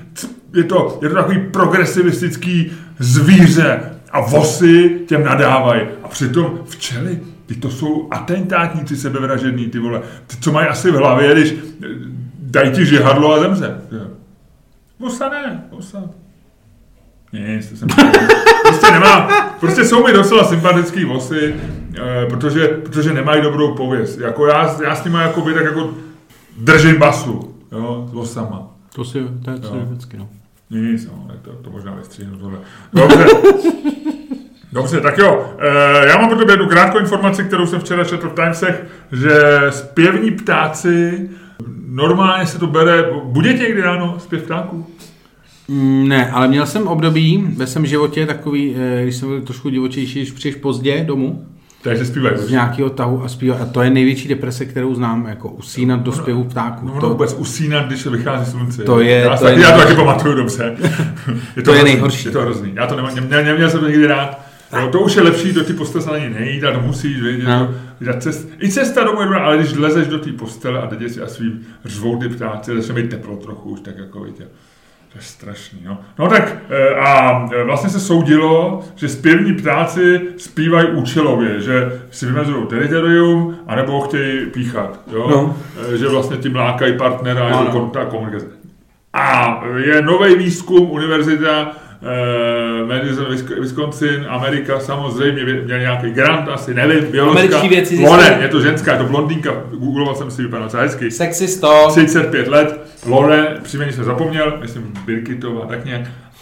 je 0.53 0.63
to, 0.63 0.99
je 1.01 1.09
to 1.09 1.15
takový 1.15 1.39
progresivistický 1.51 2.71
zvíře 2.99 3.81
a 4.11 4.21
vosy 4.21 4.99
těm 5.07 5.23
nadávají. 5.23 5.81
A 6.03 6.07
přitom 6.07 6.59
včely, 6.65 7.19
ty 7.45 7.55
to 7.55 7.69
jsou 7.69 8.07
atentátníci 8.11 8.97
sebevražední, 8.97 9.69
ty 9.69 9.79
vole. 9.79 10.01
Ty, 10.27 10.37
co 10.37 10.51
mají 10.51 10.67
asi 10.67 10.91
v 10.91 10.95
hlavě, 10.95 11.33
když 11.33 11.51
eh, 11.51 11.87
dají 12.39 12.71
ti 12.71 12.85
žihadlo 12.85 13.33
a 13.33 13.39
zemře. 13.39 13.81
Vosa 14.99 15.29
ne, 15.29 15.63
vosa. 15.71 16.03
Nic, 17.33 17.69
to 17.69 17.75
jsem 17.75 17.87
prostě 18.67 18.91
nemám. 18.91 19.29
Prostě 19.59 19.85
jsou 19.85 20.07
mi 20.07 20.13
docela 20.13 20.43
sympatický 20.43 21.05
vosy, 21.05 21.55
eh, 21.97 22.25
protože, 22.29 22.67
protože 22.67 23.13
nemají 23.13 23.41
dobrou 23.41 23.75
pověst. 23.75 24.19
Jako 24.19 24.45
já, 24.45 24.83
já 24.83 24.95
s 24.95 25.03
nimi 25.03 25.17
jako 25.17 25.41
by 25.41 25.53
tak 25.53 25.65
jako 25.65 25.93
držím 26.57 26.97
basu, 26.97 27.55
jo, 27.71 28.07
s 28.09 28.13
vosama. 28.13 28.75
To 28.95 29.05
si, 29.05 29.19
to 29.45 29.51
je, 29.51 29.59
to 29.59 29.75
je 29.75 29.85
vždycky, 29.85 30.17
no. 30.17 30.29
Nic, 30.69 31.05
no, 31.07 31.27
to, 31.41 31.51
to 31.51 31.69
možná 31.69 31.95
vystříhnu 31.95 32.37
tohle. 32.37 32.59
Dobře. 32.93 33.25
Dobře, 34.71 35.01
tak 35.01 35.17
jo. 35.17 35.53
E, 35.59 36.07
já 36.07 36.17
mám 36.17 36.29
pro 36.29 36.37
tebe 36.37 36.53
jednu 36.53 36.67
krátkou 36.67 36.99
informaci, 36.99 37.43
kterou 37.43 37.65
jsem 37.65 37.79
včera 37.79 38.03
četl 38.03 38.29
v 38.29 38.33
Timesech, 38.33 38.85
že 39.11 39.39
zpěvní 39.69 40.31
ptáci, 40.31 41.29
normálně 41.87 42.45
se 42.45 42.59
to 42.59 42.67
bere, 42.67 43.03
bude 43.23 43.53
tě 43.53 43.63
někdy 43.63 43.81
ráno 43.81 44.15
zpěv 44.19 44.43
ptáků? 44.43 44.87
Mm, 45.67 46.07
Ne, 46.07 46.31
ale 46.31 46.47
měl 46.47 46.65
jsem 46.65 46.87
období 46.87 47.47
ve 47.55 47.67
svém 47.67 47.85
životě 47.85 48.25
takový, 48.25 48.75
eh, 48.77 49.03
když 49.03 49.15
jsem 49.15 49.29
byl 49.29 49.41
trošku 49.41 49.69
divočejší, 49.69 50.19
když 50.19 50.31
přijdeš 50.31 50.61
pozdě 50.61 51.03
domů, 51.03 51.45
Takže 51.81 52.05
zpívají. 52.05 52.37
z 52.37 52.49
nějakého 52.51 52.89
tahu 52.89 53.23
a 53.23 53.27
zpívat. 53.27 53.61
A 53.61 53.65
to 53.65 53.81
je 53.81 53.89
největší 53.89 54.27
deprese, 54.27 54.65
kterou 54.65 54.95
znám, 54.95 55.25
jako 55.27 55.49
usínat 55.49 56.01
do 56.01 56.11
zpěvu 56.11 56.43
ptáků. 56.43 56.85
No, 56.87 56.93
no, 56.95 57.01
to, 57.01 57.09
vůbec 57.09 57.33
usínat, 57.33 57.85
když 57.87 58.01
se 58.01 58.09
vychází 58.09 58.51
slunce. 58.51 58.83
To 58.83 58.99
je- 58.99 59.19
já, 59.19 59.37
to 59.37 59.43
taky, 59.43 59.59
je 59.59 59.63
já 59.65 59.71
to 59.71 59.77
taky 59.83 59.95
pamatuju 59.95 60.35
dobře. 60.35 60.75
Je 61.55 61.63
To 61.63 61.71
je 61.71 61.77
hrozný, 61.77 61.83
nejhorší. 61.93 62.27
Je 62.27 62.31
to 62.31 62.41
hrozný. 62.41 62.71
Já 62.75 62.87
to 62.87 62.95
nemám, 62.95 63.15
neměl, 63.15 63.43
neměl 63.43 63.69
jsem 63.69 63.79
to 63.79 63.87
nikdy 63.87 64.07
rád. 64.07 64.39
Jo, 64.81 64.87
to 64.91 64.99
už 64.99 65.15
je 65.15 65.21
lepší 65.21 65.53
do 65.53 65.63
té 65.63 65.73
postele 65.73 66.03
se 66.03 66.09
na 66.11 66.17
ní 66.17 66.29
nejít 66.29 66.63
a 66.63 66.71
to 66.71 66.79
musíš 66.81 67.21
vědět. 67.21 67.43
No. 67.47 67.73
No. 68.01 68.13
Cest, 68.19 68.47
I 68.63 68.69
cesta 68.69 69.03
domů 69.03 69.19
je 69.19 69.25
dobrá, 69.25 69.39
ale 69.45 69.57
když 69.57 69.73
lezeš 69.73 70.07
do 70.07 70.19
té 70.19 70.31
postele 70.31 70.81
a 70.81 70.87
teď 70.87 71.11
si 71.11 71.21
a 71.21 71.27
svým 71.27 71.59
řvou 71.85 72.19
ty 72.19 72.29
ptáci, 72.29 72.75
začne 72.75 72.93
mít 73.01 73.09
teplo 73.09 73.35
trochu 73.35 73.69
už 73.69 73.79
tak 73.79 73.97
jako 73.97 74.23
víte. 74.23 74.43
To 75.11 75.17
je 75.17 75.21
strašný, 75.23 75.79
no. 75.85 75.97
No 76.19 76.27
tak 76.29 76.57
eh, 76.69 76.95
a 76.95 77.45
eh, 77.53 77.63
vlastně 77.63 77.89
se 77.89 77.99
soudilo, 77.99 78.83
že 78.95 79.09
zpěvní 79.09 79.53
ptáci 79.53 80.21
zpívají 80.37 80.87
účelově, 80.87 81.61
že 81.61 82.01
si 82.11 82.25
vymezují 82.25 82.67
teritorium, 82.67 83.55
anebo 83.67 84.01
chtějí 84.01 84.45
píchat, 84.45 84.99
jo? 85.13 85.27
No. 85.29 85.57
Eh, 85.93 85.97
Že 85.97 86.07
vlastně 86.07 86.37
tím 86.37 86.55
lákají 86.55 86.97
partnera, 86.97 87.49
to 87.65 87.71
kon- 87.79 87.89
ta 87.89 88.05
komunikace. 88.05 88.45
A 89.13 89.61
je 89.77 90.01
nový 90.01 90.35
výzkum 90.35 90.91
univerzita 90.91 91.71
Madison, 92.87 93.25
Wisc- 93.25 93.59
Wisconsin, 93.61 94.25
Amerika, 94.29 94.79
samozřejmě 94.79 95.43
měl 95.65 95.79
nějaký 95.79 96.09
grant, 96.11 96.49
asi 96.49 96.73
nevím. 96.73 97.21
Američtí 97.29 97.67
vědci 97.69 97.95
zjistili- 97.95 98.09
Loren, 98.23 98.41
je 98.41 98.47
to 98.47 98.61
ženská, 98.61 98.91
je 98.91 98.97
to 98.97 99.03
blondýnka, 99.03 99.51
googloval 99.79 100.15
jsem 100.15 100.31
si, 100.31 100.41
vypadá 100.41 100.63
docela 100.63 100.83
hezky. 100.83 101.11
Sexisto. 101.11 101.87
35 101.91 102.47
let, 102.47 102.79
Loren, 103.05 103.47
příjmení 103.63 103.91
jsem 103.93 104.03
zapomněl, 104.03 104.53
myslím 104.61 104.93
Birkitová, 105.05 105.65
tak 105.65 105.85
nějak. 105.85 106.01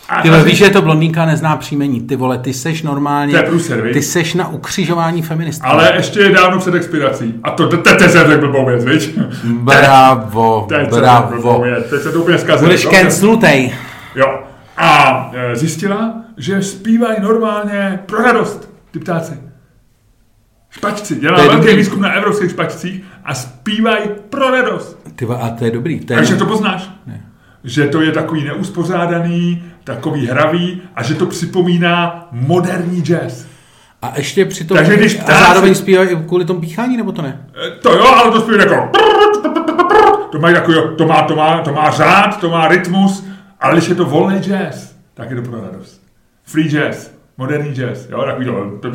A 0.10 0.22
Ty 0.22 0.30
vole, 0.30 0.43
víš, 0.43 0.58
že 0.58 0.70
to 0.70 0.82
blondýnka 0.82 1.26
nezná 1.26 1.56
příjmení. 1.56 2.02
Ty 2.02 2.15
vole, 2.15 2.38
ty 2.38 2.54
seš 2.54 2.84
normálně... 2.84 3.32
To 3.32 3.38
je 3.38 3.43
průser? 3.43 3.89
Ty 3.93 4.02
seš 4.02 4.34
na 4.34 4.48
ukřižování 4.48 5.22
feministů. 5.22 5.63
Ale 5.67 5.91
ještě 5.96 6.20
je 6.20 6.30
dávno 6.30 6.60
před 6.60 6.76
expirací. 6.76 7.34
A 7.43 7.52
to 7.52 7.67
te- 7.67 7.78
teď 7.78 8.12
jsem 8.12 8.28
řekl 8.28 8.48
blbou 8.48 8.65
věc, 8.65 8.86
viď? 8.86 9.17
Bravo, 9.43 10.67
bravo. 11.00 11.63
teď 11.89 12.02
se 12.02 12.12
to 12.12 12.20
úplně 12.22 12.38
zkazilo. 12.38 12.67
Budeš 12.70 12.86
cancelutej. 12.88 13.74
Jo. 14.15 14.39
A 14.77 15.31
e, 15.33 15.55
zjistila, 15.55 16.13
že 16.37 16.61
zpívají 16.61 17.21
normálně 17.21 17.99
pro 18.05 18.21
radost, 18.21 18.69
ty 18.91 18.99
ptáci. 18.99 19.39
Špačci. 20.69 21.15
Dělá 21.15 21.37
velký 21.37 21.55
dobrý. 21.55 21.75
výzkum 21.75 22.01
na 22.01 22.11
evropských 22.11 22.51
špačcích 22.51 23.03
a 23.25 23.33
zpívají 23.33 24.03
pro 24.29 24.51
radost. 24.51 24.99
Ty 25.15 25.25
a 25.25 25.49
to 25.49 25.65
je 25.65 25.71
dobrý. 25.71 25.99
To 25.99 26.13
je... 26.13 26.17
Takže 26.17 26.35
to 26.35 26.45
poznáš. 26.45 26.89
Ne. 27.05 27.25
Že 27.63 27.87
to 27.87 28.01
je 28.01 28.11
takový 28.11 28.43
neuspořádaný, 28.43 29.63
takový 29.83 30.27
hravý 30.27 30.81
a 30.95 31.03
že 31.03 31.15
to 31.15 31.25
připomíná 31.25 32.27
moderní 32.31 33.01
jazz. 33.01 33.45
A 34.01 34.13
ještě 34.15 34.45
přitom... 34.45 34.77
Takže 34.77 34.95
když 34.97 35.19
a 35.19 35.23
ptáci- 35.23 35.39
zároveň 35.47 35.75
zpívají 35.75 36.09
kvůli 36.27 36.45
tomu 36.45 36.59
píchání, 36.59 36.97
nebo 36.97 37.11
to 37.11 37.21
ne? 37.21 37.45
E, 37.67 37.71
To 37.81 37.93
jo, 37.93 38.05
ale 38.05 38.31
to 38.31 38.41
zpívají 38.41 38.69
jako... 38.69 38.91
To, 40.31 40.39
mají 40.39 40.55
takový, 40.55 40.77
to, 40.97 41.07
má, 41.07 41.21
to, 41.21 41.35
má, 41.35 41.61
to 41.61 41.73
má 41.73 41.91
řád, 41.91 42.39
to 42.39 42.49
má 42.49 42.67
rytmus, 42.67 43.25
ale 43.60 43.74
když 43.74 43.89
je 43.89 43.96
to 43.96 44.06
volný 44.06 44.39
jazz, 44.39 44.96
tak 45.13 45.30
je 45.30 45.36
to 45.36 45.50
pro 45.50 45.62
radost. 45.62 46.02
Free 46.43 46.70
jazz, 46.70 47.12
moderní 47.38 47.74
jazz, 47.74 48.10
jo, 48.10 48.24
takový 48.26 48.46
to... 48.82 48.91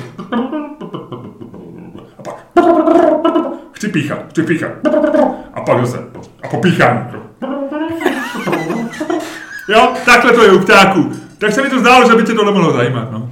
A 2.19 2.23
pak... 2.23 2.47
Chci 3.73 3.89
píchat, 3.89 4.29
chci 4.29 4.43
píchat. 4.43 4.73
A 5.55 5.61
pak 5.61 5.87
zase. 5.87 6.05
A 6.43 6.49
popíchání. 6.49 7.01
Jo, 9.69 9.95
takhle 10.07 10.33
to 10.33 10.45
je 10.45 10.53
u 10.53 10.59
ptáků. 10.59 11.13
Tak 11.39 11.53
se 11.53 11.63
mi 11.63 11.71
to 11.71 11.79
zdálo, 11.79 12.11
že 12.11 12.17
by 12.17 12.23
tě 12.23 12.33
tohle 12.33 12.53
mohlo 12.53 12.73
zajímat, 12.73 13.13
no. 13.13 13.31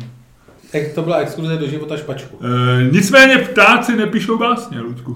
Tak 0.72 0.82
to 0.94 1.02
byla 1.02 1.16
exkurze 1.16 1.56
do 1.56 1.66
života 1.66 1.96
špačku. 1.96 2.38
E, 2.44 2.84
nicméně 2.90 3.38
ptáci 3.38 3.96
nepíšou 3.96 4.38
básně, 4.38 4.80
Ludku. 4.80 5.14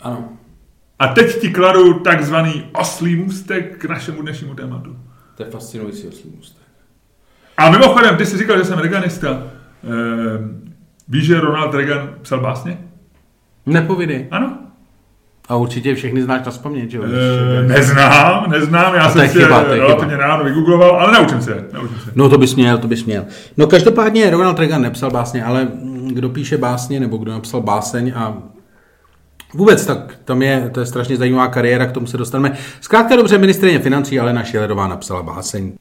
Ano. 0.00 0.28
A 0.98 1.08
teď 1.08 1.40
ti 1.40 1.50
kladu 1.50 1.94
takzvaný 1.94 2.64
oslý 2.72 3.16
můstek 3.16 3.78
k 3.78 3.84
našemu 3.84 4.22
dnešnímu 4.22 4.54
tématu. 4.54 4.96
To 5.38 5.44
je 5.44 5.50
fascinující 5.50 6.08
oslý 6.08 6.30
můstek. 6.36 6.62
A 7.56 7.70
mimochodem, 7.70 8.16
ty 8.16 8.26
jsi 8.26 8.38
říkal, 8.38 8.58
že 8.58 8.64
jsem 8.64 8.78
Reaganista. 8.78 9.28
E, 9.28 9.42
víš, 11.08 11.24
že 11.24 11.40
Ronald 11.40 11.74
Reagan 11.74 12.10
psal 12.22 12.40
básně? 12.40 12.78
Nepovidej. 13.66 14.26
Ano. 14.30 14.58
A 15.48 15.56
určitě 15.56 15.94
všechny 15.94 16.22
znáš 16.22 16.46
na 16.46 16.50
vzpomnět, 16.50 16.90
že 16.90 16.98
jo? 16.98 17.04
E, 17.04 17.62
neznám, 17.62 18.50
neznám, 18.50 18.94
já 18.94 19.10
jsem 19.10 19.28
si 19.28 19.38
chyba, 19.38 19.64
to 19.64 19.72
je 19.72 19.80
relativně 19.80 20.16
ráno 20.16 20.44
vygoogloval, 20.44 20.90
ale 21.00 21.12
naučím 21.12 21.42
se, 21.42 21.64
naučím 21.72 21.98
se. 21.98 22.10
No 22.14 22.28
to 22.28 22.38
bys 22.38 22.54
měl, 22.54 22.78
to 22.78 22.88
bys 22.88 23.04
měl. 23.04 23.24
No 23.56 23.66
každopádně 23.66 24.30
Ronald 24.30 24.58
Reagan 24.58 24.82
nepsal 24.82 25.10
básně, 25.10 25.44
ale 25.44 25.68
kdo 26.06 26.28
píše 26.28 26.58
básně 26.58 27.00
nebo 27.00 27.16
kdo 27.16 27.32
napsal 27.32 27.60
báseň 27.60 28.12
a 28.16 28.38
vůbec 29.54 29.86
tak 29.86 30.18
tam 30.24 30.42
je, 30.42 30.70
to 30.74 30.80
je 30.80 30.86
strašně 30.86 31.16
zajímavá 31.16 31.48
kariéra, 31.48 31.86
k 31.86 31.92
tomu 31.92 32.06
se 32.06 32.16
dostaneme. 32.16 32.58
Zkrátka 32.80 33.16
dobře, 33.16 33.38
ministrině 33.38 33.78
financí 33.78 34.20
Alena 34.20 34.44
Šilerová 34.44 34.88
napsala 34.88 35.22
báseň. 35.22 35.72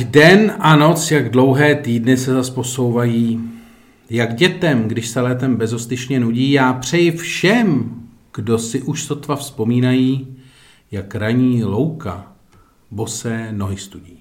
Ať 0.00 0.06
den 0.06 0.52
a 0.58 0.76
noc, 0.76 1.10
jak 1.10 1.30
dlouhé 1.30 1.74
týdny 1.74 2.16
se 2.16 2.32
zas 2.32 2.50
posouvají, 2.50 3.40
jak 4.10 4.34
dětem, 4.34 4.88
když 4.88 5.08
se 5.08 5.20
létem 5.20 5.56
bezostyšně 5.56 6.20
nudí, 6.20 6.52
já 6.52 6.72
přeji 6.72 7.10
všem, 7.10 7.94
kdo 8.34 8.58
si 8.58 8.82
už 8.82 9.04
sotva 9.04 9.36
vzpomínají, 9.36 10.36
jak 10.90 11.14
raní 11.14 11.64
louka 11.64 12.32
bosé 12.90 13.48
nohy 13.52 13.76
studí. 13.76 14.18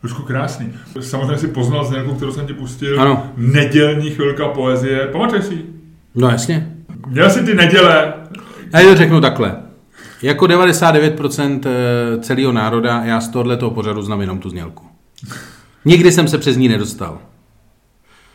Trošku 0.00 0.22
krásný. 0.22 0.72
Samozřejmě 1.00 1.38
si 1.38 1.48
poznal 1.48 1.84
znělku, 1.84 2.14
kterou 2.14 2.32
jsem 2.32 2.46
ti 2.46 2.54
pustil. 2.54 3.00
Ano. 3.00 3.32
Nedělní 3.36 4.10
chvilka 4.10 4.48
poezie. 4.48 5.06
Pamatuješ 5.06 5.44
si? 5.44 5.64
No 6.14 6.28
jasně. 6.28 6.75
Měl 7.06 7.30
jsi 7.30 7.44
ty 7.44 7.54
neděle, 7.54 8.14
Já 8.72 8.82
to 8.82 8.96
řeknu 8.96 9.20
takhle. 9.20 9.56
Jako 10.22 10.44
99% 10.46 11.60
celého 12.20 12.52
národa 12.52 13.02
já 13.04 13.20
z 13.20 13.28
tohoto 13.28 13.70
pořadu 13.70 14.02
znám 14.02 14.20
jenom 14.20 14.38
tu 14.38 14.50
znělku. 14.50 14.86
Nikdy 15.84 16.12
jsem 16.12 16.28
se 16.28 16.38
přes 16.38 16.56
ní 16.56 16.68
nedostal. 16.68 17.18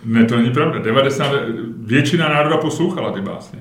Ne, 0.06 0.26
to 0.26 0.38
není 0.38 0.52
pravda. 0.52 0.80
90, 0.80 1.32
většina 1.78 2.30
národa 2.30 2.58
poslouchala 2.58 3.12
ty 3.12 3.22
básně. 3.22 3.60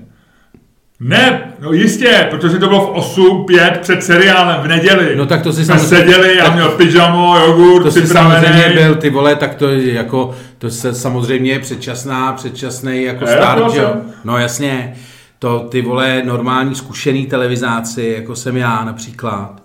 Ne, 1.00 1.52
no 1.60 1.72
jistě, 1.72 2.26
protože 2.30 2.58
to 2.58 2.68
bylo 2.68 2.80
v 2.86 2.90
8, 2.90 3.44
5 3.46 3.78
před 3.82 4.02
seriálem 4.02 4.60
v 4.62 4.68
neděli. 4.68 5.16
No 5.16 5.26
tak 5.26 5.42
to 5.42 5.52
si 5.52 5.64
Jsme 5.64 5.78
samozřejmě- 5.78 5.96
seděli, 6.12 6.36
já 6.36 6.50
měl 6.54 6.68
pyžamo, 6.68 7.36
jogurt, 7.38 7.82
To 7.82 7.90
si 7.90 8.06
samozřejmě 8.06 8.72
byl, 8.74 8.94
ty 8.94 9.10
vole, 9.10 9.36
tak 9.36 9.54
to 9.54 9.68
je 9.68 9.92
jako, 9.94 10.34
to 10.58 10.70
se 10.70 10.94
samozřejmě 10.94 11.52
je 11.52 11.58
předčasná, 11.58 12.32
předčasný 12.32 13.02
jako 13.02 13.24
Ne, 13.24 13.32
start, 13.32 13.72
že 13.72 13.80
jo? 13.80 13.94
No 14.24 14.38
jasně, 14.38 14.94
to 15.38 15.58
ty 15.60 15.82
vole 15.82 16.22
normální 16.24 16.74
zkušený 16.74 17.26
televizáci, 17.26 18.14
jako 18.18 18.36
jsem 18.36 18.56
já 18.56 18.84
například, 18.84 19.62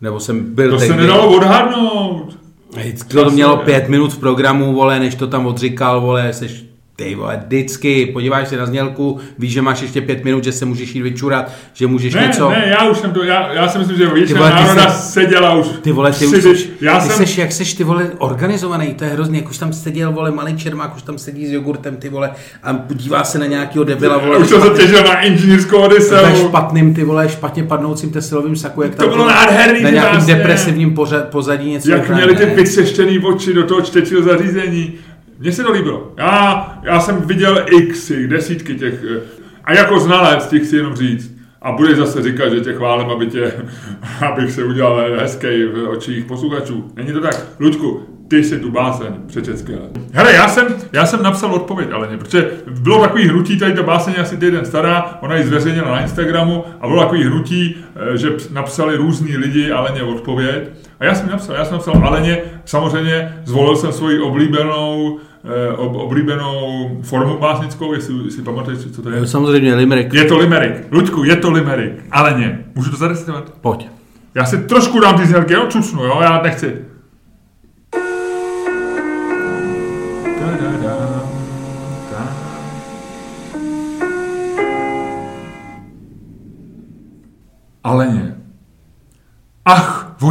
nebo 0.00 0.20
jsem 0.20 0.54
byl 0.54 0.70
To 0.70 0.78
se 0.78 0.96
nedalo 0.96 1.36
odhadnout. 1.36 2.36
Vždycky 2.76 3.14
to 3.14 3.30
mělo 3.30 3.56
pět 3.56 3.88
minut 3.88 4.12
v 4.12 4.18
programu, 4.18 4.72
vole, 4.72 5.00
než 5.00 5.14
to 5.14 5.26
tam 5.26 5.46
odříkal, 5.46 6.00
vole, 6.00 6.32
seš 6.32 6.64
ty 6.96 7.14
vole, 7.14 7.40
vždycky, 7.46 8.06
podíváš 8.06 8.48
se 8.48 8.56
na 8.56 8.66
znělku, 8.66 9.18
víš, 9.38 9.52
že 9.52 9.62
máš 9.62 9.82
ještě 9.82 10.00
pět 10.00 10.24
minut, 10.24 10.44
že 10.44 10.52
se 10.52 10.64
můžeš 10.64 10.94
jít 10.94 11.02
vyčurat, 11.02 11.52
že 11.72 11.86
můžeš 11.86 12.14
Ne, 12.14 12.20
něco. 12.26 12.50
ne, 12.50 12.64
já 12.80 12.88
už 12.88 12.98
jsem 12.98 13.10
to, 13.12 13.24
já, 13.24 13.52
já 13.52 13.68
si 13.68 13.78
myslím, 13.78 13.96
že 13.96 14.06
většina 14.06 14.38
vole, 14.40 14.50
národa 14.50 14.90
jsi- 14.90 15.12
seděla 15.12 15.54
už. 15.54 15.66
Ty 15.82 15.92
vole, 15.92 16.12
ty 16.12 16.26
už 16.26 16.40
seš, 16.42 16.68
já 16.80 17.00
ty 17.00 17.08
jsem, 17.08 17.16
seš, 17.16 17.38
jak 17.38 17.52
seš 17.52 17.74
ty 17.74 17.84
vole 17.84 18.10
organizovaný, 18.18 18.94
to 18.94 19.04
je 19.04 19.10
hrozně, 19.10 19.38
jak 19.38 19.50
už 19.50 19.58
tam 19.58 19.72
seděl, 19.72 20.12
vole, 20.12 20.30
malý 20.30 20.56
čermák, 20.56 20.96
už 20.96 21.02
tam 21.02 21.18
sedí 21.18 21.46
s 21.46 21.50
jogurtem, 21.52 21.96
ty 21.96 22.08
vole, 22.08 22.30
a 22.62 22.84
dívá 22.90 23.24
se 23.24 23.38
na 23.38 23.46
nějakýho 23.46 23.84
debila, 23.84 24.18
vole, 24.18 24.36
už 24.38 24.48
jsem 24.48 24.62
se 24.62 24.68
těšil 24.70 25.02
na 25.04 25.20
inženýrskou 25.20 25.78
ve 25.80 25.84
odiseu. 25.86 26.16
špatným, 26.48 26.94
ty 26.94 27.04
vole, 27.04 27.28
špatně 27.28 27.62
padnoucím 27.64 28.10
tesilovým 28.10 28.56
saku, 28.56 28.82
jak 28.82 28.94
tam 28.94 29.08
To 29.08 29.14
bylo 29.14 29.28
nádherný, 29.28 29.82
na 29.82 29.90
nějakým 29.90 30.26
depresivním 30.26 30.96
pozadí 31.30 31.70
něco. 31.70 31.90
Jak 31.90 32.10
měli 32.10 32.36
ty 32.36 32.46
ne? 32.46 32.54
vytřeštěný 32.54 33.18
oči 33.18 33.52
do 33.54 33.62
toho 33.62 33.80
čtečího 33.80 34.22
zařízení. 34.22 34.92
Mně 35.38 35.52
se 35.52 35.62
to 35.62 35.72
líbilo. 35.72 36.12
Já, 36.16 36.78
já 36.82 37.00
jsem 37.00 37.20
viděl 37.20 37.64
x, 37.78 38.12
desítky 38.26 38.74
těch, 38.74 38.94
eh, 39.16 39.20
a 39.64 39.72
jako 39.72 40.00
znalec 40.00 40.46
těch 40.46 40.66
si 40.66 40.76
jenom 40.76 40.94
říct. 40.96 41.34
A 41.62 41.72
budeš 41.72 41.96
zase 41.96 42.22
říkat, 42.22 42.48
že 42.48 42.60
tě 42.60 42.72
chválím, 42.72 43.10
aby 43.10 43.26
tě, 43.26 43.52
abych 44.32 44.50
se 44.52 44.64
udělal 44.64 45.04
hezký 45.20 45.46
v 45.46 45.88
očích 45.88 46.24
posluchačů. 46.24 46.90
Není 46.96 47.12
to 47.12 47.20
tak? 47.20 47.46
Luďku, 47.60 48.02
ty 48.28 48.44
si 48.44 48.58
tu 48.58 48.70
báseň 48.70 49.06
přečet 49.26 49.58
skvěle. 49.58 49.82
Hele, 50.12 50.32
já 50.32 50.48
jsem, 50.48 50.66
já 50.92 51.06
jsem 51.06 51.22
napsal 51.22 51.54
odpověď, 51.54 51.88
ale 51.92 52.08
ne, 52.10 52.18
protože 52.18 52.50
bylo 52.80 53.00
takový 53.02 53.28
hnutí, 53.28 53.58
tady 53.58 53.72
ta 53.72 53.82
báseň 53.82 54.14
asi 54.20 54.36
týden 54.36 54.64
stará, 54.64 55.18
ona 55.22 55.36
ji 55.36 55.44
zveřejnila 55.44 55.90
na 55.90 56.02
Instagramu 56.02 56.64
a 56.80 56.88
bylo 56.88 57.02
takový 57.02 57.24
hnutí, 57.24 57.76
eh, 58.14 58.18
že 58.18 58.30
ps- 58.30 58.52
napsali 58.52 58.96
různí 58.96 59.36
lidi 59.36 59.70
Aleně 59.70 60.02
odpověď. 60.02 60.64
A 61.00 61.04
já 61.04 61.14
jsem 61.14 61.28
napsal, 61.28 61.56
já 61.56 61.64
jsem 61.64 61.72
napsal 61.74 62.00
Aleně, 62.04 62.42
samozřejmě 62.64 63.34
zvolil 63.44 63.76
jsem 63.76 63.92
svoji 63.92 64.20
oblíbenou, 64.20 65.18
eh, 65.44 65.76
ob, 65.76 65.94
oblíbenou 65.94 66.88
formu 67.02 67.38
básnickou, 67.38 67.92
jestli, 67.92 68.14
jestli 68.24 68.42
pamatuješ, 68.42 68.78
co 68.92 69.02
to 69.02 69.10
je. 69.10 69.26
Samozřejmě, 69.26 69.74
Limerick, 69.74 70.14
Je 70.14 70.24
to 70.24 70.38
Limerick. 70.38 70.92
Luďku, 70.92 71.24
je 71.24 71.36
to 71.36 71.50
Limerick. 71.50 71.92
Aleně, 72.10 72.64
můžu 72.74 72.90
to 72.90 72.96
zarecitovat? 72.96 73.52
pojď. 73.60 73.88
Já 74.34 74.44
si 74.44 74.58
trošku 74.58 75.00
dám 75.00 75.18
ty 75.18 75.26
znělky, 75.26 75.54
jo, 75.54 75.66
čucnu, 75.68 76.04
jo, 76.04 76.18
já 76.22 76.42
nechci. 76.42 76.76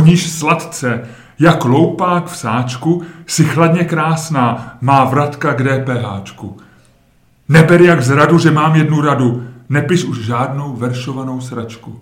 Voníš 0.04 0.32
sladce, 0.32 1.10
jak 1.40 1.66
loupák 1.66 2.26
v 2.26 2.38
sáčku, 2.38 3.04
si 3.28 3.44
chladně 3.44 3.84
krásná, 3.84 4.78
má 4.82 5.06
vratka 5.06 5.54
k 5.54 5.64
DPHčku. 5.64 6.58
Neber 7.50 7.82
jak 7.82 8.04
zradu, 8.04 8.38
že 8.38 8.52
mám 8.52 8.76
jednu 8.76 9.02
radu, 9.02 9.48
nepiš 9.70 10.04
už 10.04 10.26
žádnou 10.26 10.76
veršovanou 10.76 11.42
sračku. 11.42 12.00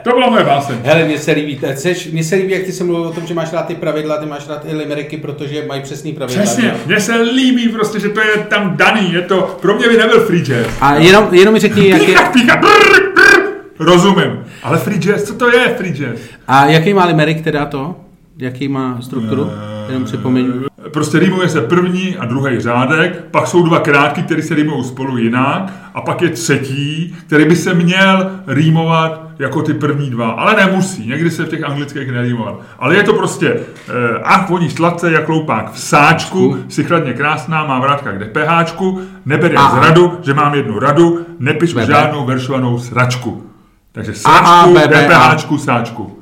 To 0.07 0.13
byla 0.13 0.29
moje 0.29 0.43
báseň. 0.43 0.75
Hele, 0.83 1.05
mně 1.05 1.17
se 1.19 1.31
líbí, 1.31 1.59
seš, 1.75 2.07
mně 2.11 2.23
se 2.23 2.35
líbí, 2.35 2.51
jak 2.51 2.63
ty 2.63 2.71
se 2.71 2.83
mluvil 2.83 3.07
o 3.07 3.11
tom, 3.11 3.27
že 3.27 3.33
máš 3.33 3.53
rád 3.53 3.67
ty 3.67 3.75
pravidla, 3.75 4.17
ty 4.17 4.25
máš 4.25 4.47
rád 4.47 4.65
i 4.65 4.75
limericky, 4.75 5.17
protože 5.17 5.65
mají 5.67 5.81
přesný 5.81 6.13
pravidla. 6.13 6.43
Přesně, 6.43 6.73
mně 6.85 6.99
se 6.99 7.15
líbí 7.21 7.69
prostě, 7.69 7.99
že 7.99 8.09
to 8.09 8.21
je 8.21 8.37
tam 8.49 8.77
daný, 8.77 9.13
je 9.13 9.21
to, 9.21 9.57
pro 9.61 9.75
mě 9.75 9.87
by 9.89 9.97
nebyl 9.97 10.19
free 10.25 10.41
jazz. 10.41 10.67
A 10.81 10.95
jenom, 10.95 11.27
jenom 11.31 11.53
mi 11.53 11.59
řekni, 11.59 11.89
jak 11.89 12.01
je, 12.01 12.07
Píchat, 12.07 12.33
píchat, 12.33 12.59
brr, 12.59 13.13
brr, 13.15 13.41
rozumím. 13.79 14.43
Ale 14.63 14.77
free 14.77 14.99
jazz, 14.99 15.23
co 15.23 15.33
to 15.33 15.57
je 15.57 15.75
free 15.77 15.93
jazz? 15.93 16.19
a 16.47 16.65
jaký 16.65 16.93
má 16.93 17.05
limerick 17.05 17.43
teda 17.43 17.65
to? 17.65 17.95
Jaký 18.37 18.67
má 18.67 18.97
strukturu? 19.01 19.51
Jenom 19.87 20.05
připomeň. 20.05 20.53
Prostě 20.93 21.19
rýmuje 21.19 21.49
se 21.49 21.61
první 21.61 22.17
a 22.17 22.25
druhý 22.25 22.59
řádek, 22.59 23.23
pak 23.31 23.47
jsou 23.47 23.63
dva 23.63 23.79
krátky, 23.79 24.21
které 24.21 24.41
se 24.41 24.55
rýmují 24.55 24.83
spolu 24.83 25.17
jinak, 25.17 25.73
a 25.93 26.01
pak 26.01 26.21
je 26.21 26.29
třetí, 26.29 27.15
který 27.27 27.45
by 27.45 27.55
se 27.55 27.73
měl 27.73 28.31
rýmovat 28.47 29.21
jako 29.39 29.61
ty 29.61 29.73
první 29.73 30.09
dva, 30.09 30.29
ale 30.29 30.55
nemusí, 30.55 31.07
někdy 31.07 31.31
se 31.31 31.45
v 31.45 31.49
těch 31.49 31.63
anglických 31.63 32.11
nerýmovat. 32.11 32.55
Ale 32.79 32.95
je 32.95 33.03
to 33.03 33.13
prostě, 33.13 33.59
eh, 33.89 34.19
ach, 34.23 34.49
voní 34.49 34.69
sladce 34.69 35.11
jak 35.11 35.29
loupák 35.29 35.71
v 35.71 35.79
sáčku, 35.79 36.57
si 36.69 36.83
chladně 36.83 37.13
krásná, 37.13 37.65
má 37.65 37.79
vrátka 37.79 38.11
k 38.11 38.19
DPHčku, 38.19 39.01
neber 39.25 39.51
jak 39.51 39.61
Aha. 39.61 39.81
zradu, 39.83 40.17
že 40.23 40.33
mám 40.33 40.53
jednu 40.53 40.79
radu, 40.79 41.25
nepiš 41.39 41.73
BB. 41.73 41.85
žádnou 41.85 42.25
veršovanou 42.25 42.79
sračku. 42.79 43.43
Takže 43.91 44.13
A. 44.25 44.67
DPHčku, 44.67 45.57
sáčku. 45.57 46.19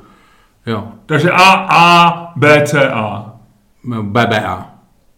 Jo, 0.66 0.88
Takže 1.06 1.30
A, 1.30 1.66
A, 1.70 2.32
B, 2.36 2.62
C, 2.64 2.88
A. 2.88 3.35
BBA. 4.02 4.70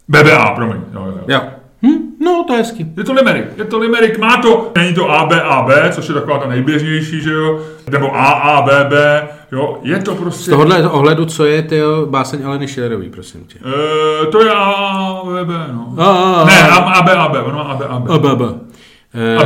BBA, 0.09 0.51
promiň. 0.55 0.77
Jo, 0.95 1.05
jo, 1.07 1.13
jo. 1.17 1.25
Jo. 1.29 1.41
Hm, 1.83 1.99
no, 2.21 2.45
to 2.47 2.53
je 2.53 2.59
hezký. 2.59 2.87
Je 2.97 3.05
to 3.05 3.13
limerick, 3.13 3.59
je 3.59 3.65
to 3.65 3.79
limerick, 3.79 4.19
má 4.19 4.37
to, 4.37 4.73
není 4.77 4.95
to 4.95 5.11
A, 5.11 5.27
B, 5.27 5.43
A, 5.43 5.63
B, 5.63 5.91
což 5.93 6.09
je 6.09 6.15
taková 6.15 6.39
ta 6.39 6.49
nejběžnější, 6.49 7.21
že 7.21 7.33
jo, 7.33 7.61
nebo 7.91 8.17
A, 8.17 8.25
A, 8.31 8.63
B, 8.63 8.85
B, 8.89 9.29
jo, 9.53 9.79
je 9.83 9.99
to 9.99 10.15
prostě, 10.15 10.45
Z 10.45 10.49
tohohle 10.49 10.91
ohledu, 10.91 11.25
co 11.25 11.45
je 11.45 11.63
ty 11.63 11.81
báseň 12.11 12.45
Aleny 12.47 12.69
Schillerový, 12.69 13.11
prosím 13.11 13.45
tě. 13.45 13.59
e, 13.59 14.27
to 14.27 14.45
je 14.45 14.51
A, 14.51 14.55
A, 14.65 15.25
B, 15.25 15.45
B, 15.45 15.55
no. 15.73 15.95
A, 15.99 16.05
a, 16.07 16.43
a. 16.43 16.45
Ne, 16.47 16.69
A, 16.71 16.77
A, 16.77 17.03
B, 17.03 17.13
A, 17.13 17.29
B, 17.29 17.43
ono 17.43 17.57
má 17.57 17.63
A, 17.63 17.77
B, 17.77 17.85
A, 17.89 17.99
B. 17.99 18.15
Ababa. 18.15 18.55
Eh, 19.15 19.37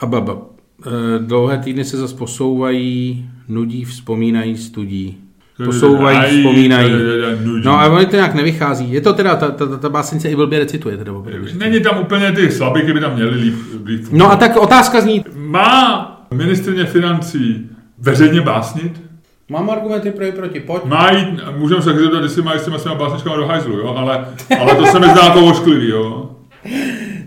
Abab. 0.00 0.38
Eh, 0.86 1.18
Dlouhé 1.18 1.58
týdny 1.58 1.84
se 1.84 1.96
zase 1.96 2.16
posouvají, 2.16 3.26
nudí, 3.48 3.84
vzpomínají, 3.84 4.56
studí. 4.56 5.18
Posouvají, 5.64 6.18
Aj, 6.18 6.36
vzpomínají. 6.36 6.92
No 7.64 7.80
a 7.80 7.86
ono 7.86 8.06
to 8.06 8.16
nějak 8.16 8.34
nevychází. 8.34 8.92
Je 8.92 9.00
to 9.00 9.12
teda, 9.12 9.36
ta, 9.36 9.50
ta, 9.50 9.66
ta, 9.90 10.02
se 10.02 10.28
i 10.28 10.36
blbě 10.36 10.58
recituje. 10.58 10.96
Teda. 10.96 11.12
Není 11.54 11.80
tam 11.80 11.98
úplně 12.00 12.32
ty 12.32 12.50
slabiky, 12.50 12.92
by 12.92 13.00
tam 13.00 13.14
měly 13.14 13.36
líp, 13.36 13.54
líp 13.84 14.04
No 14.12 14.32
a 14.32 14.36
tak 14.36 14.56
otázka 14.56 15.00
zní. 15.00 15.24
Má 15.36 16.26
ministrně 16.34 16.84
financí 16.84 17.70
veřejně 17.98 18.40
básnit? 18.40 19.02
Mám 19.48 19.70
argumenty 19.70 20.10
pro 20.10 20.24
i 20.24 20.32
proti, 20.32 20.60
pojď. 20.60 20.84
Má 20.84 21.10
jít, 21.10 21.40
můžeme 21.56 21.82
se 21.82 21.94
zeptat, 21.94 22.22
jestli 22.22 22.42
má 22.42 22.54
jít 22.54 22.60
s 22.60 22.64
těma 22.64 22.78
svýma 22.78 22.94
básničkama 22.94 23.36
do 23.36 23.46
hajzlu, 23.46 23.78
jo, 23.78 23.94
ale, 23.96 24.26
ale 24.60 24.74
to 24.74 24.86
se 24.86 25.00
mi 25.00 25.06
zdá 25.06 25.24
jako 25.24 25.46
ošklivý, 25.46 25.88
jo. 25.88 26.30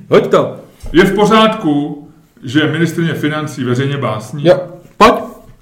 Hoď 0.09 0.27
to. 0.27 0.55
Je 0.93 1.05
v 1.05 1.15
pořádku, 1.15 2.07
že 2.43 2.67
ministrině 2.67 3.13
financí 3.13 3.63
veřejně 3.63 3.97
básní? 3.97 4.45
Jo. 4.45 4.74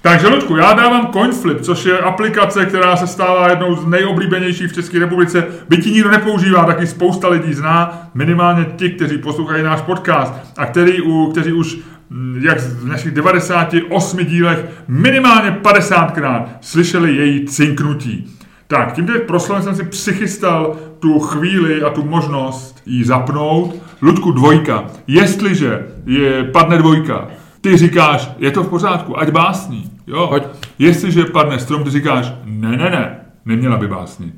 Takže, 0.04 0.28
Ludku, 0.28 0.56
já 0.56 0.72
dávám 0.72 1.12
CoinFlip, 1.12 1.60
což 1.60 1.84
je 1.84 1.98
aplikace, 1.98 2.66
která 2.66 2.96
se 2.96 3.06
stává 3.06 3.50
jednou 3.50 3.76
z 3.76 3.86
nejoblíbenějších 3.86 4.70
v 4.70 4.74
České 4.74 4.98
republice. 4.98 5.46
Byť 5.68 5.86
ji 5.86 5.92
nikdo 5.92 6.10
nepoužívá, 6.10 6.64
taky 6.64 6.86
spousta 6.86 7.28
lidí 7.28 7.54
zná, 7.54 8.08
minimálně 8.14 8.66
ti, 8.76 8.90
kteří 8.90 9.18
poslouchají 9.18 9.62
náš 9.62 9.80
podcast 9.80 10.34
a 10.56 10.66
který, 10.66 11.00
u, 11.00 11.30
kteří 11.30 11.52
už 11.52 11.78
mm, 12.10 12.40
jak 12.44 12.58
v 12.60 12.86
našich 12.86 13.12
98 13.12 14.24
dílech 14.24 14.64
minimálně 14.88 15.50
50krát 15.62 16.44
slyšeli 16.60 17.16
její 17.16 17.46
cinknutí. 17.46 18.26
Tak, 18.66 18.92
tímto 18.92 19.12
pro 19.26 19.40
Slovensko 19.40 19.74
jsem 19.74 19.84
si 19.84 19.90
přichystal 19.90 20.76
tu 20.98 21.18
chvíli 21.18 21.82
a 21.82 21.90
tu 21.90 22.04
možnost 22.04 22.82
jí 22.86 23.04
zapnout. 23.04 23.82
Ludku, 24.02 24.32
dvojka. 24.32 24.84
Jestliže 25.06 25.86
je, 26.06 26.44
padne 26.44 26.78
dvojka, 26.78 27.28
ty 27.60 27.76
říkáš, 27.76 28.30
je 28.38 28.50
to 28.50 28.62
v 28.62 28.68
pořádku, 28.68 29.18
ať 29.18 29.30
básní. 29.30 29.93
Jo. 30.06 30.26
Pojď. 30.28 30.42
Jestliže 30.78 31.24
padne 31.24 31.58
strom, 31.58 31.84
ty 31.84 31.90
říkáš, 31.90 32.32
ne, 32.44 32.68
ne, 32.68 32.90
ne, 32.90 33.20
neměla 33.44 33.76
by 33.76 33.88
básnit. 33.88 34.34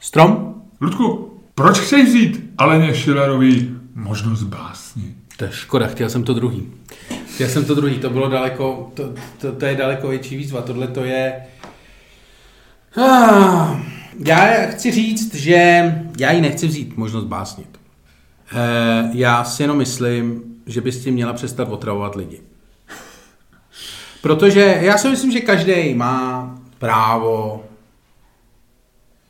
Strom? 0.00 0.54
Ludku, 0.80 1.38
proč 1.54 1.78
chceš 1.78 2.08
vzít 2.08 2.50
Aleně 2.58 2.94
Schillerový 2.94 3.76
možnost 3.94 4.42
básni? 4.42 5.14
To 5.36 5.44
je 5.44 5.52
škoda, 5.52 5.86
chtěl 5.86 6.10
jsem 6.10 6.24
to 6.24 6.34
druhý. 6.34 6.72
Chtěl 7.34 7.48
jsem 7.48 7.64
to 7.64 7.74
druhý, 7.74 7.98
to 7.98 8.10
bylo 8.10 8.28
daleko, 8.28 8.92
to, 8.94 9.14
to, 9.38 9.52
to 9.52 9.66
je 9.66 9.76
daleko 9.76 10.08
větší 10.08 10.36
výzva, 10.36 10.62
tohle 10.62 10.86
to 10.86 11.04
je... 11.04 11.42
Ah, 12.96 13.80
já 14.24 14.66
chci 14.66 14.90
říct, 14.90 15.34
že 15.34 15.54
já 16.18 16.32
jí 16.32 16.40
nechci 16.40 16.66
vzít 16.66 16.96
možnost 16.96 17.24
básnit. 17.24 17.80
Eh, 18.52 19.10
já 19.12 19.44
si 19.44 19.62
jenom 19.62 19.78
myslím, 19.78 20.42
že 20.66 20.80
bys 20.80 21.04
tím 21.04 21.14
měla 21.14 21.32
přestat 21.32 21.68
otravovat 21.68 22.14
lidi. 22.14 22.40
Protože 24.22 24.78
já 24.80 24.98
si 24.98 25.08
myslím, 25.08 25.32
že 25.32 25.40
každý 25.40 25.94
má 25.94 26.54
právo 26.78 27.64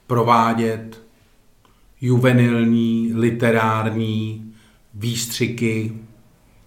provádět 0.06 1.02
juvenilní, 2.00 3.12
literární 3.14 4.52
výstřiky 4.94 5.92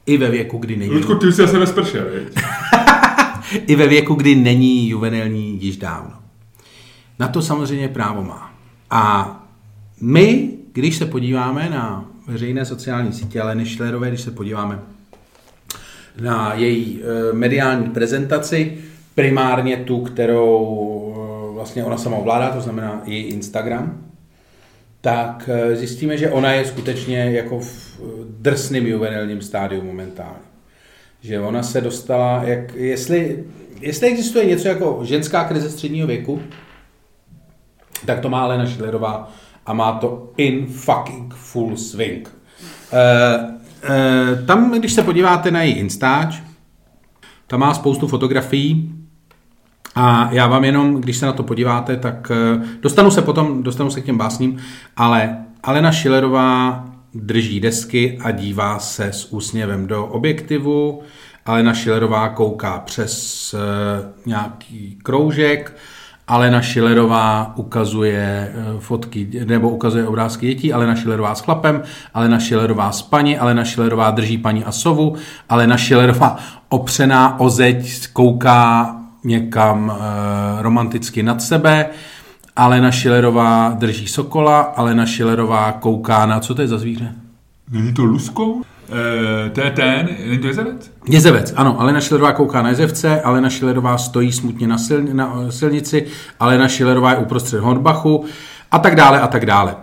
i 0.05 0.17
ve 0.17 0.29
věku, 0.29 0.57
kdy 0.57 0.75
není. 0.75 0.91
Ludku, 0.91 1.15
ty 1.15 1.31
jsi 1.31 1.47
se 1.47 1.59
nespršel? 1.59 2.05
I 3.67 3.75
ve 3.75 3.87
věku, 3.87 4.15
kdy 4.15 4.35
není 4.35 4.89
juvenilní 4.89 5.63
již 5.63 5.77
dávno. 5.77 6.13
Na 7.19 7.27
to 7.27 7.41
samozřejmě 7.41 7.87
právo 7.87 8.23
má. 8.23 8.53
A 8.89 9.39
my, 10.01 10.51
když 10.73 10.97
se 10.97 11.05
podíváme 11.05 11.69
na 11.69 12.05
veřejné 12.27 12.65
sociální 12.65 13.13
sítě 13.13 13.41
Aleny 13.41 13.65
Schillerové, 13.65 14.07
když 14.07 14.21
se 14.21 14.31
podíváme 14.31 14.79
na 16.21 16.53
její 16.53 17.01
eh, 17.01 17.33
mediální 17.33 17.89
prezentaci, 17.89 18.77
primárně 19.15 19.77
tu, 19.77 20.01
kterou 20.01 21.15
eh, 21.15 21.53
vlastně 21.53 21.83
ona 21.83 21.97
sama 21.97 22.17
ovládá, 22.17 22.49
to 22.49 22.61
znamená 22.61 23.01
její 23.05 23.23
Instagram, 23.23 24.03
tak 25.01 25.49
eh, 25.53 25.75
zjistíme, 25.75 26.17
že 26.17 26.29
ona 26.29 26.51
je 26.51 26.65
skutečně 26.65 27.17
jako 27.17 27.59
v 27.59 27.99
drsným 28.39 28.87
juvenilním 28.87 29.41
stádiu 29.41 29.83
momentálně. 29.83 30.43
Že 31.21 31.39
ona 31.39 31.63
se 31.63 31.81
dostala, 31.81 32.43
jak, 32.43 32.75
jestli, 32.75 33.43
jestli 33.81 34.07
existuje 34.07 34.45
něco 34.45 34.67
jako 34.67 34.99
ženská 35.03 35.43
krize 35.43 35.69
středního 35.69 36.07
věku, 36.07 36.41
tak 38.05 38.19
to 38.19 38.29
má 38.29 38.43
Alena 38.43 38.65
Schillerová 38.65 39.31
a 39.65 39.73
má 39.73 39.91
to 39.91 40.31
in 40.37 40.65
fucking 40.65 41.33
full 41.33 41.77
swing. 41.77 42.29
Tam, 44.45 44.79
když 44.79 44.93
se 44.93 45.03
podíváte 45.03 45.51
na 45.51 45.61
její 45.61 45.73
Instač, 45.73 46.41
tam 47.47 47.59
má 47.59 47.73
spoustu 47.73 48.07
fotografií 48.07 48.93
a 49.95 50.29
já 50.31 50.47
vám 50.47 50.63
jenom, 50.63 51.01
když 51.01 51.17
se 51.17 51.25
na 51.25 51.33
to 51.33 51.43
podíváte, 51.43 51.97
tak 51.97 52.31
uh, 52.55 52.63
dostanu 52.81 53.11
se 53.11 53.21
potom, 53.21 53.63
dostanu 53.63 53.91
se 53.91 54.01
k 54.01 54.05
těm 54.05 54.17
básním, 54.17 54.57
ale 54.97 55.37
Alena 55.63 55.91
Schillerová 55.91 56.85
drží 57.13 57.59
desky 57.59 58.19
a 58.21 58.31
dívá 58.31 58.79
se 58.79 59.05
s 59.05 59.33
úsměvem 59.33 59.87
do 59.87 60.05
objektivu. 60.05 61.01
Alena 61.45 61.73
Schillerová 61.73 62.29
kouká 62.29 62.79
přes 62.79 63.53
uh, 63.53 63.59
nějaký 64.25 64.97
kroužek, 65.03 65.77
Alena 66.27 66.61
Schillerová 66.61 67.53
ukazuje 67.55 68.53
eh, 68.55 68.79
fotky, 68.79 69.45
nebo 69.45 69.69
ukazuje 69.69 70.07
obrázky 70.07 70.47
dětí, 70.47 70.73
Alena 70.73 70.95
Schillerová 70.95 71.35
s 71.35 71.41
chlapem, 71.41 71.81
Alena 72.13 72.39
Schillerová 72.39 72.91
s 72.91 73.01
paní, 73.01 73.37
Alena 73.37 73.65
Schillerová 73.65 74.11
drží 74.11 74.37
paní 74.37 74.63
a 74.63 74.71
sovu, 74.71 75.15
Alena 75.49 75.77
Schillerová 75.77 76.37
opřená 76.69 77.39
o 77.39 77.49
zeď 77.49 78.07
kouká 78.13 78.95
někam 79.23 79.91
e, 79.91 80.61
romanticky 80.61 81.23
nad 81.23 81.41
sebe, 81.41 81.89
Alena 82.55 82.91
Schillerová 82.91 83.69
drží 83.69 84.07
sokola, 84.07 84.61
Alena 84.61 85.05
Schillerová 85.05 85.71
kouká 85.71 86.25
na, 86.25 86.39
co 86.39 86.55
to 86.55 86.61
je 86.61 86.67
za 86.67 86.77
zvíře? 86.77 87.15
Není 87.71 87.93
to 87.93 88.05
luskou? 88.05 88.61
E, 88.93 89.49
to 89.49 89.61
je 89.61 89.71
ten, 89.71 90.09
není 90.25 90.37
to 90.37 90.47
jezevec? 90.47 90.91
Jezevec, 91.09 91.53
ano. 91.55 91.81
Alena 91.81 92.01
Šilerová 92.01 92.31
kouká 92.31 92.61
na 92.61 92.69
jezevce, 92.69 93.21
Alena 93.21 93.49
Šilerová 93.49 93.97
stojí 93.97 94.31
smutně 94.31 94.67
na, 94.67 94.77
sil, 94.85 94.99
na 95.13 95.51
silnici, 95.51 96.05
Alena 96.39 96.67
Šilerová 96.67 97.11
je 97.11 97.17
uprostřed 97.17 97.59
Hornbachu 97.59 98.25
a 98.71 98.79
tak 98.79 98.95
dále 98.95 99.21
a 99.21 99.27
tak 99.27 99.45
dále. 99.45 99.75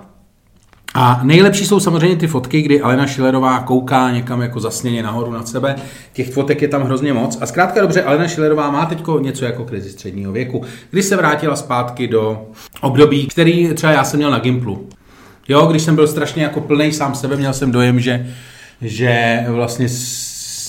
A 0.95 1.21
nejlepší 1.23 1.67
jsou 1.67 1.81
samozřejmě 1.81 2.17
ty 2.17 2.27
fotky, 2.27 2.63
kdy 2.63 2.81
Alena 2.81 3.07
Šilerová 3.07 3.61
kouká 3.61 4.11
někam 4.11 4.43
jako 4.43 4.61
zasněně 4.61 5.03
nahoru 5.03 5.33
nad 5.33 5.49
sebe. 5.49 5.77
Těch 6.13 6.33
fotek 6.33 6.63
je 6.63 6.69
tam 6.69 6.83
hrozně 6.83 7.13
moc. 7.13 7.39
A 7.41 7.47
zkrátka 7.47 7.81
dobře, 7.81 8.03
Alena 8.03 8.29
Šilerová 8.29 8.71
má 8.71 8.87
teď 8.87 9.03
něco 9.21 9.45
jako 9.45 9.65
krizi 9.65 9.91
středního 9.91 10.33
věku, 10.33 10.63
kdy 10.91 11.03
se 11.03 11.17
vrátila 11.17 11.57
zpátky 11.57 12.09
do 12.09 12.47
období, 12.81 13.27
který 13.27 13.75
třeba 13.75 13.93
já 13.93 14.05
jsem 14.05 14.19
měl 14.19 14.31
na 14.31 14.39
Gimplu. 14.39 14.89
Jo, 15.49 15.67
když 15.67 15.83
jsem 15.83 15.95
byl 15.95 16.09
strašně 16.09 16.43
jako 16.43 16.61
plný 16.61 16.93
sám 16.93 17.15
sebe, 17.15 17.37
měl 17.37 17.53
jsem 17.53 17.73
dojem, 17.73 18.01
že 18.01 18.27
že 18.83 19.45
vlastně 19.49 19.87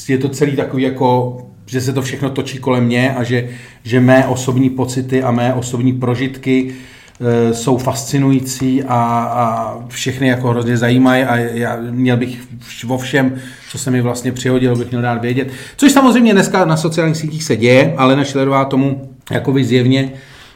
je 0.08 0.18
to 0.18 0.30
celý 0.30 0.56
takový 0.56 0.84
jako, 0.84 1.38
že 1.66 1.82
se 1.82 1.94
to 1.94 2.02
všechno 2.02 2.30
točí 2.30 2.58
kolem 2.58 2.84
mě 2.84 3.16
a 3.16 3.24
že, 3.24 3.50
že 3.84 4.00
mé 4.00 4.28
osobní 4.28 4.70
pocity 4.70 5.24
a 5.24 5.32
mé 5.32 5.54
osobní 5.54 5.94
prožitky 5.94 6.76
e, 7.20 7.54
jsou 7.54 7.78
fascinující 7.78 8.84
a, 8.84 8.96
a 9.36 9.78
všechny 9.88 10.28
jako 10.28 10.50
hrozně 10.50 10.78
zajímají 10.78 11.24
a 11.24 11.36
já 11.38 11.78
měl 11.90 12.18
bych 12.18 12.40
vo 12.86 12.98
všem, 12.98 13.36
co 13.70 13.78
se 13.78 13.92
mi 13.92 14.02
vlastně 14.02 14.32
přihodilo, 14.32 14.76
bych 14.76 14.90
měl 14.90 15.02
dát 15.02 15.22
vědět. 15.22 15.52
Což 15.78 15.92
samozřejmě 15.92 16.34
dneska 16.34 16.66
na 16.66 16.78
sociálních 16.78 17.18
sítích 17.18 17.44
se 17.44 17.56
děje, 17.56 17.94
ale 17.98 18.26
Schillerová 18.26 18.66
tomu 18.66 19.10
jako 19.32 19.54
zjevně 19.62 20.12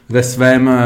ve 0.10 0.24
svém, 0.24 0.70
e, 0.70 0.82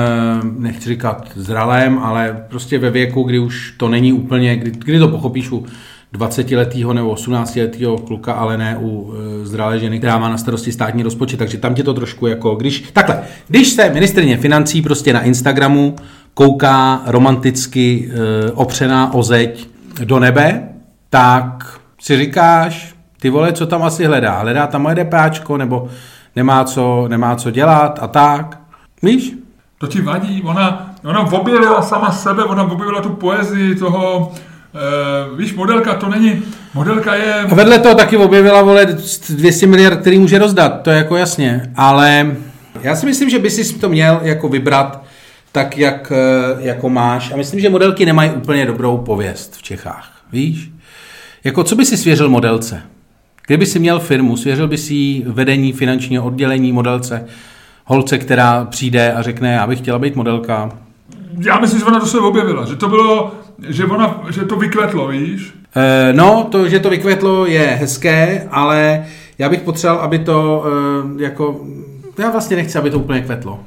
nechci 0.58 0.90
říkat 0.90 1.32
zralém, 1.36 2.00
ale 2.00 2.46
prostě 2.50 2.80
ve 2.80 2.90
věku, 2.90 3.24
kdy 3.24 3.40
už 3.40 3.74
to 3.78 3.90
není 3.90 4.14
úplně, 4.14 4.56
kdy, 4.56 4.72
kdy 4.72 5.00
to 5.00 5.08
pochopíš 5.08 5.52
u 5.52 5.66
20-letého 6.14 6.94
nebo 6.94 7.14
18-letého 7.14 7.98
kluka, 7.98 8.34
ale 8.34 8.58
ne 8.58 8.78
u 8.80 9.14
e, 9.14 9.46
zdravé 9.46 9.80
ženy, 9.80 9.98
která 9.98 10.18
má 10.18 10.30
na 10.30 10.38
starosti 10.38 10.72
státní 10.72 11.04
rozpočet, 11.04 11.38
takže 11.38 11.58
tam 11.58 11.76
tě 11.76 11.84
to 11.84 11.94
trošku 11.94 12.28
jako, 12.28 12.56
když, 12.56 12.84
takhle, 12.94 13.22
když 13.48 13.70
se 13.70 13.90
ministrně 13.90 14.38
financí 14.38 14.82
prostě 14.82 15.14
na 15.14 15.22
Instagramu 15.22 15.96
kouká 16.34 17.02
romanticky 17.06 18.12
e, 18.12 18.52
opřená 18.52 19.14
o 19.14 19.24
zeď 19.24 19.68
do 20.04 20.20
nebe, 20.20 20.70
tak 21.10 21.80
si 22.02 22.18
říkáš, 22.18 22.96
ty 23.22 23.30
vole, 23.30 23.54
co 23.54 23.66
tam 23.66 23.84
asi 23.84 24.06
hledá? 24.06 24.40
Hledá 24.40 24.68
tam 24.68 24.82
moje 24.82 24.96
DPAčko, 24.96 25.58
nebo 25.58 25.90
nemá 26.36 26.64
co, 26.64 27.08
nemá 27.08 27.36
co 27.36 27.52
dělat 27.52 28.00
a 28.02 28.08
tak. 28.08 28.60
Víš? 29.04 29.34
To 29.78 29.88
ti 29.88 30.02
vadí, 30.02 30.44
ona, 30.44 30.96
ona 31.06 31.20
objevila 31.20 31.82
sama 31.82 32.12
sebe, 32.12 32.44
ona 32.44 32.64
objevila 32.64 33.02
tu 33.02 33.10
poezii 33.10 33.76
toho, 33.76 34.32
Uh, 34.74 35.38
víš, 35.38 35.54
modelka 35.54 35.94
to 35.94 36.10
není, 36.10 36.42
modelka 36.74 37.16
je... 37.16 37.34
A 37.34 37.56
vedle 37.56 37.80
toho 37.80 37.96
taky 37.96 38.18
objevila, 38.18 38.62
vole, 38.62 38.88
200 39.30 39.68
miliard, 39.68 40.00
který 40.02 40.20
může 40.20 40.40
rozdat, 40.40 40.82
to 40.82 40.90
je 40.90 40.98
jako 40.98 41.16
jasně, 41.16 41.72
ale 41.76 42.36
já 42.82 42.96
si 42.96 43.06
myslím, 43.06 43.30
že 43.30 43.40
by 43.40 43.50
si 43.50 43.80
to 43.80 43.90
měl 43.90 44.20
jako 44.24 44.50
vybrat 44.50 45.04
tak, 45.52 45.78
jak 45.78 46.12
eh, 46.16 46.56
jako 46.60 46.90
máš. 46.90 47.32
A 47.32 47.38
myslím, 47.38 47.60
že 47.60 47.70
modelky 47.70 48.06
nemají 48.06 48.32
úplně 48.32 48.66
dobrou 48.66 48.98
pověst 48.98 49.56
v 49.56 49.62
Čechách, 49.62 50.22
víš? 50.32 50.72
Jako 51.44 51.64
co 51.64 51.76
by 51.76 51.86
si 51.86 51.98
svěřil 51.98 52.30
modelce? 52.30 52.82
Kdyby 53.48 53.66
si 53.66 53.80
měl 53.80 54.00
firmu, 54.00 54.38
svěřil 54.38 54.68
by 54.68 54.78
si 54.78 55.24
vedení 55.26 55.74
finančního 55.74 56.26
oddělení 56.26 56.72
modelce, 56.72 57.26
holce, 57.86 58.18
která 58.18 58.66
přijde 58.66 59.14
a 59.14 59.22
řekne, 59.22 59.54
já 59.54 59.68
bych 59.68 59.80
chtěla 59.80 60.00
být 60.00 60.16
modelka. 60.16 60.72
Já 61.46 61.60
myslím, 61.60 61.80
že 61.80 61.86
ona 61.86 62.00
to 62.00 62.06
se 62.06 62.20
objevila, 62.20 62.66
že 62.66 62.76
to 62.76 62.90
bylo 62.90 63.32
že, 63.68 63.86
ona, 63.86 64.22
že 64.30 64.46
to 64.46 64.56
vykvetlo, 64.56 65.08
víš? 65.08 65.54
E, 65.76 66.14
no, 66.14 66.48
to, 66.52 66.70
že 66.70 66.80
to 66.80 66.90
vykvetlo 66.90 67.46
je 67.46 67.60
hezké, 67.60 68.48
ale 68.52 69.06
já 69.38 69.50
bych 69.50 69.62
potřeboval, 69.62 70.04
aby 70.04 70.20
to 70.20 70.66
e, 71.20 71.24
jako... 71.24 71.62
Já 72.18 72.32
vlastně 72.32 72.56
nechci, 72.56 72.78
aby 72.78 72.90
to 72.90 73.00
úplně 73.00 73.22
kvetlo. 73.22 73.60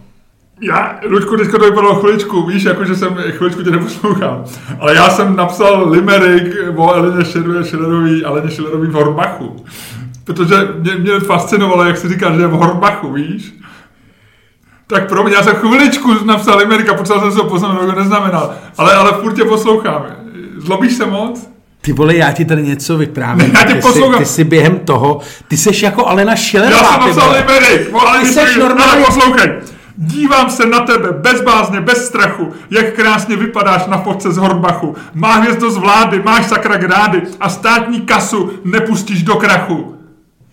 Já, 0.60 1.00
Luďku, 1.08 1.36
teďka 1.36 1.58
to 1.58 1.64
vypadalo 1.64 1.94
chviličku, 1.94 2.46
víš, 2.46 2.64
jako 2.64 2.84
že 2.84 2.96
jsem 2.96 3.14
chviličku 3.14 3.62
tě 3.62 3.70
neposlouchám, 3.70 4.44
ale 4.80 4.94
já 4.94 5.10
jsem 5.10 5.36
napsal 5.36 5.90
limerick 5.90 6.56
o 6.76 6.92
Eleně 6.92 7.24
Schillerový, 7.64 8.24
Eleně 8.24 8.50
Schillerový 8.50 8.88
v 8.88 8.92
Horbachu. 8.92 9.56
Protože 10.24 10.54
mě, 10.78 10.94
mě 10.94 11.20
fascinovalo, 11.20 11.84
jak 11.84 11.96
se 11.96 12.08
říká, 12.08 12.34
že 12.34 12.40
je 12.40 12.46
v 12.46 12.50
Horbachu, 12.50 13.12
víš? 13.12 13.54
Tak 14.92 15.08
pro 15.08 15.24
mě, 15.24 15.34
já 15.34 15.42
jsem 15.42 15.54
chviličku 15.54 16.14
napsal 16.24 16.60
Amerika, 16.60 16.94
potřeboval 16.94 17.30
jsem 17.30 17.38
se 17.38 17.42
ho 17.44 17.50
poznamenat, 17.50 17.86
to 17.94 18.00
neznamenal. 18.00 18.54
Ale, 18.78 18.94
ale 18.94 19.12
furt 19.12 19.32
tě 19.34 19.44
poslouchám. 19.44 20.06
Zlobíš 20.58 20.92
se 20.92 21.06
moc? 21.06 21.50
Ty 21.80 21.92
vole, 21.92 22.16
já 22.16 22.32
ti 22.32 22.44
tady 22.44 22.62
něco 22.62 22.98
vyprávím. 22.98 23.50
Já 23.54 23.64
tě 23.64 23.74
ty, 23.74 23.80
poslouchám. 23.80 24.12
jsi, 24.12 24.18
ty 24.18 24.26
jsi 24.26 24.44
během 24.44 24.78
toho, 24.78 25.20
ty 25.48 25.56
seš 25.56 25.82
jako 25.82 26.06
Alena 26.06 26.36
Schillerová. 26.36 26.82
Já 26.82 26.88
jsem 26.88 27.00
napsal 27.00 27.26
vole. 27.26 27.38
Limerick, 27.38 27.94
ale 28.06 28.20
Ty 28.20 28.26
seš 28.26 28.56
normálně- 28.56 29.04
poslouchej. 29.04 29.52
Dívám 29.96 30.50
se 30.50 30.66
na 30.66 30.80
tebe 30.80 31.08
bez 31.12 31.40
bázně, 31.40 31.80
bez 31.80 32.06
strachu, 32.06 32.52
jak 32.70 32.92
krásně 32.94 33.36
vypadáš 33.36 33.86
na 33.86 33.98
fotce 33.98 34.32
z 34.32 34.36
Horbachu. 34.36 34.96
Má 35.14 35.32
hvězdo 35.34 35.70
z 35.70 35.76
vlády, 35.76 36.22
máš 36.24 36.46
sakra 36.46 36.76
grády 36.76 37.22
a 37.40 37.48
státní 37.48 38.00
kasu 38.00 38.50
nepustíš 38.64 39.22
do 39.22 39.34
krachu. 39.34 39.94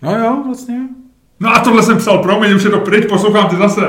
No 0.02 0.18
jo, 0.18 0.42
vlastně. 0.46 0.76
No 1.42 1.56
a 1.56 1.58
tohle 1.58 1.82
jsem 1.82 1.98
psal, 1.98 2.18
promiň, 2.18 2.54
už 2.54 2.62
je 2.62 2.70
to 2.70 2.78
pryč, 2.78 3.04
poslouchám 3.08 3.48
tě 3.48 3.56
zase. 3.56 3.80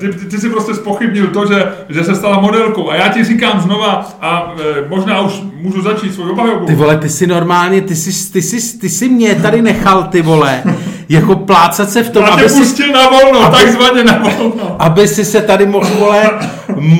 Ty, 0.00 0.08
ty, 0.08 0.26
ty 0.26 0.38
si 0.38 0.50
prostě 0.50 0.74
spochybnil 0.74 1.26
to, 1.26 1.46
že, 1.46 1.72
že 1.88 2.04
se 2.04 2.14
stala 2.14 2.40
modelkou. 2.40 2.90
A 2.90 2.94
já 2.94 3.08
ti 3.08 3.24
říkám 3.24 3.60
znova, 3.60 4.08
a 4.20 4.54
e, 4.60 4.88
možná 4.88 5.20
už 5.20 5.42
můžu 5.54 5.82
začít 5.82 6.14
svou 6.14 6.30
obhajobu. 6.30 6.66
Ty 6.66 6.74
vole, 6.74 6.96
ty 6.96 7.08
si 7.08 7.26
normálně, 7.26 7.80
ty 7.80 7.96
si, 7.96 8.32
ty 8.32 8.42
si, 8.42 8.78
ty 8.78 8.88
si 8.88 9.08
mě 9.08 9.34
tady 9.34 9.62
nechal, 9.62 10.04
ty 10.04 10.22
vole, 10.22 10.62
jako 11.08 11.36
plácat 11.36 11.90
se 11.90 12.02
v 12.02 12.10
tom, 12.10 12.22
Já 12.22 12.28
aby 12.28 12.48
si, 12.48 12.58
pustil 12.60 12.92
na 12.92 13.08
volno, 13.08 13.50
takzvaně 13.50 14.04
na 14.04 14.18
volno. 14.18 14.76
aby 14.78 15.08
si 15.08 15.24
se 15.24 15.42
tady 15.42 15.66
mohl, 15.66 15.86
vole, 15.98 16.30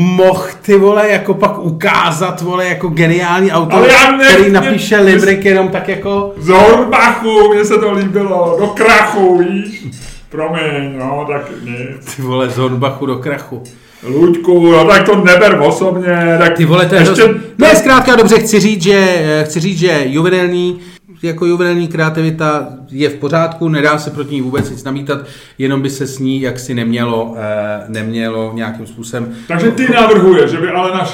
mohl 0.00 0.44
ty 0.62 0.78
vole, 0.78 1.08
jako 1.10 1.34
pak 1.34 1.58
ukázat, 1.58 2.40
vole, 2.42 2.66
jako 2.66 2.88
geniální 2.88 3.52
autor, 3.52 3.80
ne- 4.18 4.24
který 4.28 4.42
mě- 4.42 4.52
napíše 4.60 4.96
limerick 5.00 5.44
jenom 5.44 5.68
tak 5.68 5.88
jako, 5.88 6.32
Z 6.38 6.48
Horbachu, 6.48 7.54
mně 7.54 7.64
se 7.64 7.78
to 7.78 7.92
líbilo, 7.92 8.56
do 8.60 8.66
krachu, 8.66 9.38
víš. 9.38 9.86
Promiň, 10.28 10.98
no, 10.98 11.26
tak 11.32 11.42
nic. 11.64 12.14
Ty 12.16 12.22
vole, 12.22 12.50
z 12.50 12.56
Hornbachu 12.56 13.06
do 13.06 13.16
krachu. 13.16 13.62
Luďku, 14.08 14.72
no 14.72 14.84
tak 14.84 15.02
to 15.06 15.16
neber 15.16 15.58
osobně, 15.66 16.36
tak 16.38 16.56
Ty 16.56 16.64
vole, 16.64 16.86
to 16.86 16.94
je 16.94 17.00
ještě... 17.00 17.22
Ještě... 17.22 17.34
Ne, 17.58 17.76
zkrátka 17.76 18.16
dobře, 18.16 18.38
chci 18.38 18.60
říct, 18.60 18.82
že, 18.82 19.08
eh, 19.22 19.44
chci 19.44 19.60
říct, 19.60 19.78
že 19.78 20.00
juvenilní 20.04 20.80
jako 21.22 21.46
juvenilní 21.46 21.88
kreativita 21.88 22.68
je 22.90 23.08
v 23.08 23.14
pořádku, 23.14 23.68
nedá 23.68 23.98
se 23.98 24.10
proti 24.10 24.34
ní 24.34 24.40
vůbec 24.40 24.70
nic 24.70 24.84
namítat, 24.84 25.18
jenom 25.58 25.82
by 25.82 25.90
se 25.90 26.06
s 26.06 26.18
ní 26.18 26.40
jaksi 26.40 26.74
nemělo, 26.74 27.34
eh, 27.36 27.84
nemělo 27.88 28.52
nějakým 28.54 28.86
způsobem. 28.86 29.34
Takže 29.48 29.70
ty 29.70 29.92
navrhuje, 29.92 30.48
že 30.48 30.56
by 30.56 30.68
Alena 30.68 31.04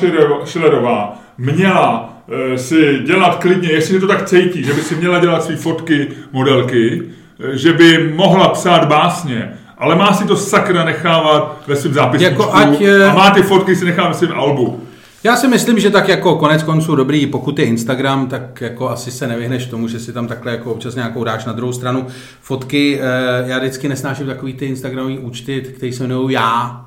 Šilerová- 0.44 1.12
měla 1.38 2.10
eh, 2.54 2.58
si 2.58 2.98
dělat 3.06 3.34
klidně, 3.34 3.72
jestli 3.72 4.00
to 4.00 4.06
tak 4.06 4.24
cítí, 4.24 4.64
že 4.64 4.72
by 4.72 4.80
si 4.80 4.94
měla 4.94 5.18
dělat 5.18 5.44
své 5.44 5.56
fotky, 5.56 6.08
modelky, 6.32 7.02
eh, 7.40 7.56
že 7.58 7.72
by 7.72 8.12
mohla 8.14 8.48
psát 8.48 8.84
básně, 8.88 9.52
ale 9.78 9.96
má 9.96 10.12
si 10.12 10.24
to 10.26 10.36
sakra 10.36 10.84
nechávat 10.84 11.62
ve 11.66 11.76
svém 11.76 11.94
zápisníku 11.94 12.42
Jako 12.42 12.54
ať, 12.54 12.82
a 13.10 13.14
má 13.14 13.30
ty 13.30 13.42
fotky 13.42 13.76
si 13.76 13.84
nechá 13.84 14.08
ve 14.08 14.14
svém 14.14 14.32
albu. 14.32 14.80
Já 15.24 15.36
si 15.36 15.48
myslím, 15.48 15.78
že 15.80 15.90
tak 15.90 16.08
jako 16.08 16.36
konec 16.36 16.62
konců 16.62 16.96
dobrý, 16.96 17.26
pokud 17.26 17.58
je 17.58 17.64
Instagram, 17.64 18.26
tak 18.26 18.60
jako 18.60 18.88
asi 18.88 19.10
se 19.10 19.26
nevyhneš 19.26 19.66
tomu, 19.66 19.88
že 19.88 20.00
si 20.00 20.12
tam 20.12 20.26
takhle 20.28 20.52
jako 20.52 20.72
občas 20.72 20.94
nějakou 20.94 21.24
dáš 21.24 21.44
na 21.44 21.52
druhou 21.52 21.72
stranu 21.72 22.06
fotky. 22.40 23.00
eh, 23.00 23.48
Já 23.48 23.58
vždycky 23.58 23.88
nesnáším 23.88 24.26
takový 24.26 24.54
ty 24.54 24.66
Instagramové 24.66 25.18
účty, 25.18 25.60
které 25.76 25.92
se 25.92 26.04
jmenují 26.04 26.34
já. 26.34 26.83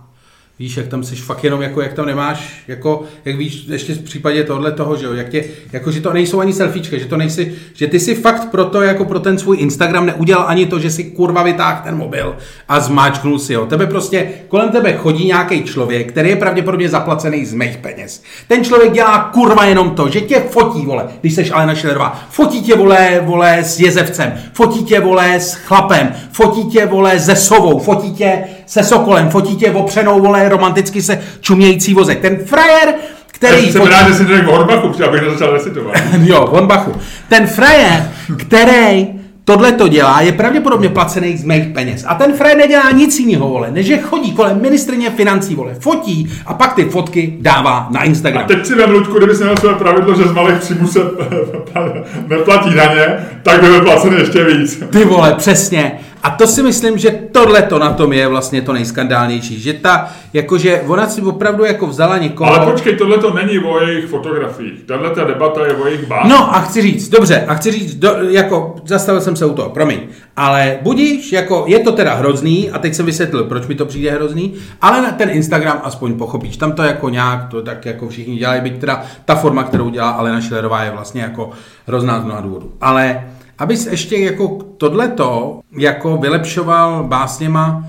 Víš, 0.60 0.78
jak 0.78 0.88
tam 0.88 1.04
jsi 1.04 1.16
fakt 1.16 1.44
jenom, 1.44 1.62
jako, 1.62 1.82
jak 1.82 1.94
tam 1.94 2.06
nemáš, 2.06 2.64
jako, 2.68 3.04
jak 3.26 3.36
víš, 3.36 3.66
ještě 3.68 3.94
v 3.94 4.02
případě 4.02 4.44
tohle 4.44 4.72
toho, 4.72 4.96
že 4.96 5.06
jo, 5.06 5.14
jak 5.14 5.30
tě, 5.30 5.44
jako, 5.74 5.92
že 5.92 6.02
to 6.02 6.14
nejsou 6.14 6.40
ani 6.40 6.54
selfiečka, 6.54 6.98
že 6.98 7.06
to 7.06 7.18
nejsi, 7.18 7.56
že 7.74 7.88
ty 7.88 8.00
si 8.00 8.16
fakt 8.16 8.52
proto, 8.52 8.82
jako 8.82 9.06
pro 9.06 9.20
ten 9.20 9.38
svůj 9.38 9.58
Instagram 9.60 10.06
neudělal 10.06 10.46
ani 10.48 10.66
to, 10.66 10.80
že 10.80 10.92
si 10.92 11.04
kurva 11.04 11.44
vytáhl 11.44 11.82
ten 11.84 11.98
mobil 11.98 12.38
a 12.68 12.80
zmáčknul 12.80 13.40
si 13.40 13.54
ho. 13.54 13.66
Tebe 13.66 13.88
prostě, 13.88 14.30
kolem 14.48 14.70
tebe 14.70 14.94
chodí 14.94 15.26
nějaký 15.26 15.64
člověk, 15.64 16.12
který 16.12 16.30
je 16.30 16.36
pravděpodobně 16.36 16.90
zaplacený 16.90 17.46
z 17.46 17.54
mých 17.54 17.78
peněz. 17.78 18.24
Ten 18.48 18.64
člověk 18.64 18.94
dělá 18.94 19.30
kurva 19.34 19.66
jenom 19.66 19.90
to, 19.90 20.10
že 20.10 20.22
tě 20.22 20.40
fotí, 20.40 20.86
vole, 20.86 21.08
když 21.22 21.34
seš 21.34 21.52
Alena 21.52 21.76
Šilerová, 21.76 22.22
fotí 22.30 22.62
tě, 22.62 22.76
vole, 22.76 23.22
vole, 23.24 23.58
s 23.64 23.80
jezevcem, 23.80 24.34
fotí 24.54 24.84
tě, 24.84 25.00
vole, 25.00 25.36
s 25.36 25.54
chlapem, 25.54 26.16
fotí 26.32 26.64
tě, 26.66 26.86
vole, 26.86 27.20
se 27.20 27.36
sovou, 27.36 27.80
fotí 27.80 28.14
tě 28.14 28.44
se 28.68 28.84
sokolem, 28.84 29.30
fotí 29.30 29.56
tě 29.56 29.72
opřenou, 29.72 30.22
vole, 30.22 30.50
romanticky 30.50 31.02
se 31.02 31.20
čumějící 31.42 31.94
vozek. 31.94 32.20
Ten 32.20 32.38
frajer, 32.46 32.94
který... 33.28 33.66
Já 33.66 33.72
jsem 33.72 33.82
fotí- 33.82 33.90
rád, 33.92 34.08
že 34.08 34.14
si 34.14 34.26
to 34.26 34.36
řekl 34.36 34.52
Horbachu, 34.52 34.88
protože 34.90 35.04
abych 35.06 35.22
nezačal 35.22 35.54
recitovat. 35.54 35.96
jo, 36.24 36.48
von 36.52 36.68
Bachu. 36.68 36.92
Ten 37.30 37.48
frajer, 37.48 38.10
který 38.38 39.08
tohle 39.44 39.72
to 39.72 39.88
dělá, 39.88 40.22
je 40.22 40.32
pravděpodobně 40.32 40.90
placený 40.90 41.38
z 41.38 41.44
mých 41.44 41.66
peněz. 41.68 42.06
A 42.08 42.16
ten 42.16 42.34
frajer 42.34 42.58
nedělá 42.58 42.92
nic 42.92 43.20
jiného, 43.20 43.50
vole, 43.50 43.72
než 43.72 43.86
že 43.86 43.98
chodí 43.98 44.32
kolem 44.32 44.62
ministrně 44.62 45.10
financí, 45.10 45.56
vole, 45.56 45.74
fotí 45.80 46.34
a 46.46 46.54
pak 46.54 46.74
ty 46.74 46.86
fotky 46.86 47.38
dává 47.42 47.88
na 47.92 48.00
A 48.00 48.04
Instagram. 48.04 48.46
teď 48.48 48.66
si 48.66 48.76
vem, 48.76 48.92
Luďku, 48.92 49.18
kdyby 49.18 49.36
si 49.36 49.44
měl 49.44 49.58
své 49.58 49.74
pravidlo, 49.74 50.16
že 50.16 50.24
z 50.24 50.32
malých 50.32 50.58
příjmů 50.58 50.88
se 50.88 51.00
neplatí 52.28 52.74
daně, 52.74 53.08
tak 53.44 53.62
by 53.62 53.68
byl 53.68 53.82
placený 53.82 54.16
ještě 54.20 54.44
víc. 54.44 54.84
Ty 54.90 55.06
vole, 55.06 55.34
přesně. 55.38 56.00
A 56.24 56.30
to 56.30 56.48
si 56.48 56.64
myslím, 56.64 56.98
že 56.98 57.12
tohle 57.32 57.62
to 57.62 57.80
na 57.80 57.94
tom 57.94 58.14
je 58.14 58.28
vlastně 58.28 58.62
to 58.62 58.74
nejskandálnější. 58.74 59.60
Že 59.60 59.74
ta, 59.74 60.10
jakože 60.34 60.82
ona 60.88 61.10
si 61.10 61.22
opravdu 61.22 61.66
jako 61.66 61.88
vzala 61.88 62.18
někoho... 62.18 62.54
Ale 62.54 62.72
počkej, 62.72 62.96
tohle 62.96 63.18
to 63.18 63.34
není 63.34 63.60
o 63.60 63.80
jejich 63.80 64.06
fotografiích. 64.06 64.84
Tahle 64.84 65.10
ta 65.10 65.24
debata 65.24 65.66
je 65.66 65.74
o 65.74 65.88
jejich 65.88 66.08
básních. 66.08 66.34
No 66.34 66.56
a 66.56 66.60
chci 66.62 66.82
říct, 66.82 67.10
dobře, 67.10 67.46
a 67.48 67.54
chci 67.54 67.72
říct, 67.72 67.96
do, 67.96 68.16
jako 68.30 68.76
zastavil 68.86 69.22
jsem 69.22 69.36
se 69.36 69.46
u 69.46 69.54
toho, 69.54 69.70
promiň, 69.70 70.00
ale 70.36 70.78
budíš, 70.82 71.32
jako 71.32 71.64
je 71.68 71.80
to 71.80 71.92
teda 71.92 72.14
hrozný 72.14 72.72
a 72.72 72.80
teď 72.80 72.96
jsem 72.96 73.06
vysvětlil, 73.06 73.44
proč 73.44 73.68
mi 73.68 73.76
to 73.76 73.86
přijde 73.86 74.12
hrozný, 74.12 74.54
ale 74.82 75.02
na 75.02 75.12
ten 75.12 75.30
Instagram 75.30 75.82
aspoň 75.84 76.14
pochopíš, 76.14 76.58
tam 76.58 76.72
to 76.72 76.84
jako 76.84 77.10
nějak, 77.10 77.50
to 77.50 77.62
tak 77.62 77.86
jako 77.86 78.10
všichni 78.10 78.38
dělají, 78.38 78.62
byť 78.62 78.80
teda 78.80 79.04
ta 79.26 79.36
forma, 79.36 79.64
kterou 79.64 79.90
dělá 79.90 80.10
Alena 80.10 80.42
Šilerová 80.42 80.84
je 80.84 80.92
vlastně 80.92 81.22
jako 81.22 81.50
hrozná 81.88 82.22
z 82.22 82.24
mnoha 82.24 82.42
důvodů. 82.42 82.72
Ale 82.82 83.24
abys 83.58 83.86
ještě 83.86 84.18
jako 84.18 84.48
tohleto 84.78 85.60
jako 85.78 86.18
vylepšoval 86.18 87.04
básněma, 87.04 87.84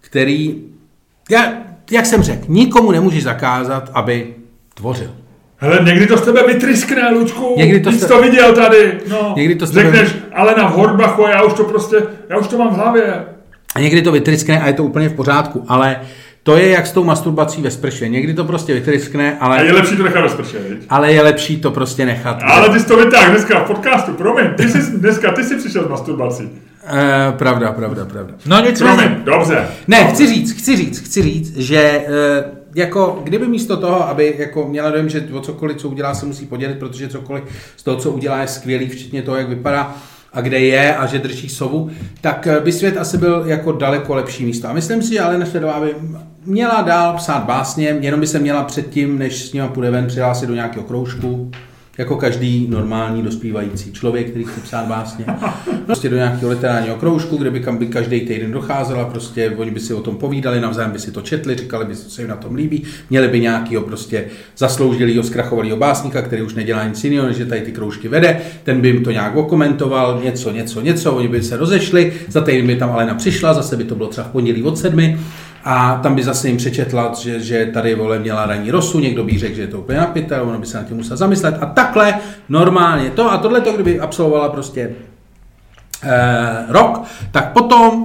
který, 0.00 0.62
já, 1.30 1.52
jak 1.90 2.06
jsem 2.06 2.22
řekl, 2.22 2.44
nikomu 2.48 2.90
nemůžeš 2.90 3.22
zakázat, 3.22 3.90
aby 3.94 4.34
tvořil. 4.74 5.10
Hele, 5.56 5.80
někdy 5.84 6.06
to 6.06 6.16
z 6.16 6.20
tebe 6.22 6.46
vytryskne, 6.46 7.10
Lučku. 7.10 7.54
Někdy 7.56 7.80
to 7.80 7.92
Jsi 7.92 7.98
z 7.98 8.00
te- 8.00 8.06
to 8.08 8.22
viděl 8.22 8.54
tady. 8.54 8.98
No. 9.10 9.32
Někdy 9.36 9.54
to 9.54 9.66
tebe- 9.66 9.82
Řekneš, 9.82 10.14
ale 10.34 10.54
na 10.58 10.68
Horbachu, 10.68 11.22
já 11.22 11.42
už 11.42 11.52
to 11.52 11.64
prostě, 11.64 11.96
já 12.28 12.38
už 12.38 12.48
to 12.48 12.58
mám 12.58 12.68
v 12.68 12.76
hlavě. 12.76 13.24
A 13.74 13.80
někdy 13.80 14.02
to 14.02 14.12
vytryskne 14.12 14.60
a 14.60 14.66
je 14.66 14.72
to 14.72 14.84
úplně 14.84 15.08
v 15.08 15.14
pořádku, 15.14 15.64
ale 15.68 16.00
to 16.42 16.56
je 16.56 16.68
jak 16.68 16.86
s 16.86 16.92
tou 16.92 17.04
masturbací 17.04 17.62
ve 17.62 17.70
sprše. 17.70 18.08
Někdy 18.08 18.34
to 18.34 18.44
prostě 18.44 18.74
vytryskne, 18.74 19.38
A 19.40 19.54
je 19.54 19.60
ale, 19.70 19.72
lepší 19.72 19.96
to 19.96 20.02
nechat 20.02 20.20
ve 20.22 20.28
sprše, 20.28 20.58
viď? 20.68 20.78
ale 20.90 21.12
je 21.12 21.22
lepší 21.22 21.60
to 21.60 21.70
prostě 21.70 22.06
nechat. 22.06 22.38
Ale 22.42 22.68
ty 22.68 22.80
jsi 22.80 22.86
to 22.86 22.96
vytáhl 22.96 23.30
dneska 23.30 23.60
v 23.64 23.66
podcastu, 23.66 24.12
promiň. 24.12 24.46
Ty 24.56 24.68
jsi, 24.68 24.98
dneska 24.98 25.32
ty 25.32 25.44
jsi 25.44 25.56
přišel 25.56 25.84
s 25.84 25.88
masturbací. 25.88 26.50
E, 26.92 27.32
pravda, 27.32 27.72
pravda, 27.72 28.04
pravda. 28.04 28.34
No 28.46 28.56
Promiň, 28.56 28.70
nicméně. 28.70 29.20
dobře. 29.24 29.66
Ne, 29.88 30.04
chci 30.04 30.26
říct, 30.26 30.52
chci 30.58 30.76
říct, 30.76 30.98
chci 30.98 31.22
říct, 31.22 31.56
že 31.56 31.78
e, 31.78 32.04
jako 32.74 33.20
kdyby 33.24 33.46
místo 33.48 33.76
toho, 33.76 34.08
aby 34.08 34.34
jako 34.38 34.68
měla 34.68 34.90
dojem, 34.90 35.08
že 35.08 35.24
o 35.32 35.40
cokoliv, 35.40 35.76
co 35.76 35.88
udělá, 35.88 36.14
se 36.14 36.26
musí 36.26 36.46
podělit, 36.46 36.78
protože 36.78 37.08
cokoliv 37.08 37.42
z 37.76 37.82
toho, 37.82 37.96
co 37.96 38.10
udělá, 38.10 38.40
je 38.40 38.46
skvělý, 38.48 38.88
včetně 38.88 39.22
toho, 39.22 39.36
jak 39.36 39.48
vypadá 39.48 39.94
a 40.38 40.40
kde 40.40 40.58
je 40.58 40.96
a 40.96 41.06
že 41.06 41.18
drží 41.18 41.48
sovu, 41.48 41.90
tak 42.20 42.46
eh, 42.46 42.60
by 42.60 42.72
svět 42.72 42.96
asi 42.96 43.18
byl 43.18 43.42
jako 43.46 43.72
daleko 43.72 44.14
lepší 44.14 44.44
místo. 44.44 44.68
A 44.68 44.72
myslím 44.72 45.02
si, 45.02 45.12
že 45.12 45.20
Alena 45.20 45.46
Švedová 45.46 45.80
by 45.80 45.94
měla 46.44 46.82
dál 46.82 47.16
psát 47.16 47.44
básně, 47.44 47.96
jenom 48.00 48.20
by 48.20 48.26
se 48.26 48.38
měla 48.38 48.64
předtím, 48.64 49.18
než 49.18 49.44
s 49.44 49.52
nima 49.52 49.68
půjde 49.68 49.90
ven, 49.90 50.06
přihlásit 50.06 50.46
do 50.46 50.54
nějakého 50.54 50.84
kroužku, 50.84 51.50
jako 51.98 52.16
každý 52.16 52.66
normální 52.70 53.22
dospívající 53.22 53.92
člověk, 53.92 54.30
který 54.30 54.44
chce 54.44 54.60
psát 54.60 54.86
básně. 54.86 55.24
Prostě 55.86 56.08
do 56.08 56.16
nějakého 56.16 56.50
literárního 56.50 56.96
kroužku, 56.96 57.36
kde 57.36 57.50
by 57.50 57.60
kam 57.60 57.76
by 57.76 57.86
každý 57.86 58.20
týden 58.20 58.52
docházela, 58.52 59.04
prostě 59.04 59.50
oni 59.56 59.70
by 59.70 59.80
si 59.80 59.94
o 59.94 60.00
tom 60.00 60.16
povídali, 60.16 60.60
navzájem 60.60 60.92
by 60.92 60.98
si 60.98 61.12
to 61.12 61.20
četli, 61.20 61.54
říkali 61.54 61.84
by, 61.84 61.96
co 61.96 62.10
se 62.10 62.22
jim 62.22 62.28
na 62.28 62.36
tom 62.36 62.54
líbí, 62.54 62.84
měli 63.10 63.28
by 63.28 63.40
nějakého 63.40 63.82
prostě 63.82 64.24
zasloužilého, 64.56 65.22
zkrachovalého 65.22 65.76
básníka, 65.76 66.22
který 66.22 66.42
už 66.42 66.54
nedělá 66.54 66.88
nic 66.88 67.04
jiného, 67.04 67.26
než 67.26 67.36
že 67.36 67.46
tady 67.46 67.60
ty 67.60 67.72
kroužky 67.72 68.08
vede, 68.08 68.40
ten 68.64 68.80
by 68.80 68.88
jim 68.88 69.04
to 69.04 69.10
nějak 69.10 69.36
okomentoval, 69.36 70.20
něco, 70.24 70.52
něco, 70.52 70.80
něco, 70.80 71.12
oni 71.12 71.28
by 71.28 71.42
se 71.42 71.56
rozešli, 71.56 72.12
za 72.28 72.40
týden 72.40 72.66
by 72.66 72.76
tam 72.76 72.90
Alena 72.90 73.14
přišla, 73.14 73.54
zase 73.54 73.76
by 73.76 73.84
to 73.84 73.94
bylo 73.94 74.08
třeba 74.08 74.28
v 74.28 74.30
pondělí 74.30 74.62
od 74.62 74.78
sedmi, 74.78 75.18
a 75.70 76.00
tam 76.02 76.14
by 76.14 76.22
zase 76.22 76.48
jim 76.48 76.56
přečetla, 76.56 77.12
že, 77.18 77.40
že 77.40 77.66
tady 77.66 77.94
vole 77.94 78.18
měla 78.18 78.46
ranní 78.46 78.70
rosu, 78.70 79.00
někdo 79.00 79.24
by 79.24 79.38
řekl, 79.38 79.54
že 79.54 79.62
je 79.62 79.68
to 79.68 79.78
úplně 79.78 79.98
napitel, 79.98 80.48
ono 80.48 80.58
by 80.58 80.66
se 80.66 80.78
na 80.78 80.84
tím 80.84 80.96
musela 80.96 81.16
zamyslet. 81.16 81.54
A 81.60 81.66
takhle 81.66 82.14
normálně 82.48 83.10
to 83.10 83.32
a 83.32 83.38
tohle 83.38 83.60
to, 83.60 83.72
kdyby 83.72 84.00
absolvovala 84.00 84.48
prostě 84.48 84.90
eh, 86.04 86.64
rok, 86.68 87.02
tak 87.30 87.52
potom 87.52 88.04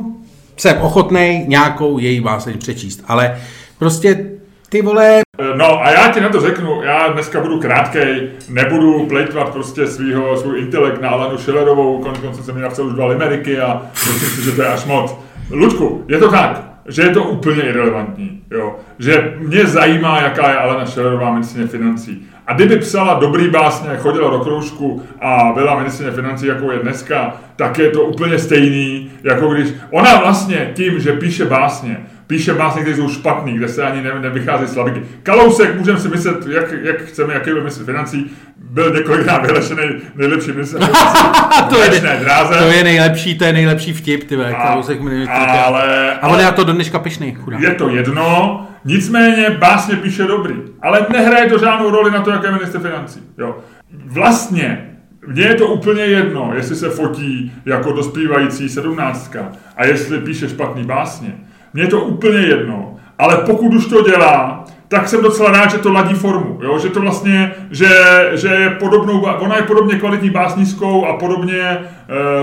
jsem 0.57 0.78
ochotný 0.82 1.45
nějakou 1.47 1.99
její 1.99 2.22
báseň 2.22 2.57
přečíst, 2.57 3.03
ale 3.07 3.38
prostě 3.80 4.26
ty 4.70 4.82
vole, 4.82 5.22
No 5.55 5.82
a 5.82 5.91
já 5.91 6.11
ti 6.11 6.22
na 6.22 6.30
to 6.30 6.41
řeknu, 6.41 6.84
já 6.84 7.07
dneska 7.07 7.41
budu 7.41 7.59
krátkej, 7.59 8.30
nebudu 8.49 9.05
plejtvat 9.05 9.49
prostě 9.49 9.88
svýho, 9.88 10.38
svůj 10.38 10.59
intelekt 10.59 11.01
na 11.01 11.09
Alenu 11.09 11.38
Schillerovou, 11.38 12.01
konec 12.01 12.20
konců 12.20 12.43
jsem 12.43 12.55
mi 12.55 12.61
napsal 12.61 12.86
už 12.86 12.93
dva 12.93 13.05
limeriky 13.05 13.59
a 13.59 13.82
myslím 13.93 14.30
si, 14.30 14.43
že 14.43 14.51
to 14.51 14.61
je 14.61 14.68
až 14.68 14.86
moc. 14.86 15.16
Ludku, 15.49 16.05
je 16.07 16.18
to 16.18 16.32
tak, 16.32 16.72
že 16.88 17.02
je 17.02 17.10
to 17.10 17.24
úplně 17.24 17.62
irrelevantní, 17.62 18.42
jo? 18.52 18.76
že 19.00 19.34
mě 19.40 19.66
zajímá, 19.66 20.22
jaká 20.22 20.50
je 20.50 20.58
Alena 20.58 20.86
Schillerová 20.86 21.34
ministrině 21.34 21.68
financí. 21.68 22.28
A 22.48 22.54
kdyby 22.54 22.78
psala 22.78 23.14
dobrý 23.14 23.50
básně, 23.50 23.90
chodila 23.98 24.30
do 24.30 24.40
kroužku 24.40 25.04
a 25.22 25.52
byla 25.54 25.80
ministrině 25.80 26.12
financí, 26.12 26.46
jako 26.46 26.72
je 26.72 26.80
dneska, 26.80 27.38
tak 27.56 27.78
je 27.78 27.90
to 27.90 28.02
úplně 28.02 28.40
stejný, 28.40 29.12
jako 29.24 29.48
když 29.48 29.70
ona 29.92 30.20
vlastně 30.20 30.72
tím, 30.74 31.00
že 31.00 31.14
píše 31.14 31.46
básně, 31.46 31.98
píše 32.34 32.54
básně, 32.54 32.82
které 32.82 32.98
jsou 32.98 33.10
špatný, 33.10 33.54
kde 33.54 33.68
se 33.68 33.84
ani 33.84 34.02
ne, 34.02 34.12
nevychází 34.20 34.68
slabiky. 34.68 35.02
Kalousek, 35.24 35.76
můžeme 35.80 36.00
si 36.00 36.08
myslet, 36.08 36.48
jak, 36.48 36.66
jak 36.84 37.02
chceme, 37.02 37.34
jaký 37.34 37.50
byl 37.50 37.60
ministr 37.60 37.84
financí, 37.86 38.32
byl 38.58 38.94
několikrát 38.94 39.46
vylešený 39.46 39.82
nejlepší 40.16 40.52
ministr 40.52 40.80
to 41.70 41.82
je, 41.84 41.90
dráze. 42.20 42.56
to 42.58 42.64
je 42.64 42.84
nejlepší, 42.84 43.38
to 43.38 43.44
je 43.46 43.54
nejlepší 43.54 43.94
vtip, 43.94 44.24
ty 44.24 44.36
A- 44.36 44.52
Kalousek 44.68 45.02
mi- 45.02 45.28
ale, 45.28 46.14
a 46.14 46.28
on 46.28 46.40
je 46.40 46.52
to 46.52 46.64
do 46.64 46.74
dneška 46.74 47.00
pišný, 47.00 47.36
chudá. 47.36 47.58
je 47.60 47.72
to 47.72 47.90
jedno, 47.90 48.68
nicméně 48.86 49.50
básně 49.50 49.96
píše 49.96 50.24
dobrý, 50.24 50.56
ale 50.82 51.06
nehraje 51.12 51.50
to 51.50 51.58
žádnou 51.58 51.90
roli 51.92 52.12
na 52.12 52.22
to, 52.22 52.32
jaké 52.32 52.48
je 52.48 52.52
minister 52.54 52.82
financí. 52.82 53.20
Jo. 53.38 53.58
Vlastně, 54.06 54.90
mně 55.28 55.44
je 55.44 55.56
to 55.56 55.68
úplně 55.68 56.04
jedno, 56.04 56.52
jestli 56.56 56.76
se 56.76 56.90
fotí 56.90 57.52
jako 57.66 57.92
dospívající 57.92 58.70
sedmnáctka 58.70 59.40
a 59.78 59.86
jestli 59.86 60.18
píše 60.20 60.50
špatný 60.50 60.84
básně. 60.84 61.34
Mně 61.74 61.84
je 61.84 61.88
to 61.88 61.99
úplně 61.99 62.38
jedno, 62.38 62.95
ale 63.19 63.38
pokud 63.38 63.74
už 63.74 63.86
to 63.86 64.01
dělá, 64.01 64.65
tak 64.93 65.07
jsem 65.07 65.21
docela 65.21 65.51
rád, 65.51 65.71
že 65.71 65.78
to 65.78 65.93
ladí 65.93 66.15
formu, 66.15 66.59
jo? 66.63 66.80
že 66.80 66.89
to 66.89 67.01
vlastně, 67.01 67.51
že, 67.71 67.89
že 68.34 68.47
je 68.47 68.69
podobnou, 68.69 69.21
ona 69.21 69.55
je 69.55 69.61
podobně 69.61 69.95
kvalitní 69.95 70.30
básnickou 70.30 71.05
a 71.05 71.17
podobně 71.17 71.61
e, 71.61 71.80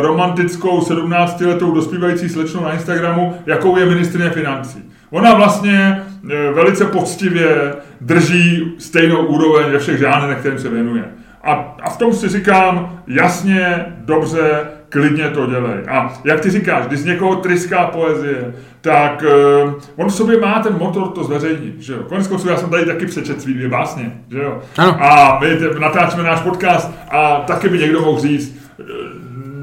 romantickou 0.02 0.80
17-letou 0.80 1.72
dospívající 1.74 2.28
slečnou 2.28 2.64
na 2.64 2.72
Instagramu, 2.72 3.36
jakou 3.46 3.76
je 3.76 3.86
ministrině 3.86 4.30
financí. 4.30 4.82
Ona 5.10 5.34
vlastně 5.34 6.02
e, 6.30 6.52
velice 6.52 6.84
poctivě 6.84 7.74
drží 8.00 8.72
stejnou 8.78 9.26
úroveň 9.26 9.72
ve 9.72 9.78
všech 9.78 9.98
žánrech, 9.98 10.38
kterým 10.38 10.58
se 10.58 10.68
věnuje. 10.68 11.04
A, 11.42 11.76
a 11.82 11.90
v 11.90 11.96
tom 11.96 12.12
si 12.12 12.28
říkám 12.28 13.02
jasně, 13.06 13.86
dobře, 13.98 14.68
klidně 14.90 15.28
to 15.28 15.46
dělej. 15.46 15.78
A 15.88 16.20
jak 16.24 16.40
ty 16.40 16.50
říkáš, 16.50 16.86
když 16.86 17.00
z 17.00 17.04
někoho 17.04 17.36
tryská 17.36 17.86
poezie, 17.86 18.54
tak 18.80 19.22
uh, 19.64 19.74
on 19.96 20.08
v 20.08 20.14
sobě 20.14 20.40
má 20.40 20.62
ten 20.62 20.78
motor 20.78 21.08
to 21.08 21.24
zveřejnit, 21.24 21.80
že 21.80 21.92
jo. 21.92 21.98
Konec 22.08 22.28
konců 22.28 22.48
já 22.48 22.56
jsem 22.56 22.70
tady 22.70 22.84
taky 22.84 23.06
přečet 23.06 23.42
svý 23.42 23.54
dvě 23.54 23.68
básně, 23.68 24.12
že 24.30 24.38
jo. 24.38 24.62
Ano. 24.78 24.96
A 25.00 25.38
my 25.40 25.58
natáčíme 25.78 26.22
náš 26.22 26.40
podcast 26.40 26.90
a 27.10 27.36
taky 27.46 27.68
by 27.68 27.78
někdo 27.78 28.00
mohl 28.00 28.20
říct, 28.20 28.70
eh, 28.80 28.84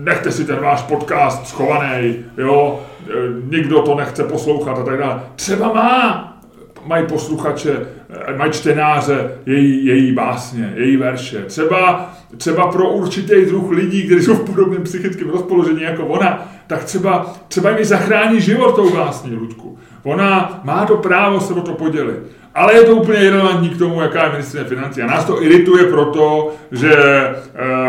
nechte 0.04 0.32
si 0.32 0.46
ten 0.46 0.60
váš 0.60 0.82
podcast 0.82 1.48
schovaný, 1.48 2.16
jo, 2.38 2.80
eh, 3.10 3.14
nikdo 3.52 3.82
to 3.82 3.96
nechce 3.96 4.24
poslouchat 4.24 4.78
a 4.80 4.84
tak 4.84 4.98
dále. 5.00 5.22
Třeba 5.36 5.74
má, 5.74 6.27
mají 6.88 7.06
posluchače, 7.06 7.88
mají 8.38 8.52
čtenáře 8.52 9.32
její, 9.46 9.86
její 9.86 10.12
básně, 10.12 10.74
její 10.76 10.98
verše. 10.98 11.44
Třeba, 11.48 12.14
třeba 12.38 12.72
pro 12.72 12.90
určitý 12.90 13.46
druh 13.46 13.72
lidí, 13.72 14.04
kteří 14.04 14.26
jsou 14.26 14.34
v 14.36 14.46
podobném 14.46 14.84
psychickém 14.84 15.30
rozpoložení 15.30 15.82
jako 15.82 16.06
ona, 16.06 16.52
tak 16.68 16.84
třeba, 16.84 17.34
třeba 17.48 17.70
jim 17.70 17.86
zachrání 17.86 18.42
život 18.42 18.76
tou 18.76 18.94
básní, 18.94 19.36
Ludku. 19.36 19.78
Ona 20.04 20.62
má 20.64 20.86
to 20.86 20.98
právo 20.98 21.40
se 21.40 21.54
o 21.54 21.62
to 21.62 21.74
podělit. 21.74 22.18
Ale 22.58 22.74
je 22.74 22.84
to 22.84 22.96
úplně 22.96 23.20
irrelevantní 23.20 23.70
k 23.70 23.78
tomu, 23.78 24.02
jaká 24.02 24.24
je 24.24 24.32
ministrině 24.32 24.66
financí. 24.66 25.02
A 25.02 25.08
nás 25.08 25.26
to 25.26 25.44
irituje 25.44 25.84
proto, 25.84 26.52
že 26.72 26.94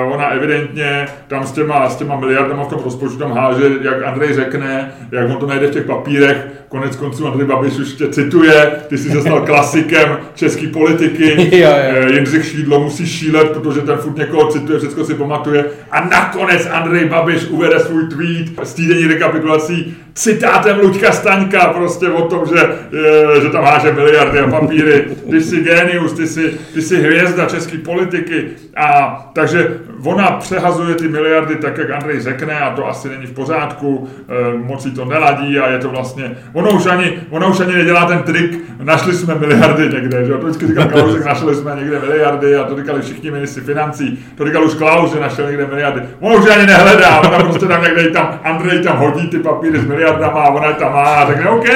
uh, 0.04 0.12
ona 0.12 0.28
evidentně 0.28 1.06
tam 1.28 1.46
s 1.46 1.52
těma, 1.52 1.90
s 1.90 1.96
těma 1.96 2.16
miliardama 2.16 2.64
v 2.64 2.68
tom 2.68 2.80
rozpočtu 2.84 3.18
tam 3.18 3.32
háže, 3.32 3.70
jak 3.82 4.02
Andrej 4.02 4.34
řekne, 4.34 4.92
jak 5.12 5.30
on 5.30 5.36
to 5.36 5.46
najde 5.46 5.66
v 5.66 5.70
těch 5.70 5.84
papírech, 5.84 6.46
konec 6.68 6.96
konců 6.96 7.26
Andrej 7.26 7.46
Babiš 7.46 7.78
už 7.78 7.92
tě 7.92 8.08
cituje, 8.08 8.70
ty 8.88 8.98
jsi 8.98 9.10
se 9.10 9.20
stal 9.20 9.40
klasikem 9.40 10.18
české 10.34 10.66
politiky, 10.66 11.36
jo, 11.58 11.68
jo. 11.68 11.74
Eh, 11.74 12.12
Jindřich 12.12 12.44
Šídlo 12.44 12.80
musí 12.80 13.06
šílet, 13.06 13.50
protože 13.50 13.80
ten 13.80 13.96
furt 13.96 14.16
někoho 14.16 14.46
cituje, 14.46 14.78
všechno 14.78 15.04
si 15.04 15.14
pamatuje. 15.14 15.64
A 15.90 16.04
nakonec 16.04 16.68
Andrej 16.70 17.04
Babiš 17.04 17.44
uvede 17.44 17.80
svůj 17.80 18.08
tweet 18.08 18.48
s 18.62 18.74
týdenní 18.74 19.06
rekapitulací 19.06 19.96
citátem 20.18 20.78
Luďka 20.78 21.12
Staňka 21.12 21.66
prostě 21.66 22.08
o 22.08 22.22
tom, 22.22 22.46
že, 22.46 22.60
eh, 22.60 23.40
že 23.40 23.48
tam 23.48 23.64
háže 23.64 23.92
miliardy 23.92 24.38
a 24.38 24.46
papíry. 24.60 25.04
Ty 25.30 25.40
jsi 25.40 25.60
genius, 25.60 26.12
ty 26.12 26.26
jsi, 26.26 26.58
ty 26.74 26.82
jsi 26.82 27.02
hvězda 27.02 27.46
české 27.46 27.78
politiky. 27.78 28.48
A 28.76 29.18
takže 29.32 29.78
ona 30.04 30.30
přehazuje 30.30 30.94
ty 30.94 31.08
miliardy 31.08 31.56
tak, 31.56 31.78
jak 31.78 31.90
Andrej 31.90 32.20
řekne 32.20 32.60
a 32.60 32.74
to 32.74 32.88
asi 32.88 33.08
není 33.08 33.26
v 33.26 33.32
pořádku, 33.32 34.08
e, 34.28 34.58
moc 34.58 34.86
jí 34.86 34.92
to 34.92 35.04
neladí 35.04 35.58
a 35.58 35.70
je 35.70 35.78
to 35.78 35.88
vlastně, 35.88 36.36
ono 36.52 36.70
už 36.70 36.86
ani, 36.86 37.18
ona 37.30 37.46
už 37.46 37.60
ani 37.60 37.72
nedělá 37.72 38.06
ten 38.06 38.18
trik, 38.18 38.58
našli 38.82 39.14
jsme 39.14 39.34
miliardy 39.34 39.88
někde, 39.88 40.24
že 40.24 40.32
jo? 40.32 40.38
to 40.38 40.46
vždycky 40.46 40.66
říkal 40.66 40.88
Klaus, 40.88 41.24
našli 41.24 41.54
jsme 41.54 41.76
někde 41.76 41.98
miliardy 41.98 42.56
a 42.56 42.64
to 42.64 42.76
říkali 42.76 43.02
všichni 43.02 43.30
ministři 43.30 43.60
financí, 43.60 44.24
to 44.36 44.46
říkal 44.46 44.64
už 44.64 44.74
Klaus, 44.74 45.12
že 45.12 45.20
našel 45.20 45.46
někde 45.46 45.66
miliardy. 45.66 46.00
Ona 46.20 46.34
už 46.34 46.50
ani 46.50 46.66
nehledá, 46.66 47.20
ona 47.20 47.38
prostě 47.38 47.66
tam 47.66 47.82
někde 47.82 48.10
tam, 48.10 48.40
Andrej 48.44 48.82
tam 48.82 48.96
hodí 48.96 49.28
ty 49.28 49.38
papíry 49.38 49.78
s 49.78 49.84
miliardama 49.84 50.42
a 50.42 50.50
ona 50.50 50.66
je 50.66 50.74
tam 50.74 50.92
má 50.92 51.04
a 51.04 51.26
řekne, 51.26 51.50
OK, 51.50 51.68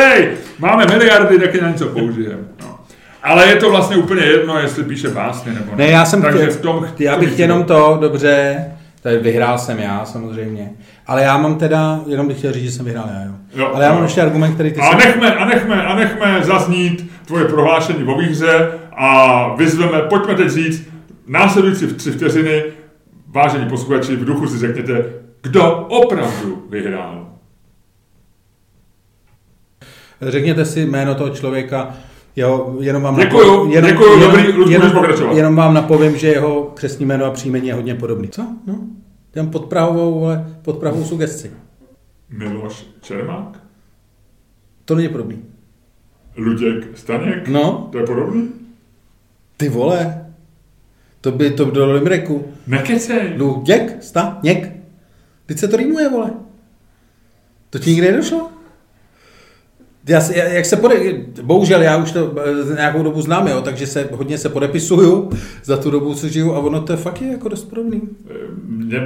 máme 0.59 0.87
miliardy, 0.87 1.39
taky 1.39 1.61
na 1.61 1.69
něco 1.69 1.87
použijeme. 1.87 2.43
No. 2.61 2.72
Ale 3.23 3.49
je 3.49 3.57
to 3.57 3.71
vlastně 3.71 3.97
úplně 3.97 4.23
jedno, 4.23 4.59
jestli 4.59 4.85
píše 4.85 5.09
básně 5.09 5.53
nebo 5.53 5.71
ne. 5.71 5.85
Ne, 5.85 5.91
já 5.91 6.05
jsem 6.05 6.23
Takže 6.23 6.39
chtěl, 6.39 6.53
v 6.53 6.61
tom 6.61 6.87
já 6.99 7.19
bych 7.19 7.39
jenom 7.39 7.65
to, 7.65 7.99
dobře, 8.01 8.65
tady 9.03 9.19
vyhrál 9.19 9.59
jsem 9.59 9.79
já 9.79 10.05
samozřejmě, 10.05 10.71
ale 11.07 11.23
já 11.23 11.39
mám 11.39 11.59
teda, 11.59 12.01
jenom 12.07 12.29
bych 12.29 12.39
chtěl 12.39 12.53
říct, 12.53 12.65
že 12.65 12.71
jsem 12.71 12.85
vyhrál 12.85 13.09
já, 13.15 13.25
jo. 13.25 13.33
Jo, 13.55 13.71
ale 13.75 13.85
já 13.85 13.91
mám 13.91 13.99
jo. 13.99 14.05
ještě 14.05 14.23
argument, 14.23 14.55
který 14.55 14.73
ty 14.73 14.81
A 14.81 14.97
nechme, 14.97 15.35
a 15.35 15.45
nechme, 15.45 15.85
a 15.85 15.95
nechme 15.95 16.41
zaznít 16.43 17.11
tvoje 17.27 17.45
prohlášení 17.45 18.05
o 18.05 18.19
výhře 18.19 18.69
a 18.97 19.49
vyzveme, 19.55 20.03
pojďme 20.03 20.35
teď 20.35 20.49
říct, 20.49 20.83
následující 21.27 21.87
tři 21.87 22.11
vteřiny, 22.11 22.63
vážení 23.29 23.69
posluchači, 23.69 24.17
v 24.17 24.25
duchu 24.25 24.49
si 24.49 24.59
řekněte, 24.59 25.05
kdo 25.43 25.87
opravdu 25.89 26.67
vyhrál. 26.71 27.29
Řekněte 30.23 30.65
si 30.65 30.81
jméno 30.81 31.15
toho 31.15 31.31
člověka, 31.31 31.95
jo, 32.37 32.77
jenom 32.81 33.03
vám 33.03 33.17
Děkuju, 33.21 33.71
jenom, 33.71 33.91
děkuju, 33.91 34.21
jenom, 34.21 34.31
dobrý, 34.37 34.73
jenom, 34.73 34.91
pokračovat. 34.93 35.37
jenom 35.37 35.57
vám 35.57 35.75
napovím, 35.75 36.17
že 36.17 36.29
jeho 36.29 36.63
křesní 36.75 37.07
jméno 37.07 37.25
a 37.25 37.31
příjmení 37.31 37.69
je 37.69 37.75
hodně 37.75 37.95
podobný. 37.95 38.29
Co? 38.29 38.47
No, 38.67 38.79
jdem 39.33 39.51
pod 39.51 39.65
Prahovou, 39.67 40.21
vole, 40.21 40.47
pod 40.63 40.79
Prahovou 40.79 41.05
sugestci. 41.05 41.51
Miloš 42.31 42.87
Čermák? 43.01 43.61
To 44.85 44.95
není 44.95 45.09
podobný. 45.09 45.39
Luděk 46.37 46.99
Staněk? 46.99 47.49
No, 47.49 47.89
To 47.93 47.99
je 47.99 48.05
podobný? 48.07 48.49
ty 49.57 49.69
vole, 49.69 50.27
to 51.21 51.33
by 51.33 51.51
to 51.51 51.65
do 51.65 51.93
Limreku. 51.93 52.45
Nekecej. 52.67 53.35
Luděk, 53.39 53.97
Staněk. 54.01 54.73
Teď 55.47 55.59
se 55.59 55.69
to 55.69 55.77
rýmuje, 55.77 56.09
vole. 56.09 56.31
To 57.71 57.79
ti 57.79 57.91
nikdy 57.91 58.11
nedošlo? 58.11 58.51
Já, 60.09 60.33
jak 60.33 60.65
se 60.65 60.77
pode, 60.77 60.95
bohužel 61.43 61.83
já 61.83 61.97
už 61.97 62.13
to 62.13 62.35
eh, 62.71 62.75
nějakou 62.75 63.03
dobu 63.03 63.21
znám, 63.23 63.49
jo, 63.49 63.61
takže 63.61 63.87
se 63.87 64.09
hodně 64.13 64.39
se 64.39 64.49
podepisuju 64.49 65.31
za 65.65 65.77
tu 65.77 65.91
dobu, 65.91 66.15
co 66.15 66.29
žiju 66.29 66.55
a 66.55 66.59
ono 66.59 66.81
to 66.83 66.97
fakt 66.97 67.23
je 67.23 67.29
jako 67.33 67.49
dost 67.49 67.65
podobný. 67.65 68.01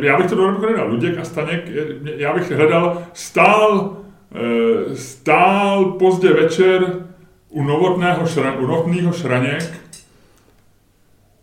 Já 0.00 0.16
bych 0.18 0.26
to 0.26 0.34
dohromady 0.34 0.66
nedal. 0.72 0.88
Luděk 0.90 1.18
a 1.18 1.24
Staněk, 1.24 1.68
mě- 2.02 2.12
já 2.16 2.34
bych 2.34 2.50
hledal 2.52 3.02
stál, 3.12 3.96
eh, 4.34 4.96
stál 4.96 5.84
pozdě 5.84 6.32
večer 6.32 6.96
u 7.48 7.62
novotného, 7.62 8.26
šra, 8.26 8.52
u 8.58 8.66
novotného 8.66 9.12
šraněk, 9.12 9.72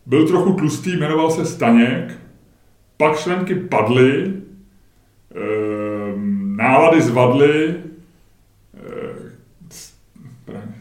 byl 0.06 0.28
trochu 0.28 0.54
tlustý, 0.54 0.98
jmenoval 0.98 1.32
se 1.32 1.46
Staněk, 1.46 2.14
pak 2.98 3.18
šranky 3.20 3.56
padly, 3.56 4.34
eh, 5.36 6.14
nálady 6.56 7.02
zvadly, 7.02 7.76
eh, 8.78 9.34
s- 9.70 9.94
Braň- 10.48 10.74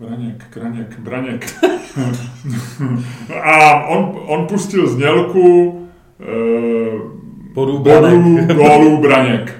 Braněk, 0.00 0.44
Kraněk, 0.50 0.98
Braněk. 0.98 1.54
A 3.42 3.84
on, 3.88 4.18
on 4.26 4.46
pustil 4.46 4.88
znělku 4.88 5.74
eh, 6.20 6.98
Bodů 7.54 7.78
bodů, 7.78 8.38
gólů, 8.54 9.00
Braněk. 9.00 9.54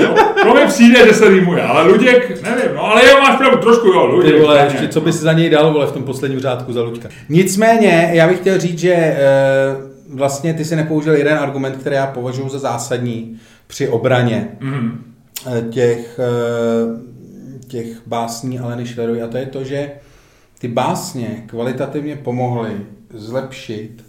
No, 0.00 0.14
to 0.42 0.54
mi 0.54 0.66
přijde, 0.66 1.06
že 1.06 1.14
se 1.14 1.28
rýmuje, 1.28 1.62
ale 1.62 1.88
Luděk, 1.92 2.42
nevím, 2.42 2.74
no 2.74 2.84
ale 2.84 3.08
jo, 3.08 3.16
máš 3.20 3.36
pravdu, 3.38 3.56
trošku 3.58 3.86
jo, 3.86 4.06
Luděk. 4.06 4.34
Ty 4.34 4.40
vole, 4.40 4.64
ještě 4.64 4.88
co 4.88 5.00
by 5.00 5.12
si 5.12 5.18
za 5.18 5.32
něj 5.32 5.50
dal, 5.50 5.72
vole, 5.72 5.86
v 5.86 5.92
tom 5.92 6.02
posledním 6.02 6.40
řádku 6.40 6.72
za 6.72 6.82
Luďka. 6.82 7.08
Nicméně, 7.28 8.10
já 8.12 8.28
bych 8.28 8.38
chtěl 8.38 8.58
říct, 8.58 8.78
že 8.78 8.92
e, 8.92 9.16
vlastně 10.14 10.54
ty 10.54 10.64
si 10.64 10.76
nepoužil 10.76 11.14
jeden 11.14 11.38
argument, 11.38 11.76
který 11.76 11.96
já 11.96 12.06
považuji 12.06 12.48
za 12.48 12.58
zásadní 12.58 13.36
při 13.66 13.88
obraně 13.88 14.48
Mhm. 14.60 15.04
eh, 15.58 15.62
těch, 15.70 16.20
eh, 16.22 17.10
těch 17.70 18.06
básní 18.06 18.58
Aleny 18.58 18.86
Schillerové 18.86 19.22
a 19.22 19.28
to 19.28 19.36
je 19.36 19.46
to, 19.46 19.64
že 19.64 19.92
ty 20.58 20.68
básně 20.68 21.44
kvalitativně 21.46 22.16
pomohly 22.16 22.76
zlepšit 23.14 24.04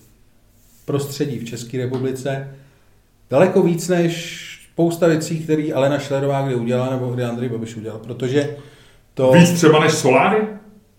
prostředí 0.85 1.39
v 1.39 1.45
České 1.45 1.77
republice 1.77 2.55
daleko 3.29 3.61
víc 3.61 3.87
než 3.87 4.47
spousta 4.73 5.07
věcí, 5.07 5.39
které 5.39 5.73
Alena 5.73 5.99
Schillerová 5.99 6.41
kdy 6.41 6.55
udělala 6.55 6.89
nebo 6.89 7.07
kdy 7.07 7.23
Andrej 7.23 7.49
Babiš 7.49 7.75
udělal, 7.75 7.99
protože 7.99 8.57
to... 9.13 9.31
Víc 9.31 9.51
třeba 9.51 9.79
než 9.79 9.93
Soláry? 9.93 10.47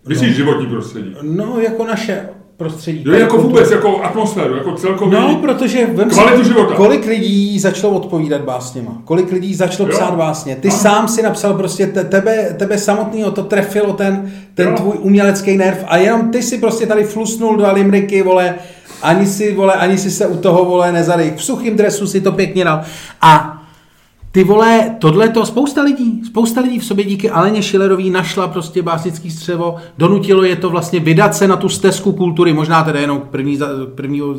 Myslíš 0.09 0.37
životní 0.37 0.67
prostředí? 0.67 1.17
No, 1.23 1.61
jako 1.61 1.87
naše 1.87 2.29
prostředí. 2.57 3.05
Jo, 3.07 3.13
jako 3.15 3.39
vůbec, 3.39 3.71
jako 3.71 4.03
atmosféru, 4.05 4.57
jako 4.57 4.73
celkový... 4.73 5.13
No, 5.13 5.39
protože 5.41 5.87
vem 5.87 6.11
si, 6.11 6.15
Kvalitu 6.21 6.45
života. 6.45 6.75
kolik 6.75 7.07
lidí 7.07 7.59
začalo 7.61 7.93
odpovídat 7.93 8.41
básněma, 8.41 8.93
kolik 9.05 9.33
lidí 9.33 9.55
začalo 9.55 9.89
Jo. 9.89 9.95
psát 9.95 10.15
básně. 10.17 10.57
Ty 10.57 10.69
Ano. 10.69 10.79
sám 10.79 11.09
si 11.09 11.23
napsal 11.23 11.55
prostě, 11.55 11.87
te, 11.87 12.05
tebe, 12.05 12.55
tebe 12.59 12.79
samotného 12.79 13.31
to 13.31 13.43
trefilo 13.43 13.93
ten, 13.93 14.33
ten 14.55 14.69
Jo. 14.69 14.75
tvůj 14.77 14.95
umělecký 15.01 15.57
nerv 15.57 15.85
a 15.87 15.97
jenom 15.97 16.31
ty 16.31 16.43
si 16.43 16.59
prostě 16.59 16.87
tady 16.87 17.05
flusnul 17.05 17.57
dva 17.57 17.73
limriky, 17.73 18.23
vole, 18.23 18.55
ani 19.03 19.27
si, 19.27 19.55
vole, 19.55 19.73
ani 19.73 19.99
si 19.99 20.11
se 20.11 20.27
u 20.27 20.37
toho, 20.37 20.65
vole, 20.65 20.93
nezadej. 20.93 21.33
V 21.37 21.45
suchým 21.45 21.77
dresu 21.77 22.07
si 22.07 22.21
to 22.21 22.33
pěkně 22.33 22.65
dal. 22.65 22.81
A 23.21 23.62
ty 24.33 24.45
vole, 24.45 24.97
tohle 24.99 25.29
to 25.29 25.47
spousta 25.47 25.83
lidí, 25.83 26.23
spousta 26.27 26.61
lidí 26.61 26.79
v 26.79 26.85
sobě 26.85 27.05
díky 27.05 27.31
Aleně 27.31 27.63
Schillerový 27.63 28.11
našla 28.11 28.49
prostě 28.49 28.83
básnický 28.83 29.31
střevo, 29.31 29.77
donutilo 29.99 30.43
je 30.45 30.57
to 30.57 30.71
vlastně 30.71 31.01
vydat 31.01 31.35
se 31.35 31.49
na 31.49 31.57
tu 31.57 31.69
stezku 31.69 32.13
kultury, 32.13 32.53
možná 32.53 32.85
teda 32.85 33.01
jenom 33.01 33.21
k 33.21 33.25
první, 33.25 33.59
prvního 33.95 34.35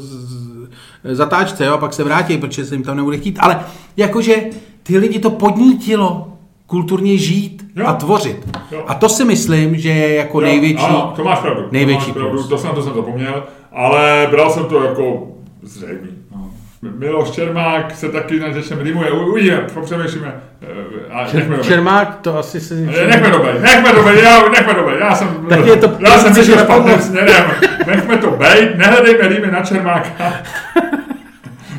zatáčce, 1.04 1.66
jo, 1.66 1.74
a 1.74 1.78
pak 1.78 1.94
se 1.94 2.04
vrátí, 2.04 2.38
protože 2.38 2.66
se 2.66 2.76
jim 2.76 2.84
tam 2.84 2.98
nebude 2.98 3.18
chtít, 3.18 3.38
ale 3.40 3.60
jakože 3.98 4.36
ty 4.84 4.98
lidi 4.98 5.20
to 5.20 5.30
podnítilo 5.30 6.28
kulturně 6.68 7.18
žít 7.18 7.66
Jo. 7.76 7.88
a 7.88 7.94
tvořit. 7.94 8.58
Jo. 8.72 8.84
A 8.88 8.94
to 8.94 9.10
si 9.10 9.26
myslím, 9.26 9.78
že 9.78 9.90
je 9.90 10.16
jako 10.16 10.42
Jo, 10.42 10.48
největší... 10.48 10.86
Ano, 10.86 11.14
to 11.16 11.24
máš 11.24 11.40
pravdu. 11.40 11.62
největší 11.72 12.06
to, 12.06 12.08
máš 12.10 12.14
pravdu, 12.18 12.32
plus. 12.38 12.48
to 12.48 12.58
jsem 12.58 12.72
to 12.76 12.82
jsem 12.82 12.94
zapomněl, 12.96 13.44
ale 13.72 14.28
bral 14.32 14.50
jsem 14.50 14.66
to 14.66 14.84
jako 14.84 15.28
zřejmý. 15.62 16.08
No. 16.36 16.50
Miloš 16.92 17.32
Čermák 17.32 17.96
se 17.96 18.10
taky 18.10 18.40
na 18.40 18.48
něčem 18.48 18.80
rýmuje. 18.82 19.12
Uvidíme, 19.12 19.58
popřemýšlíme. 19.74 20.34
Eh, 20.62 21.14
A 21.14 21.28
nechme. 21.34 21.58
Čermák, 21.58 22.18
to 22.22 22.38
asi 22.38 22.60
si... 22.62 22.90
Eh, 22.98 23.08
Nechme 23.08 23.30
to 23.30 23.40
být, 23.40 23.62
nechme 23.62 23.92
to 23.94 24.04
být, 24.04 24.24
já, 24.24 24.50
nechme 24.50 24.74
to 24.74 24.84
být, 24.84 25.00
já 25.00 25.16
jsem, 25.16 25.28
Tak 25.50 25.66
je 25.66 25.76
to 25.76 25.98
já 26.00 26.18
jsem 26.18 26.44
že 26.44 26.52
špatným 26.58 27.00
směrem, 27.00 27.46
nechme 27.88 28.18
to 28.18 28.32
být, 28.32 28.78
nehledejme 28.78 29.28
rýmy 29.28 29.52
na 29.52 29.62
Čermáka. 29.62 30.10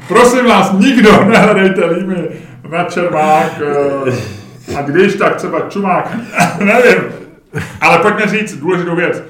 Prosím 0.09 0.46
vás, 0.46 0.72
nikdo 0.72 1.24
nehledejte 1.24 1.94
rýmy 1.94 2.28
na 2.70 2.84
Čermák, 2.84 3.52
eh, 4.68 4.76
a 4.78 4.82
když 4.82 5.14
tak 5.14 5.36
třeba 5.36 5.61
Čumák, 5.68 6.11
nevím. 6.59 7.02
Ale 7.80 7.98
pojďme 7.98 8.26
říct 8.26 8.57
důležitou 8.57 8.96
věc. 8.96 9.22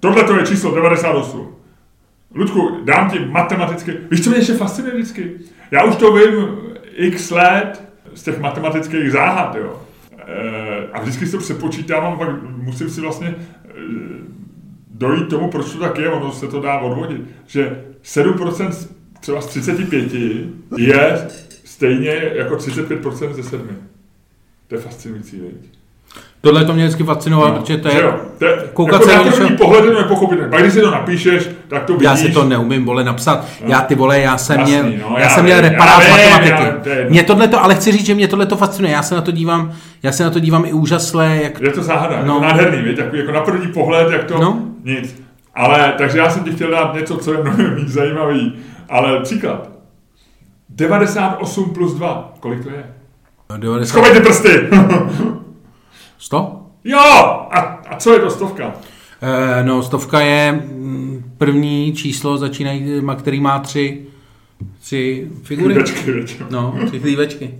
Tohle 0.00 0.22
to 0.24 0.36
je 0.36 0.46
číslo 0.46 0.74
98. 0.74 1.54
Ludku, 2.34 2.80
dám 2.84 3.10
ti 3.10 3.18
matematicky. 3.18 3.92
Víš, 4.10 4.24
co 4.24 4.30
mě 4.30 4.38
ještě 4.38 4.52
fascinuje 4.54 4.94
vždycky? 4.94 5.32
Já 5.70 5.84
už 5.84 5.96
to 5.96 6.12
vím 6.12 6.48
x 6.96 7.30
let 7.30 7.82
z 8.14 8.22
těch 8.22 8.40
matematických 8.40 9.10
záhad, 9.12 9.56
jo. 9.56 9.82
E, 10.18 10.88
a 10.92 11.00
vždycky 11.00 11.26
si 11.26 11.32
to 11.32 11.38
přepočítávám, 11.38 12.18
pak 12.18 12.28
musím 12.56 12.90
si 12.90 13.00
vlastně 13.00 13.28
e, 13.28 13.34
dojít 14.90 15.28
tomu, 15.28 15.50
proč 15.50 15.72
to 15.72 15.78
tak 15.78 15.98
je, 15.98 16.08
ono 16.08 16.32
se 16.32 16.48
to 16.48 16.60
dá 16.60 16.78
odvodit, 16.78 17.20
že 17.46 17.84
7% 18.04 18.68
z- 18.70 18.88
třeba 19.20 19.40
z 19.40 19.46
35 19.46 20.12
je 20.78 21.28
stejně 21.64 22.30
jako 22.34 22.54
35% 22.56 23.32
ze 23.32 23.42
7. 23.42 23.68
To 24.68 24.74
je 24.74 24.80
fascinující, 24.80 25.40
viď? 25.40 25.70
Tohle 26.44 26.64
to 26.64 26.72
mě 26.72 26.84
vždycky 26.84 27.04
fascinovalo, 27.04 27.52
protože 27.60 27.76
to 27.78 27.88
je... 27.88 28.00
jo, 28.02 28.14
to 28.38 28.44
je, 28.44 28.56
koukat 28.72 29.00
jako 29.00 29.04
se 29.06 29.12
na 29.16 29.22
na 29.24 29.30
první 29.30 29.50
něco- 29.50 29.64
pohled 29.64 29.84
je 29.84 29.90
to 29.90 29.98
nepochopitelné. 30.02 30.50
Pak 30.50 30.60
když 30.60 30.72
si 30.72 30.80
to 30.80 30.90
napíšeš, 30.90 31.48
tak 31.68 31.84
to 31.84 31.92
vidíš. 31.92 32.04
Já 32.04 32.16
si 32.16 32.32
to 32.32 32.44
neumím, 32.44 32.84
vole, 32.84 33.04
napsat. 33.04 33.44
Já 33.66 33.80
ty 33.80 33.94
vole, 33.94 34.20
já 34.20 34.38
jsem 34.38 34.60
Jasný, 34.60 34.74
měl, 34.74 34.84
no, 35.10 35.14
já 35.16 35.22
já 35.22 35.28
jsem 35.28 35.44
měl 35.44 35.60
reparát 35.60 36.02
z 36.02 36.06
vím, 36.06 36.16
já- 36.16 36.30
matematiky. 36.30 36.80
to 36.82 36.88
je. 36.88 37.06
Mě 37.10 37.22
tohle 37.22 37.48
to, 37.48 37.64
ale 37.64 37.74
chci 37.74 37.92
říct, 37.92 38.06
že 38.06 38.14
mě 38.14 38.28
tohle 38.28 38.46
to 38.46 38.56
fascinuje. 38.56 38.92
Já 38.94 39.02
se 39.02 39.14
na 39.14 39.20
to 39.20 39.30
dívám, 39.30 39.72
já 40.02 40.12
se 40.12 40.24
na 40.24 40.30
to 40.30 40.40
dívám 40.40 40.64
i 40.64 40.72
úžasle, 40.72 41.40
jak 41.42 41.60
Je 41.60 41.70
to 41.70 41.82
záhada, 41.82 42.16
no. 42.22 42.26
No. 42.26 42.34
je 42.34 42.40
to 42.40 42.46
nádherný, 42.46 42.82
víš, 42.82 42.96
takový 42.96 43.18
jako 43.18 43.32
na 43.32 43.40
první 43.40 43.72
pohled, 43.72 44.12
jak 44.12 44.24
to 44.24 44.38
No. 44.38 44.58
nic. 44.84 45.22
Ale, 45.54 45.94
takže 45.98 46.18
já 46.18 46.30
jsem 46.30 46.44
ti 46.44 46.50
chtěl 46.52 46.70
dát 46.70 46.94
něco, 46.94 47.16
co 47.16 47.32
je 47.32 47.42
mnohem 47.42 47.74
víc 47.74 47.88
zajímavý. 47.88 48.52
Ale 48.88 49.20
příklad. 49.20 49.68
98 50.68 51.70
plus 51.74 51.94
2, 51.94 52.32
kolik 52.40 52.62
to 52.64 52.70
je? 52.70 52.84
90, 53.58 53.88
Schovejte 53.92 54.20
prsty! 54.20 54.68
100? 56.22 56.66
jo! 56.84 56.98
A, 57.50 57.58
a 57.60 57.96
co 57.96 58.12
je 58.12 58.18
to 58.18 58.30
stovka? 58.30 58.72
Eh, 59.22 59.64
no, 59.64 59.82
stovka 59.82 60.20
je 60.20 60.52
mm, 60.52 61.32
první 61.38 61.92
číslo, 61.92 62.38
začínají, 62.38 63.02
který 63.18 63.40
má 63.40 63.58
tři, 63.58 64.06
tři 64.80 65.28
figury. 65.42 65.74
Klívečky. 65.74 66.44
No, 66.50 66.74
tři 66.86 67.00
chlívečky. 67.00 67.54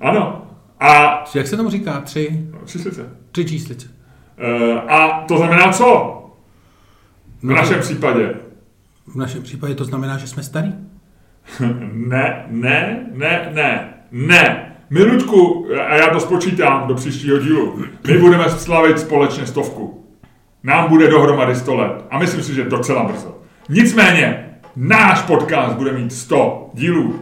Ano. 0.00 0.42
A 0.80 1.24
Jak 1.34 1.46
se 1.46 1.56
tomu 1.56 1.70
říká? 1.70 2.00
Tři, 2.00 2.46
číslice. 2.66 3.10
tři 3.32 3.44
číslice. 3.44 3.88
E, 4.38 4.80
a 4.80 5.24
to 5.28 5.36
znamená 5.38 5.72
co? 5.72 6.12
V 7.40 7.42
No, 7.42 7.54
našem 7.54 7.80
případě. 7.80 8.34
v 9.06 9.14
našem 9.16 9.42
případě 9.42 9.74
to 9.74 9.84
znamená, 9.84 10.18
že 10.18 10.26
jsme 10.26 10.42
starý. 10.42 10.74
Ne, 11.92 12.44
ne, 12.48 13.06
ne, 13.12 13.50
ne, 13.54 13.94
ne. 14.12 14.75
My, 14.90 15.02
Ludku, 15.02 15.66
a 15.88 15.96
já 15.96 16.10
to 16.10 16.20
spočítám 16.20 16.88
do 16.88 16.94
příštího 16.94 17.38
dílu, 17.38 17.84
my 18.06 18.18
budeme 18.18 18.50
slavit 18.50 18.98
společně 18.98 19.46
stovku. 19.46 20.04
Nám 20.62 20.88
bude 20.88 21.08
dohromady 21.08 21.54
100 21.54 21.76
let. 21.76 22.04
A 22.10 22.18
myslím 22.18 22.42
si, 22.42 22.54
že 22.54 22.64
docela 22.64 23.04
brzo. 23.04 23.38
Nicméně, 23.68 24.50
náš 24.76 25.22
podcast 25.22 25.74
bude 25.74 25.92
mít 25.92 26.12
100 26.12 26.70
dílů. 26.74 27.20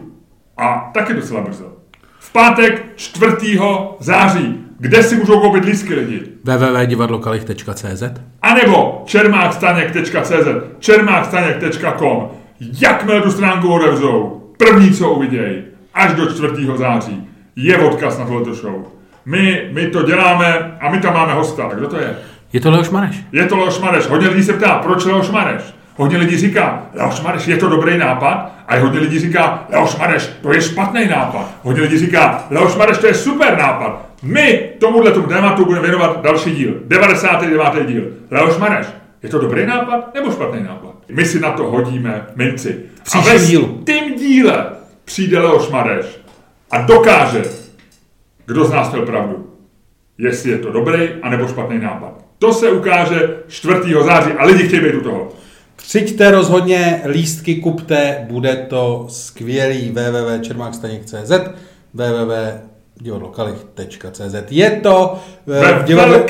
A 0.57 0.91
taky 0.93 1.13
docela 1.13 1.41
brzo. 1.41 1.73
V 2.19 2.31
pátek 2.33 2.85
4. 2.95 3.59
září. 3.99 4.59
Kde 4.79 5.03
si 5.03 5.15
můžou 5.15 5.39
koupit 5.39 5.65
lístky 5.65 5.93
lidi? 5.93 6.21
www.divadlokalich.cz 6.43 8.03
A 8.41 8.53
nebo 8.53 9.01
čermákstaněk.cz, 9.05 10.47
čermákstaněk.com. 10.79 12.29
Jakmile 12.81 13.21
tu 13.21 13.31
stránku 13.31 13.73
otevřou, 13.73 14.41
první, 14.57 14.93
co 14.93 15.11
uvidějí, 15.11 15.63
až 15.93 16.13
do 16.13 16.25
4. 16.25 16.47
září, 16.75 17.27
je 17.55 17.77
odkaz 17.77 18.19
na 18.19 18.25
tohleto 18.25 18.53
show. 18.53 18.85
My, 19.25 19.69
my 19.71 19.87
to 19.87 20.03
děláme 20.03 20.77
a 20.79 20.91
my 20.91 20.99
tam 20.99 21.13
máme 21.13 21.33
hosta. 21.33 21.69
Kdo 21.75 21.87
to 21.87 21.97
je? 21.97 22.17
Je 22.53 22.59
to 22.59 22.71
Leoš 22.71 22.89
Mareš. 22.89 23.15
Je 23.31 23.45
to 23.45 23.57
Leoš 23.57 23.79
Mareš. 23.79 24.07
Hodně 24.07 24.27
lidí 24.27 24.43
se 24.43 24.53
ptá, 24.53 24.75
proč 24.75 25.05
Leoš 25.05 25.29
Mareš? 25.29 25.61
Hodně 25.95 26.17
lidí 26.17 26.37
říká, 26.37 26.83
Leoš 26.93 27.21
Mareš, 27.21 27.47
je 27.47 27.57
to 27.57 27.69
dobrý 27.69 27.97
nápad? 27.97 28.51
A 28.67 28.79
hodně 28.79 28.99
lidí 28.99 29.19
říká, 29.19 29.65
Leoš 29.69 29.95
Mareš, 29.97 30.29
to 30.41 30.53
je 30.53 30.61
špatný 30.61 31.07
nápad. 31.07 31.49
Hodně 31.63 31.81
lidí 31.81 31.97
říká, 31.97 32.43
Leoš 32.49 32.75
Mareš, 32.75 32.97
to 32.97 33.07
je 33.07 33.13
super 33.13 33.57
nápad. 33.57 34.05
My 34.23 34.69
tomuhle 34.79 35.11
tomu 35.11 35.27
tématu 35.27 35.65
budeme 35.65 35.87
věnovat 35.87 36.21
další 36.21 36.51
díl. 36.51 36.73
99. 36.87 37.87
díl. 37.87 38.03
Leoš 38.31 38.57
Mareš, 38.57 38.87
je 39.23 39.29
to 39.29 39.39
dobrý 39.39 39.65
nápad 39.65 40.13
nebo 40.13 40.31
špatný 40.31 40.63
nápad? 40.63 40.95
My 41.09 41.25
si 41.25 41.39
na 41.39 41.51
to 41.51 41.63
hodíme 41.63 42.25
minci. 42.35 42.79
A 43.13 43.19
ve 43.19 43.39
dílu. 43.39 43.81
tím 43.85 44.15
díle 44.15 44.65
přijde 45.05 45.39
Leoš 45.39 45.69
Mareš 45.69 46.05
a 46.75 46.81
dokáže, 46.81 47.43
kdo 48.45 48.65
z 48.65 48.71
nás 48.71 48.91
měl 48.91 49.05
pravdu 49.05 49.55
jestli 50.17 50.51
je 50.51 50.57
to 50.57 50.71
dobrý 50.71 51.09
anebo 51.21 51.47
špatný 51.47 51.79
nápad. 51.79 52.25
To 52.39 52.53
se 52.53 52.71
ukáže 52.71 53.37
4. 53.47 53.73
září 54.05 54.31
a 54.31 54.45
lidi 54.45 54.67
chtějí 54.67 54.81
být 54.81 54.95
u 54.95 55.01
toho. 55.01 55.29
Přijďte 55.75 56.31
rozhodně, 56.31 57.01
lístky 57.07 57.55
kupte, 57.55 58.25
bude 58.29 58.55
to 58.55 59.05
skvělý 59.09 59.91
www.čermákstaněk.cz 59.91 61.31
www.divadlokalich.cz 63.01 64.35
Je 64.51 64.71
to 64.71 65.19
eh, 65.53 65.79
v 65.79 65.83
divadle, 65.83 66.23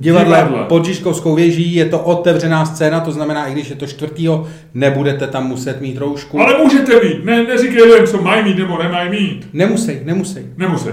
divadle 0.00 0.36
divadle. 0.36 0.64
pod 0.68 0.84
Žižkovskou 0.84 1.34
věží, 1.34 1.74
je 1.74 1.84
to 1.84 1.98
otevřená 1.98 2.64
scéna, 2.64 3.00
to 3.00 3.12
znamená, 3.12 3.46
i 3.46 3.52
když 3.52 3.70
je 3.70 3.76
to 3.76 3.86
čtvrtýho, 3.86 4.46
nebudete 4.74 5.26
tam 5.26 5.46
muset 5.46 5.80
mít 5.80 5.98
roušku. 5.98 6.40
Ale 6.40 6.58
můžete 6.58 7.00
mít, 7.04 7.24
ne, 7.24 7.44
neříkej 7.44 7.82
lidem, 7.82 8.06
co 8.06 8.22
mají 8.22 8.44
mít 8.44 8.58
nebo 8.58 8.78
nemají 8.82 9.10
mít. 9.10 9.48
Nemusí, 9.52 9.98
nemusí, 10.04 10.38
Nemusí. 10.56 10.88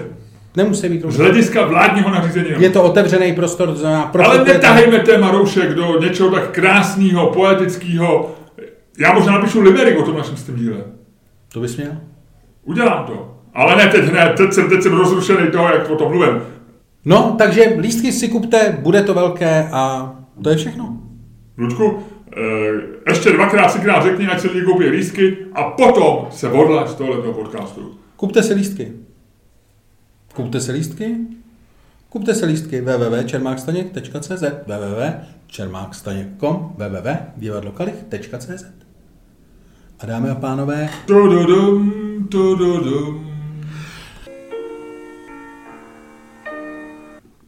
nemusí 0.55 0.89
mít 0.89 1.01
Z 1.01 1.03
roušku. 1.03 1.21
hlediska 1.21 1.65
vládního 1.65 2.09
nařízení. 2.09 2.47
Je 2.59 2.69
to 2.69 2.83
otevřený 2.83 3.33
prostor, 3.33 3.69
to 3.69 3.75
znamená... 3.75 4.01
Ale 4.03 4.11
prostupujete- 4.11 4.53
netahejme 4.53 4.99
téma 4.99 5.31
roušek 5.31 5.73
do 5.73 5.99
něčeho 6.01 6.31
tak 6.31 6.51
krásného, 6.51 7.27
poetického. 7.29 8.35
Já 8.99 9.13
možná 9.13 9.31
napíšu 9.33 9.61
limerik 9.61 9.99
o 9.99 10.03
tom 10.03 10.17
našem 10.17 10.35
díle. 10.55 10.77
To 11.53 11.59
bys 11.59 11.77
měl? 11.77 11.91
Udělám 12.63 13.05
to. 13.05 13.36
Ale 13.57 13.75
ne 13.75 13.87
teď 13.87 14.03
hned, 14.03 14.33
teď 14.37 14.53
jsem, 14.53 14.69
teď 14.69 14.81
jsem 14.81 14.93
rozrušený 14.93 15.51
toho, 15.51 15.67
jak 15.67 15.89
o 15.89 15.95
tom 15.95 16.11
mluvím. 16.11 16.41
No, 17.05 17.35
takže 17.37 17.75
lístky 17.79 18.11
si 18.11 18.27
kupte, 18.27 18.77
bude 18.81 19.03
to 19.03 19.13
velké 19.13 19.69
a 19.71 20.13
to 20.43 20.49
je 20.49 20.55
všechno. 20.55 20.97
Ludku, 21.57 22.03
eh, 22.37 22.39
ještě 23.09 23.31
dvakrát, 23.31 23.67
třikrát 23.67 24.03
řekni, 24.03 24.27
ať 24.27 24.39
se 24.39 24.47
lidi 24.47 24.61
koupí 24.65 24.89
lístky 24.89 25.37
a 25.53 25.63
potom 25.63 26.27
se 26.31 26.49
odlaž 26.49 26.89
z 26.89 26.95
tohoto 26.95 27.33
podcastu. 27.33 27.95
Kupte 28.15 28.43
si 28.43 28.53
lístky. 28.53 28.93
Kupte 30.33 30.61
si 30.61 30.71
lístky. 30.71 31.15
Kupte 32.09 32.35
si 32.35 32.45
lístky 32.45 32.81
www.čermákstaněk.cz 32.81 34.43
www.čermákstaněk.com 34.67 36.75
www.divadlokalich.cz 36.77 38.65
A 39.99 40.05
dámy 40.05 40.29
a 40.29 40.35
pánové, 40.35 40.89
Tududum, 41.05 42.27
tududum. 42.31 43.26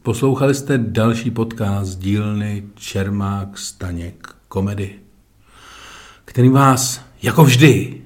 Poslouchali 0.10 0.56
jste 0.56 0.78
další 0.78 1.32
podcast 1.32 2.00
dílny 2.00 2.64
Čermák 2.76 3.58
Staněk 3.58 4.36
komedy, 4.48 4.96
který 6.26 6.50
vás, 6.50 7.06
jako 7.22 7.44
vždy, 7.44 8.02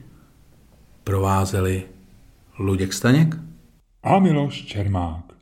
provázeli 1.04 1.84
Luděk 2.60 2.94
Staněk 2.94 3.36
A 4.04 4.20
Miloš 4.20 4.66
Čermák. 4.66 5.33